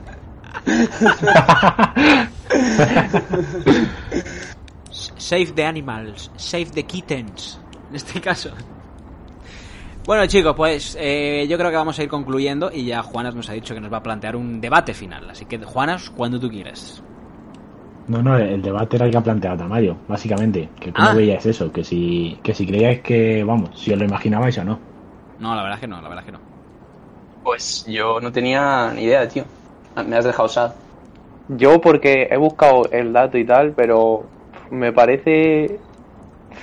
Save 5.17 5.51
the 5.55 5.65
animals, 5.65 6.31
save 6.37 6.71
the 6.71 6.83
kittens. 6.83 7.59
En 7.89 7.95
este 7.97 8.21
caso. 8.21 8.51
Bueno, 10.05 10.25
chicos, 10.27 10.53
pues 10.55 10.97
eh, 10.99 11.45
yo 11.49 11.57
creo 11.57 11.69
que 11.69 11.75
vamos 11.75 11.99
a 11.99 12.03
ir 12.03 12.09
concluyendo 12.09 12.71
y 12.73 12.85
ya 12.85 13.03
Juanas 13.03 13.35
nos 13.35 13.49
ha 13.49 13.53
dicho 13.53 13.73
que 13.73 13.81
nos 13.81 13.91
va 13.91 13.97
a 13.97 14.03
plantear 14.03 14.37
un 14.37 14.61
debate 14.61 14.93
final. 14.93 15.29
Así 15.29 15.45
que, 15.45 15.57
Juanas, 15.59 16.09
cuando 16.09 16.39
tú 16.39 16.49
quieras. 16.49 17.03
No, 18.07 18.23
no, 18.23 18.37
el 18.37 18.61
debate 18.61 18.95
era 18.95 19.05
el 19.07 19.11
que 19.11 19.17
ha 19.17 19.23
planteado 19.23 19.57
Tamayo, 19.57 19.97
básicamente. 20.07 20.69
Que 20.79 20.93
cómo 20.93 21.09
Ah. 21.09 21.13
veíais 21.13 21.45
eso, 21.45 21.69
que 21.71 21.83
si, 21.83 22.39
que 22.41 22.53
si 22.53 22.65
creíais 22.65 23.01
que, 23.01 23.43
vamos, 23.43 23.71
si 23.77 23.91
os 23.91 23.99
lo 23.99 24.05
imaginabais 24.05 24.57
o 24.57 24.63
no. 24.63 24.79
No, 25.39 25.53
la 25.53 25.63
verdad 25.63 25.77
es 25.77 25.81
que 25.81 25.87
no, 25.87 26.01
la 26.01 26.07
verdad 26.09 26.23
es 26.23 26.25
que 26.27 26.31
no. 26.31 26.50
Pues 27.43 27.85
yo 27.85 28.19
no 28.19 28.31
tenía 28.31 28.91
ni 28.93 29.03
idea, 29.03 29.27
tío. 29.27 29.43
Me 30.07 30.15
has 30.15 30.25
dejado 30.25 30.45
usado. 30.45 30.73
Yo 31.57 31.81
porque 31.81 32.27
he 32.29 32.37
buscado 32.37 32.83
el 32.91 33.11
dato 33.11 33.37
y 33.37 33.45
tal, 33.45 33.71
pero 33.71 34.23
me 34.69 34.93
parece, 34.93 35.79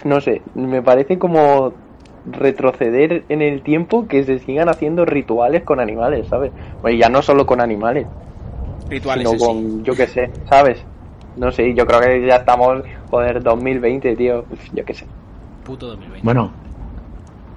no 0.04 0.20
sé, 0.20 0.40
me 0.54 0.82
parece 0.82 1.18
como 1.18 1.72
retroceder 2.32 3.24
en 3.28 3.42
el 3.42 3.62
tiempo 3.62 4.06
que 4.06 4.24
se 4.24 4.38
sigan 4.38 4.68
haciendo 4.68 5.04
rituales 5.04 5.62
con 5.62 5.80
animales, 5.80 6.26
¿sabes? 6.28 6.52
Pues 6.80 6.98
ya 6.98 7.08
no 7.08 7.22
solo 7.22 7.46
con 7.46 7.60
animales, 7.60 8.06
Rituales 8.88 9.28
sino 9.28 9.38
sí. 9.38 9.44
con, 9.44 9.84
yo 9.84 9.94
qué 9.94 10.06
sé, 10.06 10.30
¿sabes? 10.48 10.82
No 11.36 11.52
sé, 11.52 11.74
yo 11.74 11.86
creo 11.86 12.00
que 12.00 12.26
ya 12.26 12.36
estamos, 12.36 12.82
joder, 13.10 13.42
2020, 13.42 14.16
tío, 14.16 14.44
yo 14.72 14.84
qué 14.84 14.94
sé. 14.94 15.06
Puto 15.64 15.86
2020. 15.86 16.24
Bueno, 16.24 16.50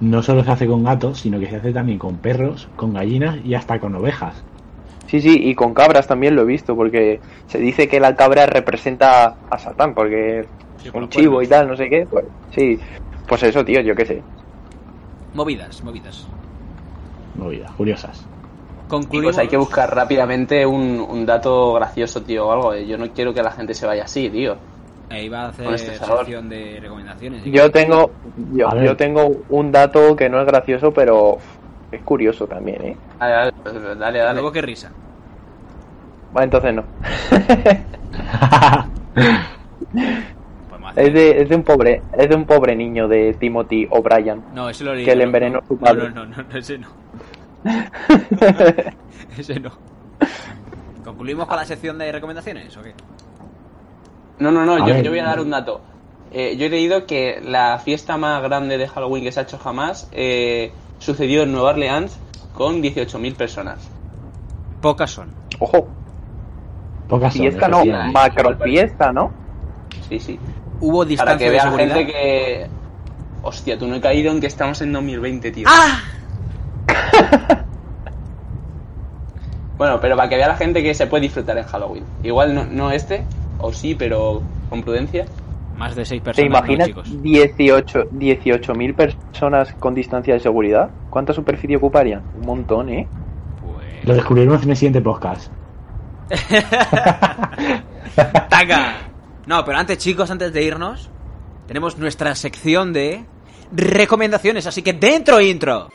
no 0.02 0.22
solo 0.22 0.42
se 0.44 0.50
hace 0.50 0.66
con 0.66 0.82
gatos, 0.84 1.20
sino 1.20 1.38
que 1.38 1.48
se 1.48 1.56
hace 1.56 1.72
también 1.72 1.98
con 1.98 2.18
perros, 2.18 2.68
con 2.76 2.92
gallinas 2.92 3.38
y 3.44 3.54
hasta 3.54 3.78
con 3.80 3.94
ovejas. 3.94 4.34
Sí, 5.06 5.20
sí, 5.20 5.36
y 5.42 5.54
con 5.54 5.74
cabras 5.74 6.06
también 6.06 6.34
lo 6.34 6.42
he 6.42 6.46
visto, 6.46 6.74
porque 6.74 7.20
se 7.46 7.58
dice 7.58 7.88
que 7.88 8.00
la 8.00 8.16
cabra 8.16 8.46
representa 8.46 9.36
a 9.50 9.58
Satán, 9.58 9.94
porque 9.94 10.48
Sí, 10.82 10.90
un 10.94 11.08
chivo 11.08 11.42
y 11.42 11.46
tal, 11.48 11.68
no 11.68 11.76
sé 11.76 11.88
qué, 11.88 12.06
pues 12.10 12.24
sí, 12.50 12.80
pues 13.26 13.42
eso, 13.42 13.64
tío, 13.64 13.80
yo 13.82 13.94
qué 13.94 14.06
sé. 14.06 14.22
Movidas, 15.34 15.82
movidas. 15.84 16.26
Movidas, 17.34 17.70
curiosas. 17.72 18.20
Y 18.24 18.86
Concluimos. 18.88 19.34
pues 19.34 19.38
hay 19.38 19.48
que 19.48 19.56
buscar 19.56 19.94
rápidamente 19.94 20.66
un, 20.66 21.00
un 21.00 21.24
dato 21.26 21.72
gracioso, 21.74 22.22
tío, 22.22 22.46
o 22.46 22.52
algo. 22.52 22.74
Yo 22.76 22.98
no 22.98 23.10
quiero 23.12 23.32
que 23.32 23.42
la 23.42 23.50
gente 23.52 23.74
se 23.74 23.86
vaya 23.86 24.04
así, 24.04 24.28
tío. 24.30 24.56
Eh, 25.12 25.24
iba 25.24 25.42
a 25.42 25.48
hacer 25.48 25.74
este 25.74 25.98
sección 25.98 26.48
de 26.48 26.78
recomendaciones. 26.80 27.44
Yo 27.44 27.70
tengo, 27.70 28.10
yo, 28.52 28.96
tengo 28.96 29.42
un 29.50 29.70
dato 29.70 30.16
que 30.16 30.30
no 30.30 30.40
es 30.40 30.46
gracioso, 30.46 30.92
pero 30.92 31.38
es 31.90 32.00
curioso 32.02 32.46
también, 32.46 32.82
¿eh? 32.82 32.96
Dale, 33.18 33.32
dale, 33.32 33.52
pues, 33.62 33.98
dale. 33.98 34.18
dale. 34.18 34.32
Luego 34.34 34.52
qué 34.52 34.62
risa. 34.62 34.90
Bueno, 36.32 36.44
entonces 36.44 36.74
no. 36.74 36.84
Es, 40.96 41.14
de, 41.14 41.42
es 41.42 41.48
de 41.48 41.56
un 41.56 41.62
pobre, 41.62 42.02
es 42.16 42.28
de 42.28 42.34
un 42.34 42.44
pobre 42.44 42.76
niño 42.76 43.08
de 43.08 43.34
Timothy 43.34 43.86
O'Brien. 43.90 44.42
No, 44.54 44.68
ese 44.68 44.84
lo 44.84 44.94
leí. 44.94 45.04
que 45.04 45.16
le 45.16 45.24
no, 45.24 45.28
envenenó 45.28 45.60
no, 45.60 45.66
su 45.66 45.78
padre. 45.78 46.10
No, 46.10 46.26
no, 46.26 46.36
no, 46.36 46.42
no, 46.42 46.58
ese 46.58 46.78
no. 46.78 46.88
ese 49.38 49.60
no. 49.60 49.70
¿Concluimos 51.04 51.46
con 51.46 51.56
la 51.56 51.64
sección 51.64 51.98
de 51.98 52.12
recomendaciones 52.12 52.76
o 52.76 52.82
qué? 52.82 52.94
No, 54.42 54.50
no, 54.50 54.64
no, 54.66 54.86
yo, 54.86 54.98
yo 55.00 55.10
voy 55.10 55.20
a 55.20 55.24
dar 55.24 55.40
un 55.40 55.50
dato. 55.50 55.80
Eh, 56.32 56.56
yo 56.56 56.66
he 56.66 56.68
leído 56.68 57.06
que 57.06 57.40
la 57.44 57.78
fiesta 57.78 58.16
más 58.16 58.42
grande 58.42 58.76
de 58.76 58.88
Halloween 58.88 59.22
que 59.22 59.30
se 59.30 59.40
ha 59.40 59.42
hecho 59.44 59.58
jamás 59.58 60.08
eh, 60.12 60.72
sucedió 60.98 61.42
en 61.42 61.52
Nueva 61.52 61.70
Orleans 61.70 62.18
con 62.54 62.82
18.000 62.82 63.34
personas. 63.36 63.88
Pocas 64.80 65.10
son. 65.10 65.28
Ojo, 65.60 65.86
Pocas 67.08 67.34
son, 67.34 67.42
fiesta 67.42 67.68
no, 67.68 67.84
macro 68.12 68.56
fiesta, 68.58 69.12
¿no? 69.12 69.30
Sí, 70.08 70.18
sí. 70.18 70.40
Hubo 70.80 70.98
Para 70.98 71.08
distancia 71.08 71.38
que 71.38 71.44
de 71.44 71.50
vea 71.50 71.62
seguridad. 71.62 71.94
gente 71.94 72.12
que... 72.12 72.66
Hostia, 73.42 73.78
tú 73.78 73.86
no 73.86 73.96
he 73.96 74.00
caído 74.00 74.32
en 74.32 74.40
que 74.40 74.46
estamos 74.48 74.80
en 74.80 74.92
2020, 74.92 75.52
tío. 75.52 75.68
¡Ah! 75.68 76.00
Bueno, 79.78 79.98
pero 80.00 80.14
para 80.16 80.28
que 80.28 80.36
vea 80.36 80.46
la 80.46 80.54
gente 80.54 80.80
que 80.80 80.94
se 80.94 81.08
puede 81.08 81.22
disfrutar 81.22 81.58
en 81.58 81.64
Halloween. 81.64 82.04
Igual 82.22 82.54
no, 82.54 82.64
no 82.66 82.92
este, 82.92 83.24
o 83.62 83.72
sí, 83.72 83.94
pero 83.94 84.42
con 84.68 84.82
prudencia. 84.82 85.24
Más 85.76 85.96
de 85.96 86.04
seis 86.04 86.20
¿Te 86.22 86.26
personas, 86.26 86.50
¿no, 86.50 86.58
imaginas 86.58 86.88
chicos? 86.88 87.22
18 87.22 88.10
18.000 88.10 88.94
personas 88.94 89.72
con 89.78 89.94
distancia 89.94 90.34
de 90.34 90.40
seguridad? 90.40 90.90
¿Cuánta 91.08 91.32
superficie 91.32 91.76
ocuparían? 91.76 92.22
Un 92.38 92.46
montón, 92.46 92.90
¿eh? 92.90 93.08
Pues... 93.64 94.04
Lo 94.04 94.14
descubriremos 94.14 94.62
en 94.62 94.70
el 94.70 94.76
siguiente 94.76 95.00
podcast. 95.00 95.50
¡Taca! 98.48 98.96
No, 99.46 99.64
pero 99.64 99.78
antes, 99.78 99.98
chicos, 99.98 100.30
antes 100.30 100.52
de 100.52 100.62
irnos, 100.62 101.10
tenemos 101.66 101.98
nuestra 101.98 102.34
sección 102.34 102.92
de 102.92 103.24
recomendaciones, 103.72 104.66
así 104.66 104.82
que 104.82 104.92
dentro 104.92 105.40
intro. 105.40 105.88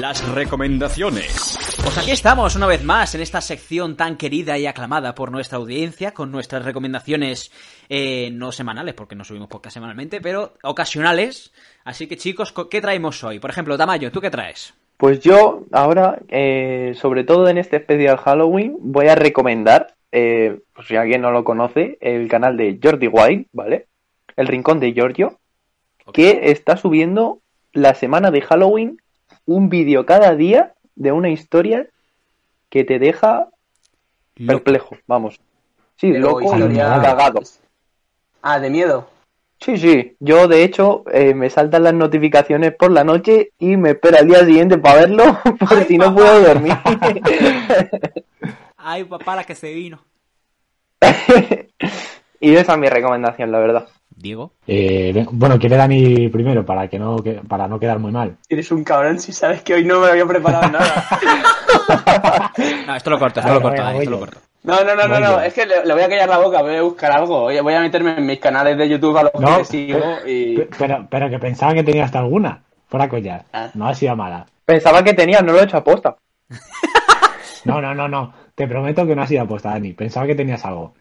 Las 0.00 0.26
recomendaciones. 0.34 1.58
Pues 1.82 1.96
aquí 1.98 2.10
estamos 2.10 2.56
una 2.56 2.66
vez 2.66 2.82
más 2.82 3.14
en 3.14 3.20
esta 3.20 3.40
sección 3.40 3.96
tan 3.96 4.16
querida 4.16 4.58
y 4.58 4.66
aclamada 4.66 5.14
por 5.14 5.30
nuestra 5.30 5.58
audiencia 5.58 6.12
con 6.12 6.30
nuestras 6.32 6.64
recomendaciones 6.64 7.52
eh, 7.88 8.30
no 8.32 8.52
semanales 8.52 8.94
porque 8.94 9.14
no 9.14 9.24
subimos 9.24 9.48
podcast 9.48 9.74
semanalmente, 9.74 10.20
pero 10.20 10.54
ocasionales. 10.62 11.52
Así 11.84 12.06
que 12.08 12.16
chicos, 12.16 12.52
co- 12.52 12.68
¿qué 12.68 12.80
traemos 12.80 13.22
hoy? 13.24 13.38
Por 13.38 13.50
ejemplo, 13.50 13.78
Tamayo, 13.78 14.10
¿tú 14.10 14.20
qué 14.20 14.30
traes? 14.30 14.74
Pues 14.96 15.20
yo 15.20 15.64
ahora, 15.72 16.18
eh, 16.28 16.94
sobre 17.00 17.24
todo 17.24 17.48
en 17.48 17.58
este 17.58 17.76
especial 17.76 18.16
Halloween, 18.18 18.76
voy 18.80 19.06
a 19.08 19.14
recomendar, 19.14 19.94
eh, 20.10 20.60
pues 20.74 20.88
si 20.88 20.96
alguien 20.96 21.20
no 21.22 21.30
lo 21.30 21.44
conoce, 21.44 21.96
el 22.00 22.28
canal 22.28 22.56
de 22.56 22.78
Jordi 22.82 23.06
White, 23.08 23.48
¿vale? 23.52 23.86
El 24.36 24.46
Rincón 24.48 24.80
de 24.80 24.92
Giorgio, 24.92 25.38
que 26.12 26.50
está 26.50 26.76
subiendo 26.76 27.40
la 27.72 27.94
semana 27.94 28.30
de 28.30 28.40
Halloween 28.42 28.98
un 29.46 29.68
vídeo 29.68 30.04
cada 30.06 30.34
día 30.34 30.74
de 30.94 31.12
una 31.12 31.28
historia 31.30 31.86
que 32.68 32.84
te 32.84 32.98
deja 32.98 33.48
perplejo, 34.46 34.96
vamos. 35.06 35.40
Sí, 35.96 36.12
Pero 36.12 36.26
loco, 36.28 36.42
historia- 36.42 37.00
cagado. 37.02 37.40
Ah, 38.42 38.58
de 38.60 38.68
miedo. 38.70 39.08
Sí, 39.58 39.78
sí, 39.78 40.16
yo 40.20 40.48
de 40.48 40.62
hecho 40.64 41.04
eh, 41.10 41.32
me 41.32 41.48
saltan 41.48 41.84
las 41.84 41.94
notificaciones 41.94 42.74
por 42.74 42.90
la 42.90 43.04
noche 43.04 43.52
y 43.58 43.78
me 43.78 43.90
espero 43.92 44.18
al 44.18 44.26
día 44.26 44.44
siguiente 44.44 44.76
para 44.76 45.00
verlo, 45.00 45.38
por 45.58 45.78
Ay, 45.78 45.84
si 45.86 45.96
no 45.96 46.14
puedo 46.14 46.40
dormir. 46.42 46.74
Ay, 48.76 49.04
papá, 49.04 49.36
la 49.36 49.44
que 49.44 49.54
se 49.54 49.72
vino. 49.72 50.00
y 52.40 52.54
esa 52.54 52.72
es 52.74 52.78
mi 52.78 52.88
recomendación, 52.88 53.50
la 53.50 53.58
verdad. 53.58 53.88
Diego. 54.16 54.52
Eh, 54.66 55.26
bueno, 55.30 55.58
quiere 55.58 55.76
Dani 55.76 56.28
primero 56.30 56.64
para 56.64 56.88
que 56.88 56.98
no 56.98 57.16
que- 57.18 57.42
para 57.46 57.68
no 57.68 57.78
quedar 57.78 57.98
muy 57.98 58.10
mal. 58.12 58.36
Eres 58.48 58.70
un 58.72 58.82
cabrón 58.82 59.20
si 59.20 59.32
sabes 59.32 59.62
que 59.62 59.74
hoy 59.74 59.84
no 59.84 60.00
me 60.00 60.08
había 60.08 60.26
preparado 60.26 60.70
nada. 60.70 61.06
No, 62.86 62.94
esto 62.96 63.10
lo 63.10 63.18
corto, 63.18 63.40
esto 63.40 63.52
lo 63.54 63.60
corto, 63.62 63.82
esto 63.88 64.10
lo 64.10 64.18
corto. 64.18 64.38
No, 64.64 64.82
no, 64.82 64.94
no, 64.96 65.06
no, 65.06 65.20
no. 65.20 65.40
Es 65.40 65.54
que 65.54 65.66
le, 65.66 65.84
le 65.84 65.92
voy 65.94 66.02
a 66.02 66.08
callar 66.08 66.28
la 66.28 66.38
boca, 66.38 66.62
voy 66.62 66.74
a 66.76 66.82
buscar 66.82 67.12
algo. 67.12 67.42
Voy 67.42 67.56
a, 67.56 67.62
voy 67.62 67.74
a 67.74 67.80
meterme 67.80 68.16
en 68.16 68.26
mis 68.26 68.40
canales 68.40 68.76
de 68.76 68.88
YouTube 68.88 69.16
a 69.16 69.22
los 69.24 69.32
No, 69.38 69.58
que 69.58 69.64
sigo 69.64 70.00
y. 70.26 70.56
pe- 70.56 70.68
pero, 70.78 71.06
pero 71.08 71.30
que 71.30 71.38
pensaba 71.38 71.74
que 71.74 71.84
tenía 71.84 72.04
hasta 72.04 72.18
alguna. 72.18 72.62
Fuera 72.88 73.08
collar. 73.08 73.44
Ah. 73.52 73.70
No 73.74 73.86
ha 73.86 73.94
sido 73.94 74.16
mala. 74.16 74.46
Pensaba 74.64 75.02
que 75.04 75.12
tenía, 75.14 75.40
no 75.42 75.52
lo 75.52 75.60
he 75.60 75.64
hecho 75.64 75.76
aposta. 75.76 76.16
No, 77.64 77.80
no, 77.80 77.94
no, 77.94 78.08
no. 78.08 78.32
Te 78.54 78.66
prometo 78.66 79.06
que 79.06 79.14
no 79.14 79.22
ha 79.22 79.26
sido 79.26 79.42
aposta, 79.42 79.70
Dani. 79.70 79.92
Pensaba 79.92 80.26
que 80.26 80.34
tenías 80.34 80.64
algo. 80.64 80.94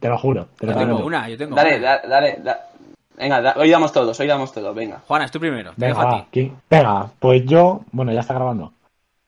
Te 0.00 0.08
lo 0.08 0.18
juro. 0.18 0.48
Te 0.58 0.66
lo 0.66 0.72
Yo 0.72 0.78
tengo 0.78 1.04
una, 1.06 1.28
yo 1.28 1.36
tengo 1.38 1.54
Dale, 1.54 1.78
una. 1.78 1.86
da- 1.86 2.02
dale, 2.08 2.36
da- 2.42 2.68
Venga, 3.16 3.40
da- 3.40 3.54
hoy 3.56 3.70
damos 3.70 3.92
todos, 3.92 4.18
hoy 4.20 4.26
damos 4.26 4.52
todos, 4.52 4.74
venga. 4.74 5.00
Juanas, 5.06 5.30
tú 5.30 5.40
primero. 5.40 5.70
Te 5.70 5.80
Venga, 5.86 5.94
dejo 5.94 6.00
a 6.00 6.12
va, 6.12 6.20
ti. 6.22 6.28
¿quién? 6.30 6.56
Venga, 6.68 7.10
pues 7.18 7.44
yo. 7.46 7.80
Bueno, 7.92 8.12
ya 8.12 8.20
está 8.20 8.34
grabando. 8.34 8.72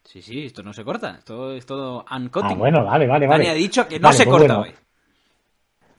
Sí, 0.05 0.21
sí, 0.21 0.47
esto 0.47 0.63
no 0.63 0.73
se 0.75 0.85
corta. 0.85 1.17
Esto 1.19 1.53
es 1.53 1.65
todo 1.65 2.05
uncutting. 2.11 2.51
Ah, 2.53 2.55
bueno, 2.55 2.85
vale, 2.85 3.07
vale, 3.07 3.27
Dani 3.27 3.45
vale. 3.45 3.51
ha 3.51 3.55
dicho 3.55 3.87
que 3.89 3.99
no 3.99 4.09
Vale, 4.09 4.17
se 4.19 4.25
pues 4.25 4.37
corta 4.37 4.59
bueno. 4.59 4.71
hoy. 4.71 4.75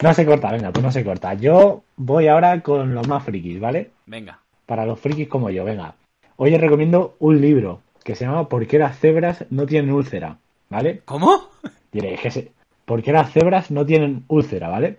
No 0.01 0.13
se 0.13 0.25
corta, 0.25 0.51
venga, 0.51 0.71
pues 0.71 0.83
no 0.85 0.91
se 0.91 1.03
corta. 1.03 1.33
Yo 1.33 1.83
voy 1.97 2.27
ahora 2.27 2.61
con 2.61 2.93
los 2.93 3.07
más 3.07 3.23
frikis, 3.23 3.59
¿vale? 3.59 3.91
Venga. 4.05 4.39
Para 4.65 4.85
los 4.85 4.99
frikis 4.99 5.27
como 5.27 5.49
yo, 5.49 5.63
venga. 5.65 5.93
Hoy 6.37 6.53
os 6.55 6.61
recomiendo 6.61 7.15
un 7.19 7.41
libro 7.41 7.81
que 8.03 8.15
se 8.15 8.25
llama 8.25 8.47
¿Por 8.47 8.65
qué 8.67 8.77
las 8.79 8.97
cebras 8.99 9.45
no 9.49 9.65
tienen 9.65 9.91
úlcera? 9.93 10.37
¿Vale? 10.69 11.01
¿Cómo? 11.05 11.49
Diréis 11.91 12.19
que 12.21 12.31
se... 12.31 12.51
¿Por 12.89 13.03
qué 13.03 13.11
las 13.11 13.31
cebras 13.31 13.69
no 13.69 13.85
tienen 13.85 14.23
úlcera? 14.29 14.67
¿Vale? 14.67 14.97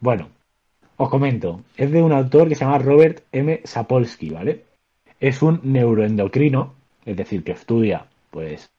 Bueno, 0.00 0.26
os 0.96 1.08
comento. 1.08 1.62
Es 1.76 1.92
de 1.92 2.02
un 2.02 2.10
autor 2.10 2.48
que 2.48 2.56
se 2.56 2.64
llama 2.64 2.80
Robert 2.80 3.22
M. 3.30 3.60
Sapolsky, 3.62 4.30
¿vale? 4.30 4.64
Es 5.20 5.40
un 5.40 5.60
neuroendocrino, 5.62 6.74
es 7.04 7.16
decir, 7.16 7.44
que 7.44 7.52
estudia, 7.52 8.06
pues, 8.32 8.72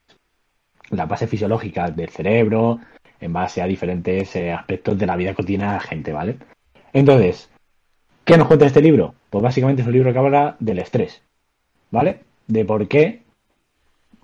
la 0.89 1.05
base 1.05 1.25
fisiológica 1.25 1.89
del 1.89 2.09
cerebro 2.09 2.81
en 3.21 3.31
base 3.31 3.61
a 3.61 3.65
diferentes 3.65 4.35
eh, 4.35 4.51
aspectos 4.51 4.97
de 4.97 5.05
la 5.05 5.15
vida 5.15 5.33
cotidiana 5.33 5.67
de 5.67 5.77
la 5.77 5.79
gente, 5.79 6.11
¿vale? 6.11 6.37
Entonces, 6.91 7.49
¿qué 8.25 8.37
nos 8.37 8.47
cuenta 8.47 8.65
este 8.65 8.81
libro? 8.81 9.15
Pues 9.29 9.41
básicamente 9.41 9.83
es 9.83 9.87
un 9.87 9.93
libro 9.93 10.11
que 10.11 10.19
habla 10.19 10.57
del 10.59 10.79
estrés, 10.79 11.21
¿vale? 11.91 12.19
De 12.47 12.65
por 12.65 12.89
qué 12.89 13.21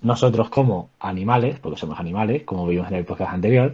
nosotros 0.01 0.49
como 0.49 0.89
animales, 0.99 1.57
porque 1.61 1.79
somos 1.79 2.01
animales, 2.01 2.43
como 2.43 2.67
vimos 2.67 2.89
en 2.89 2.95
el 2.95 3.05
podcast 3.05 3.31
anterior, 3.31 3.73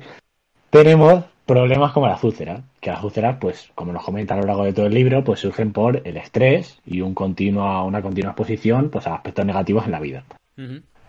tenemos 0.72 1.26
problemas 1.46 1.92
como 1.92 2.08
las 2.08 2.24
úlceras, 2.24 2.62
que 2.80 2.90
las 2.90 3.04
úlceras, 3.04 3.38
pues, 3.40 3.70
como 3.76 3.92
nos 3.92 4.04
comenta 4.04 4.34
a 4.34 4.38
lo 4.38 4.48
largo 4.48 4.64
de 4.64 4.74
todo 4.74 4.86
el 4.88 4.94
libro, 4.94 5.24
pues 5.24 5.42
surgen 5.42 5.74
por 5.74 6.02
el 6.08 6.18
estrés 6.18 6.80
y 6.86 7.02
un 7.02 7.14
continua, 7.14 7.84
una 7.84 8.02
continua 8.02 8.32
exposición 8.32 8.90
pues, 8.90 9.06
a 9.06 9.16
aspectos 9.16 9.46
negativos 9.46 9.86
en 9.86 9.92
la 9.92 10.00
vida. 10.00 10.24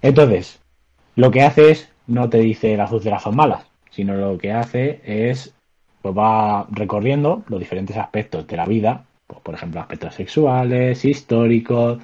Entonces, 0.02 0.60
lo 1.14 1.30
que 1.30 1.42
hace 1.42 1.70
es, 1.70 1.88
no 2.08 2.28
te 2.28 2.38
dice 2.38 2.76
las 2.76 2.90
úlceras 2.90 3.22
son 3.22 3.36
malas, 3.36 3.66
sino 3.90 4.14
lo 4.14 4.36
que 4.36 4.52
hace 4.52 5.00
es, 5.04 5.54
pues 6.02 6.16
va 6.16 6.66
recorriendo 6.70 7.44
los 7.46 7.60
diferentes 7.60 7.96
aspectos 7.96 8.46
de 8.48 8.56
la 8.56 8.66
vida, 8.66 9.04
pues, 9.28 9.40
por 9.42 9.54
ejemplo, 9.54 9.80
aspectos 9.80 10.16
sexuales, 10.16 11.04
históricos, 11.04 11.98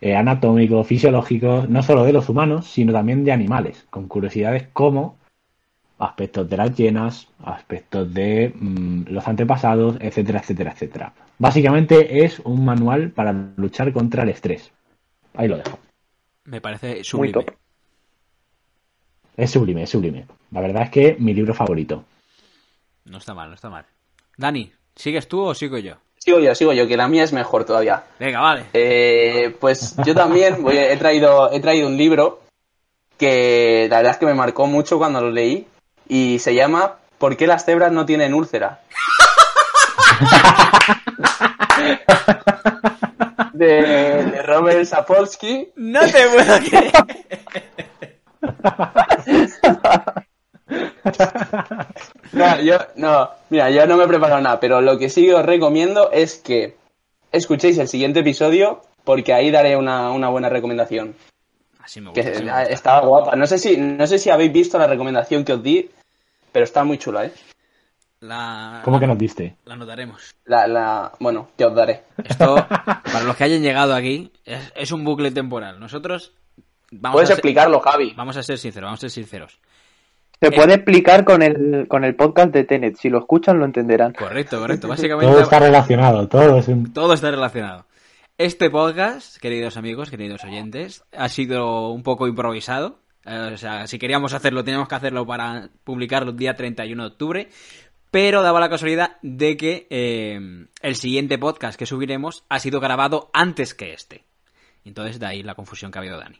eh, 0.00 0.16
anatómicos, 0.16 0.86
fisiológicos, 0.86 1.68
no 1.68 1.82
solo 1.82 2.04
de 2.04 2.14
los 2.14 2.30
humanos, 2.30 2.68
sino 2.68 2.94
también 2.94 3.22
de 3.24 3.32
animales, 3.32 3.86
con 3.90 4.08
curiosidades 4.08 4.68
como 4.72 5.16
aspectos 5.98 6.48
de 6.48 6.56
las 6.56 6.76
llenas, 6.76 7.28
aspectos 7.44 8.12
de 8.12 8.52
mm, 8.54 9.04
los 9.08 9.26
antepasados, 9.28 9.96
etcétera, 10.00 10.40
etcétera, 10.40 10.72
etcétera. 10.72 11.12
Básicamente 11.38 12.24
es 12.24 12.40
un 12.40 12.64
manual 12.64 13.10
para 13.10 13.32
luchar 13.56 13.92
contra 13.92 14.22
el 14.22 14.30
estrés. 14.30 14.70
Ahí 15.34 15.48
lo 15.48 15.56
dejo. 15.58 15.78
Me 16.44 16.60
parece 16.60 16.94
Muy 16.96 17.04
sublime. 17.04 17.32
top. 17.32 17.50
Es 19.36 19.50
sublime, 19.50 19.82
es 19.82 19.90
sublime. 19.90 20.26
La 20.50 20.60
verdad 20.60 20.82
es 20.84 20.90
que 20.90 21.16
mi 21.18 21.34
libro 21.34 21.52
favorito. 21.54 22.04
No 23.04 23.18
está 23.18 23.34
mal, 23.34 23.48
no 23.48 23.54
está 23.54 23.68
mal. 23.68 23.84
Dani, 24.36 24.72
¿sigues 24.94 25.28
tú 25.28 25.40
o 25.42 25.54
sigo 25.54 25.78
yo? 25.78 25.94
Sigo 26.18 26.40
yo, 26.40 26.54
sigo 26.54 26.72
yo, 26.72 26.88
que 26.88 26.96
la 26.96 27.06
mía 27.08 27.22
es 27.24 27.32
mejor 27.32 27.64
todavía. 27.64 28.04
Venga, 28.18 28.40
vale. 28.40 28.64
Eh, 28.72 29.54
pues 29.60 29.94
yo 30.04 30.14
también 30.14 30.62
voy- 30.62 30.76
he, 30.76 30.96
traído, 30.96 31.52
he 31.52 31.60
traído 31.60 31.86
un 31.86 31.96
libro 31.96 32.40
que 33.18 33.86
la 33.90 33.98
verdad 33.98 34.12
es 34.12 34.18
que 34.18 34.26
me 34.26 34.34
marcó 34.34 34.66
mucho 34.66 34.98
cuando 34.98 35.20
lo 35.20 35.30
leí 35.30 35.66
y 36.08 36.38
se 36.38 36.54
llama 36.54 36.96
¿Por 37.18 37.36
qué 37.36 37.46
las 37.46 37.64
cebras 37.64 37.92
no 37.92 38.06
tienen 38.06 38.34
úlcera? 38.34 38.80
de, 43.52 43.66
de 43.66 44.42
Robert 44.42 44.84
Sapolsky. 44.84 45.68
No 45.76 46.00
te 46.00 46.26
puedo 46.28 46.58
creer. 46.60 46.92
No, 52.32 52.60
yo, 52.60 52.78
no, 52.96 53.30
mira, 53.50 53.70
yo 53.70 53.86
no 53.86 53.96
me 53.96 54.04
he 54.04 54.08
preparado 54.08 54.40
nada, 54.40 54.58
pero 54.58 54.80
lo 54.80 54.98
que 54.98 55.08
sí 55.08 55.30
os 55.30 55.44
recomiendo 55.46 56.10
es 56.10 56.34
que 56.36 56.76
escuchéis 57.30 57.78
el 57.78 57.86
siguiente 57.88 58.20
episodio 58.20 58.82
porque 59.04 59.32
ahí 59.32 59.50
daré 59.52 59.76
una, 59.76 60.10
una 60.10 60.28
buena 60.28 60.48
recomendación. 60.48 61.14
Así 61.78 62.00
me 62.00 62.12
Que 62.12 62.22
gusta. 62.22 62.36
así 62.36 62.44
me 62.44 62.50
gusta. 62.50 62.62
está 62.64 62.98
guapa. 63.00 63.36
No 63.36 63.46
sé 63.46 63.58
si, 63.58 63.76
no 63.76 64.06
sé 64.08 64.18
si 64.18 64.30
habéis 64.30 64.52
visto 64.52 64.76
la 64.78 64.88
recomendación 64.88 65.44
que 65.44 65.52
os 65.52 65.62
di, 65.62 65.88
pero 66.56 66.64
está 66.64 66.84
muy 66.84 66.96
chula, 66.96 67.26
¿eh? 67.26 67.32
La... 68.20 68.80
¿Cómo 68.82 68.98
que 68.98 69.06
nos 69.06 69.18
diste? 69.18 69.56
La 69.66 69.74
anotaremos. 69.74 70.36
La, 70.46 70.66
la, 70.66 71.12
bueno, 71.20 71.50
que 71.54 71.66
os 71.66 71.74
daré. 71.74 72.04
Esto, 72.24 72.54
para 72.66 73.24
los 73.24 73.36
que 73.36 73.44
hayan 73.44 73.60
llegado 73.60 73.94
aquí, 73.94 74.32
es, 74.46 74.72
es 74.74 74.90
un 74.90 75.04
bucle 75.04 75.30
temporal. 75.32 75.78
Nosotros 75.78 76.32
vamos 76.90 77.16
Puedes 77.16 77.28
a 77.28 77.34
ser, 77.34 77.40
explicarlo, 77.40 77.78
Javi. 77.80 78.14
vamos 78.16 78.38
a 78.38 78.42
ser 78.42 78.56
sinceros, 78.56 78.86
vamos 78.86 79.00
a 79.00 79.02
ser 79.02 79.10
sinceros. 79.10 79.60
Se 80.40 80.50
puede 80.50 80.72
explicar 80.76 81.26
con 81.26 81.42
el, 81.42 81.86
con 81.88 82.04
el 82.04 82.16
podcast 82.16 82.54
de 82.54 82.64
Tenet. 82.64 82.96
Si 82.96 83.10
lo 83.10 83.18
escuchan, 83.18 83.58
lo 83.58 83.66
entenderán. 83.66 84.14
Correcto, 84.14 84.58
correcto. 84.58 84.88
Básicamente 84.88 85.30
Todo 85.30 85.42
está 85.42 85.58
relacionado, 85.58 86.26
todo 86.26 86.56
es 86.56 86.68
un... 86.68 86.90
todo 86.94 87.12
está 87.12 87.30
relacionado. 87.30 87.84
Este 88.38 88.70
podcast, 88.70 89.36
queridos 89.36 89.76
amigos, 89.76 90.08
queridos 90.08 90.42
oyentes, 90.42 91.04
ha 91.14 91.28
sido 91.28 91.90
un 91.90 92.02
poco 92.02 92.26
improvisado. 92.26 93.00
Eh, 93.26 93.50
o 93.54 93.56
sea, 93.58 93.86
si 93.86 93.98
queríamos 93.98 94.32
hacerlo, 94.32 94.64
teníamos 94.64 94.88
que 94.88 94.94
hacerlo 94.94 95.26
para 95.26 95.68
publicarlo 95.84 96.30
el 96.30 96.36
día 96.36 96.54
31 96.54 97.02
de 97.02 97.08
octubre. 97.08 97.48
pero 98.10 98.40
daba 98.40 98.60
la 98.60 98.70
casualidad 98.70 99.16
de 99.20 99.56
que 99.56 99.86
eh, 99.90 100.68
el 100.80 100.96
siguiente 100.96 101.36
podcast 101.38 101.78
que 101.78 101.84
subiremos 101.86 102.44
ha 102.48 102.60
sido 102.60 102.80
grabado 102.80 103.30
antes 103.34 103.74
que 103.74 103.92
este. 103.92 104.24
Entonces 104.84 105.18
de 105.18 105.26
ahí 105.26 105.42
la 105.42 105.54
confusión 105.54 105.90
que 105.90 105.98
ha 105.98 106.00
habido 106.02 106.18
Dani. 106.18 106.38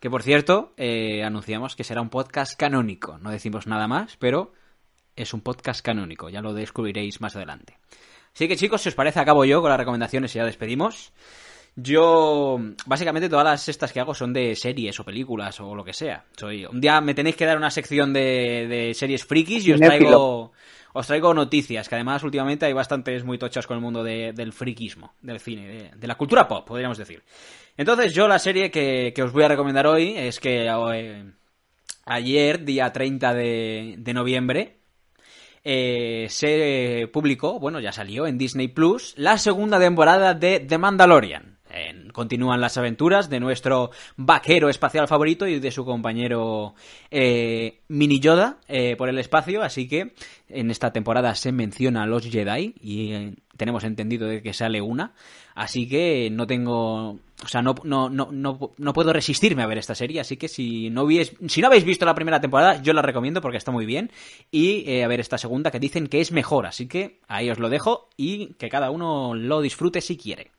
Que 0.00 0.10
por 0.10 0.22
cierto, 0.22 0.72
eh, 0.76 1.22
anunciamos 1.24 1.76
que 1.76 1.84
será 1.84 2.00
un 2.00 2.08
podcast 2.08 2.58
canónico. 2.58 3.18
No 3.18 3.30
decimos 3.30 3.66
nada 3.66 3.86
más, 3.86 4.16
pero 4.16 4.52
es 5.14 5.34
un 5.34 5.40
podcast 5.40 5.84
canónico. 5.84 6.30
Ya 6.30 6.40
lo 6.40 6.54
descubriréis 6.54 7.20
más 7.20 7.36
adelante. 7.36 7.78
Así 8.34 8.48
que 8.48 8.56
chicos, 8.56 8.82
si 8.82 8.88
os 8.88 8.94
parece, 8.94 9.20
acabo 9.20 9.44
yo 9.44 9.60
con 9.60 9.70
las 9.70 9.78
recomendaciones 9.78 10.34
y 10.34 10.38
ya 10.38 10.44
despedimos. 10.44 11.12
Yo, 11.76 12.58
básicamente 12.86 13.28
todas 13.28 13.44
las 13.44 13.68
estas 13.68 13.92
que 13.92 14.00
hago 14.00 14.14
son 14.14 14.32
de 14.32 14.56
series 14.56 14.98
o 14.98 15.04
películas 15.04 15.60
o 15.60 15.74
lo 15.74 15.84
que 15.84 15.92
sea. 15.92 16.24
Soy, 16.36 16.64
un 16.66 16.80
día 16.80 17.00
me 17.00 17.14
tenéis 17.14 17.36
que 17.36 17.46
dar 17.46 17.56
una 17.56 17.70
sección 17.70 18.12
de, 18.12 18.66
de 18.68 18.94
series 18.94 19.24
frikis 19.24 19.64
y 19.66 19.72
os 19.72 19.80
traigo, 19.88 20.52
os 20.92 21.06
traigo 21.06 21.32
noticias, 21.34 21.88
que 21.88 21.94
además 21.94 22.24
últimamente 22.24 22.66
hay 22.66 22.72
bastantes 22.72 23.22
muy 23.24 23.38
tochas 23.38 23.66
con 23.66 23.76
el 23.76 23.82
mundo 23.82 24.02
de- 24.02 24.32
del 24.32 24.52
frikismo, 24.52 25.14
del 25.22 25.38
cine, 25.38 25.68
de, 25.68 25.90
de 25.94 26.06
la 26.08 26.16
cultura 26.16 26.48
pop, 26.48 26.66
podríamos 26.66 26.98
decir. 26.98 27.22
Entonces 27.76 28.12
yo 28.12 28.26
la 28.26 28.40
serie 28.40 28.72
que, 28.72 29.12
que 29.14 29.22
os 29.22 29.32
voy 29.32 29.44
a 29.44 29.48
recomendar 29.48 29.86
hoy 29.86 30.14
es 30.16 30.40
que 30.40 30.66
eh, 30.66 31.24
ayer, 32.06 32.64
día 32.64 32.92
30 32.92 33.34
de, 33.34 33.94
de 33.98 34.14
noviembre, 34.14 34.78
eh, 35.64 36.26
se 36.30 37.08
publicó, 37.12 37.60
bueno, 37.60 37.78
ya 37.78 37.92
salió 37.92 38.26
en 38.26 38.38
Disney 38.38 38.66
Plus, 38.68 39.14
la 39.16 39.38
segunda 39.38 39.78
temporada 39.78 40.34
de 40.34 40.60
The 40.60 40.78
Mandalorian. 40.78 41.57
Continúan 42.12 42.60
las 42.60 42.76
aventuras 42.78 43.28
de 43.30 43.40
nuestro 43.40 43.90
vaquero 44.16 44.68
espacial 44.68 45.06
favorito 45.08 45.46
y 45.46 45.58
de 45.60 45.70
su 45.70 45.84
compañero 45.84 46.74
eh, 47.10 47.80
Mini 47.88 48.20
Yoda 48.20 48.58
eh, 48.68 48.96
por 48.96 49.08
el 49.08 49.18
espacio, 49.18 49.62
así 49.62 49.88
que 49.88 50.14
en 50.48 50.70
esta 50.70 50.92
temporada 50.92 51.34
se 51.34 51.52
menciona 51.52 52.02
a 52.02 52.06
los 52.06 52.24
Jedi 52.28 52.74
y 52.80 53.12
eh, 53.12 53.34
tenemos 53.56 53.84
entendido 53.84 54.26
de 54.28 54.42
que 54.42 54.52
sale 54.52 54.80
una, 54.80 55.12
así 55.54 55.88
que 55.88 56.28
no 56.30 56.46
tengo, 56.46 57.10
o 57.10 57.48
sea, 57.48 57.60
no, 57.62 57.74
no, 57.84 58.08
no, 58.08 58.28
no, 58.32 58.72
no 58.76 58.92
puedo 58.92 59.12
resistirme 59.12 59.62
a 59.62 59.66
ver 59.66 59.78
esta 59.78 59.94
serie, 59.94 60.20
así 60.20 60.36
que 60.36 60.48
si 60.48 60.90
no, 60.90 61.04
hubies- 61.04 61.34
si 61.48 61.60
no 61.60 61.66
habéis 61.66 61.84
visto 61.84 62.06
la 62.06 62.14
primera 62.14 62.40
temporada, 62.40 62.80
yo 62.82 62.92
la 62.92 63.02
recomiendo 63.02 63.40
porque 63.40 63.58
está 63.58 63.70
muy 63.72 63.84
bien. 63.86 64.10
Y 64.50 64.84
eh, 64.90 65.04
a 65.04 65.08
ver 65.08 65.20
esta 65.20 65.38
segunda 65.38 65.70
que 65.70 65.80
dicen 65.80 66.06
que 66.06 66.20
es 66.20 66.30
mejor, 66.32 66.66
así 66.66 66.86
que 66.86 67.18
ahí 67.28 67.50
os 67.50 67.58
lo 67.58 67.68
dejo 67.68 68.08
y 68.16 68.54
que 68.54 68.68
cada 68.68 68.90
uno 68.90 69.34
lo 69.34 69.60
disfrute 69.60 70.00
si 70.00 70.16
quiere. 70.16 70.50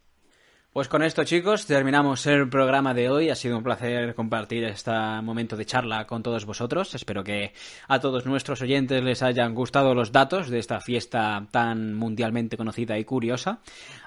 Pues 0.71 0.87
con 0.87 1.01
esto, 1.01 1.23
chicos, 1.23 1.65
terminamos 1.65 2.27
el 2.27 2.47
programa 2.47 2.93
de 2.93 3.09
hoy. 3.09 3.31
Ha 3.31 3.35
sido 3.35 3.57
un 3.57 3.63
placer 3.63 4.13
compartir 4.13 4.63
este 4.65 4.91
momento 5.23 5.57
de 5.57 5.65
charla 5.65 6.05
con 6.05 6.21
todos 6.21 6.45
vosotros. 6.45 6.93
Espero 6.93 7.23
que 7.23 7.53
a 7.87 7.99
todos 7.99 8.27
nuestros 8.27 8.61
oyentes 8.61 9.03
les 9.03 9.23
hayan 9.23 9.55
gustado 9.55 9.95
los 9.95 10.11
datos 10.11 10.47
de 10.51 10.59
esta 10.59 10.79
fiesta 10.79 11.47
tan 11.49 11.95
mundialmente 11.95 12.55
conocida 12.55 12.99
y 12.99 13.03
curiosa. 13.03 13.61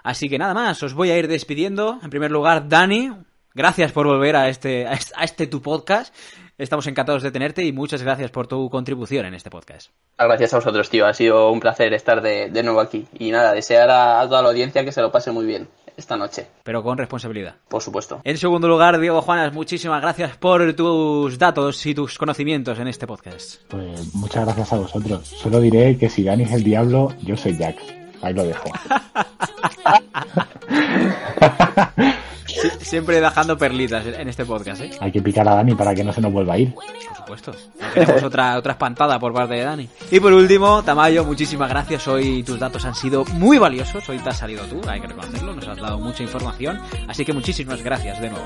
Así 0.04 0.28
que 0.28 0.38
nada 0.38 0.54
más, 0.54 0.80
os 0.84 0.94
voy 0.94 1.10
a 1.10 1.18
ir 1.18 1.26
despidiendo. 1.26 1.98
En 2.00 2.10
primer 2.10 2.30
lugar, 2.30 2.68
Dani, 2.68 3.10
gracias 3.54 3.92
por 3.92 4.06
volver 4.06 4.36
a 4.36 4.48
este, 4.48 4.86
a 4.86 4.92
este, 4.94 5.12
a 5.16 5.24
este 5.24 5.46
tu 5.46 5.62
podcast. 5.62 6.14
Estamos 6.58 6.86
encantados 6.86 7.22
de 7.22 7.30
tenerte 7.30 7.64
y 7.64 7.72
muchas 7.72 8.02
gracias 8.02 8.30
por 8.30 8.46
tu 8.46 8.68
contribución 8.70 9.26
en 9.26 9.34
este 9.34 9.50
podcast. 9.50 9.90
Gracias 10.18 10.52
a 10.52 10.56
vosotros, 10.58 10.90
tío. 10.90 11.06
Ha 11.06 11.14
sido 11.14 11.50
un 11.50 11.60
placer 11.60 11.92
estar 11.94 12.20
de, 12.22 12.50
de 12.50 12.62
nuevo 12.62 12.80
aquí. 12.80 13.06
Y 13.18 13.30
nada, 13.30 13.52
desear 13.52 13.90
a, 13.90 14.20
a 14.20 14.28
toda 14.28 14.42
la 14.42 14.48
audiencia 14.50 14.84
que 14.84 14.92
se 14.92 15.00
lo 15.00 15.10
pase 15.10 15.32
muy 15.32 15.46
bien 15.46 15.68
esta 15.94 16.16
noche, 16.16 16.46
Pero 16.62 16.82
con 16.82 16.96
responsabilidad. 16.96 17.56
por 17.68 17.82
supuesto. 17.82 18.22
En 18.24 18.38
segundo 18.38 18.66
lugar, 18.66 18.98
Diego 18.98 19.20
Juanas, 19.20 19.52
muchísimas 19.52 20.00
gracias 20.00 20.38
por 20.38 20.72
tus 20.74 21.38
datos 21.38 21.84
y 21.84 21.94
tus 21.94 22.16
conocimientos 22.16 22.78
en 22.78 22.88
este 22.88 23.06
podcast. 23.06 23.60
Pues 23.68 24.14
muchas 24.14 24.46
gracias 24.46 24.72
a 24.72 24.78
vosotros. 24.78 25.28
Solo 25.28 25.60
diré 25.60 25.98
que 25.98 26.08
si 26.08 26.24
Dani 26.24 26.44
es 26.44 26.52
el 26.52 26.64
diablo, 26.64 27.12
yo 27.22 27.36
soy 27.36 27.58
Jack. 27.58 27.76
Ahí 28.22 28.32
lo 28.32 28.44
dejo. 28.44 28.70
Sie- 32.62 32.84
Siempre 32.84 33.20
dejando 33.20 33.56
perlitas 33.58 34.06
en 34.06 34.28
este 34.28 34.44
podcast, 34.44 34.80
¿eh? 34.82 34.90
Hay 35.00 35.10
que 35.12 35.20
picar 35.22 35.46
a 35.48 35.54
Dani 35.56 35.74
para 35.74 35.94
que 35.94 36.04
no 36.04 36.12
se 36.12 36.20
nos 36.20 36.32
vuelva 36.32 36.54
a 36.54 36.58
ir. 36.58 36.74
Por 36.74 36.84
supuesto. 37.16 37.52
No 37.80 37.92
queremos 37.92 38.22
otra, 38.22 38.56
otra 38.58 38.72
espantada 38.72 39.18
por 39.18 39.32
parte 39.32 39.54
de 39.54 39.62
Dani. 39.64 39.88
Y 40.10 40.20
por 40.20 40.32
último, 40.32 40.82
Tamayo, 40.82 41.24
muchísimas 41.24 41.68
gracias. 41.68 42.06
Hoy 42.08 42.42
tus 42.42 42.58
datos 42.58 42.84
han 42.84 42.94
sido 42.94 43.24
muy 43.34 43.58
valiosos. 43.58 44.08
Hoy 44.08 44.18
te 44.18 44.28
has 44.30 44.36
salido 44.38 44.64
tú, 44.64 44.80
hay 44.88 45.00
que 45.00 45.06
reconocerlo. 45.08 45.54
Nos 45.54 45.66
has 45.68 45.78
dado 45.78 45.98
mucha 45.98 46.22
información. 46.22 46.80
Así 47.08 47.24
que 47.24 47.32
muchísimas 47.32 47.82
gracias 47.82 48.20
de 48.20 48.30
nuevo. 48.30 48.44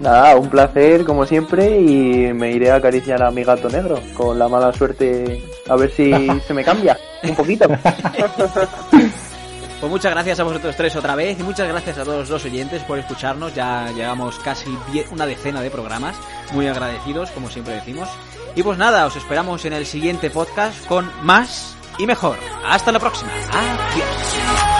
Nada, 0.00 0.36
un 0.36 0.48
placer 0.50 1.04
como 1.04 1.24
siempre 1.24 1.80
y 1.80 2.32
me 2.34 2.52
iré 2.52 2.70
a 2.70 2.76
acariciar 2.76 3.22
a 3.22 3.30
mi 3.30 3.44
gato 3.44 3.68
negro 3.70 3.98
con 4.14 4.38
la 4.38 4.46
mala 4.48 4.72
suerte 4.72 5.42
a 5.68 5.76
ver 5.76 5.90
si 5.90 6.10
se 6.46 6.52
me 6.54 6.62
cambia 6.64 6.98
un 7.22 7.34
poquito. 7.34 7.66
Pues 9.80 9.90
muchas 9.90 10.12
gracias 10.12 10.40
a 10.40 10.44
vosotros 10.44 10.74
tres 10.76 10.96
otra 10.96 11.14
vez 11.14 11.38
y 11.38 11.42
muchas 11.42 11.68
gracias 11.68 11.98
a 11.98 12.04
todos 12.04 12.28
los 12.28 12.44
oyentes 12.44 12.82
por 12.84 12.98
escucharnos. 12.98 13.54
Ya 13.54 13.90
llevamos 13.92 14.38
casi 14.38 14.76
una 15.10 15.26
decena 15.26 15.60
de 15.60 15.70
programas. 15.70 16.16
Muy 16.52 16.66
agradecidos, 16.66 17.30
como 17.30 17.50
siempre 17.50 17.74
decimos. 17.74 18.08
Y 18.54 18.62
pues 18.62 18.78
nada, 18.78 19.06
os 19.06 19.16
esperamos 19.16 19.64
en 19.66 19.74
el 19.74 19.84
siguiente 19.84 20.30
podcast 20.30 20.86
con 20.86 21.10
más 21.22 21.76
y 21.98 22.06
mejor. 22.06 22.38
Hasta 22.64 22.90
la 22.90 22.98
próxima. 22.98 23.30
Adiós. 23.52 24.75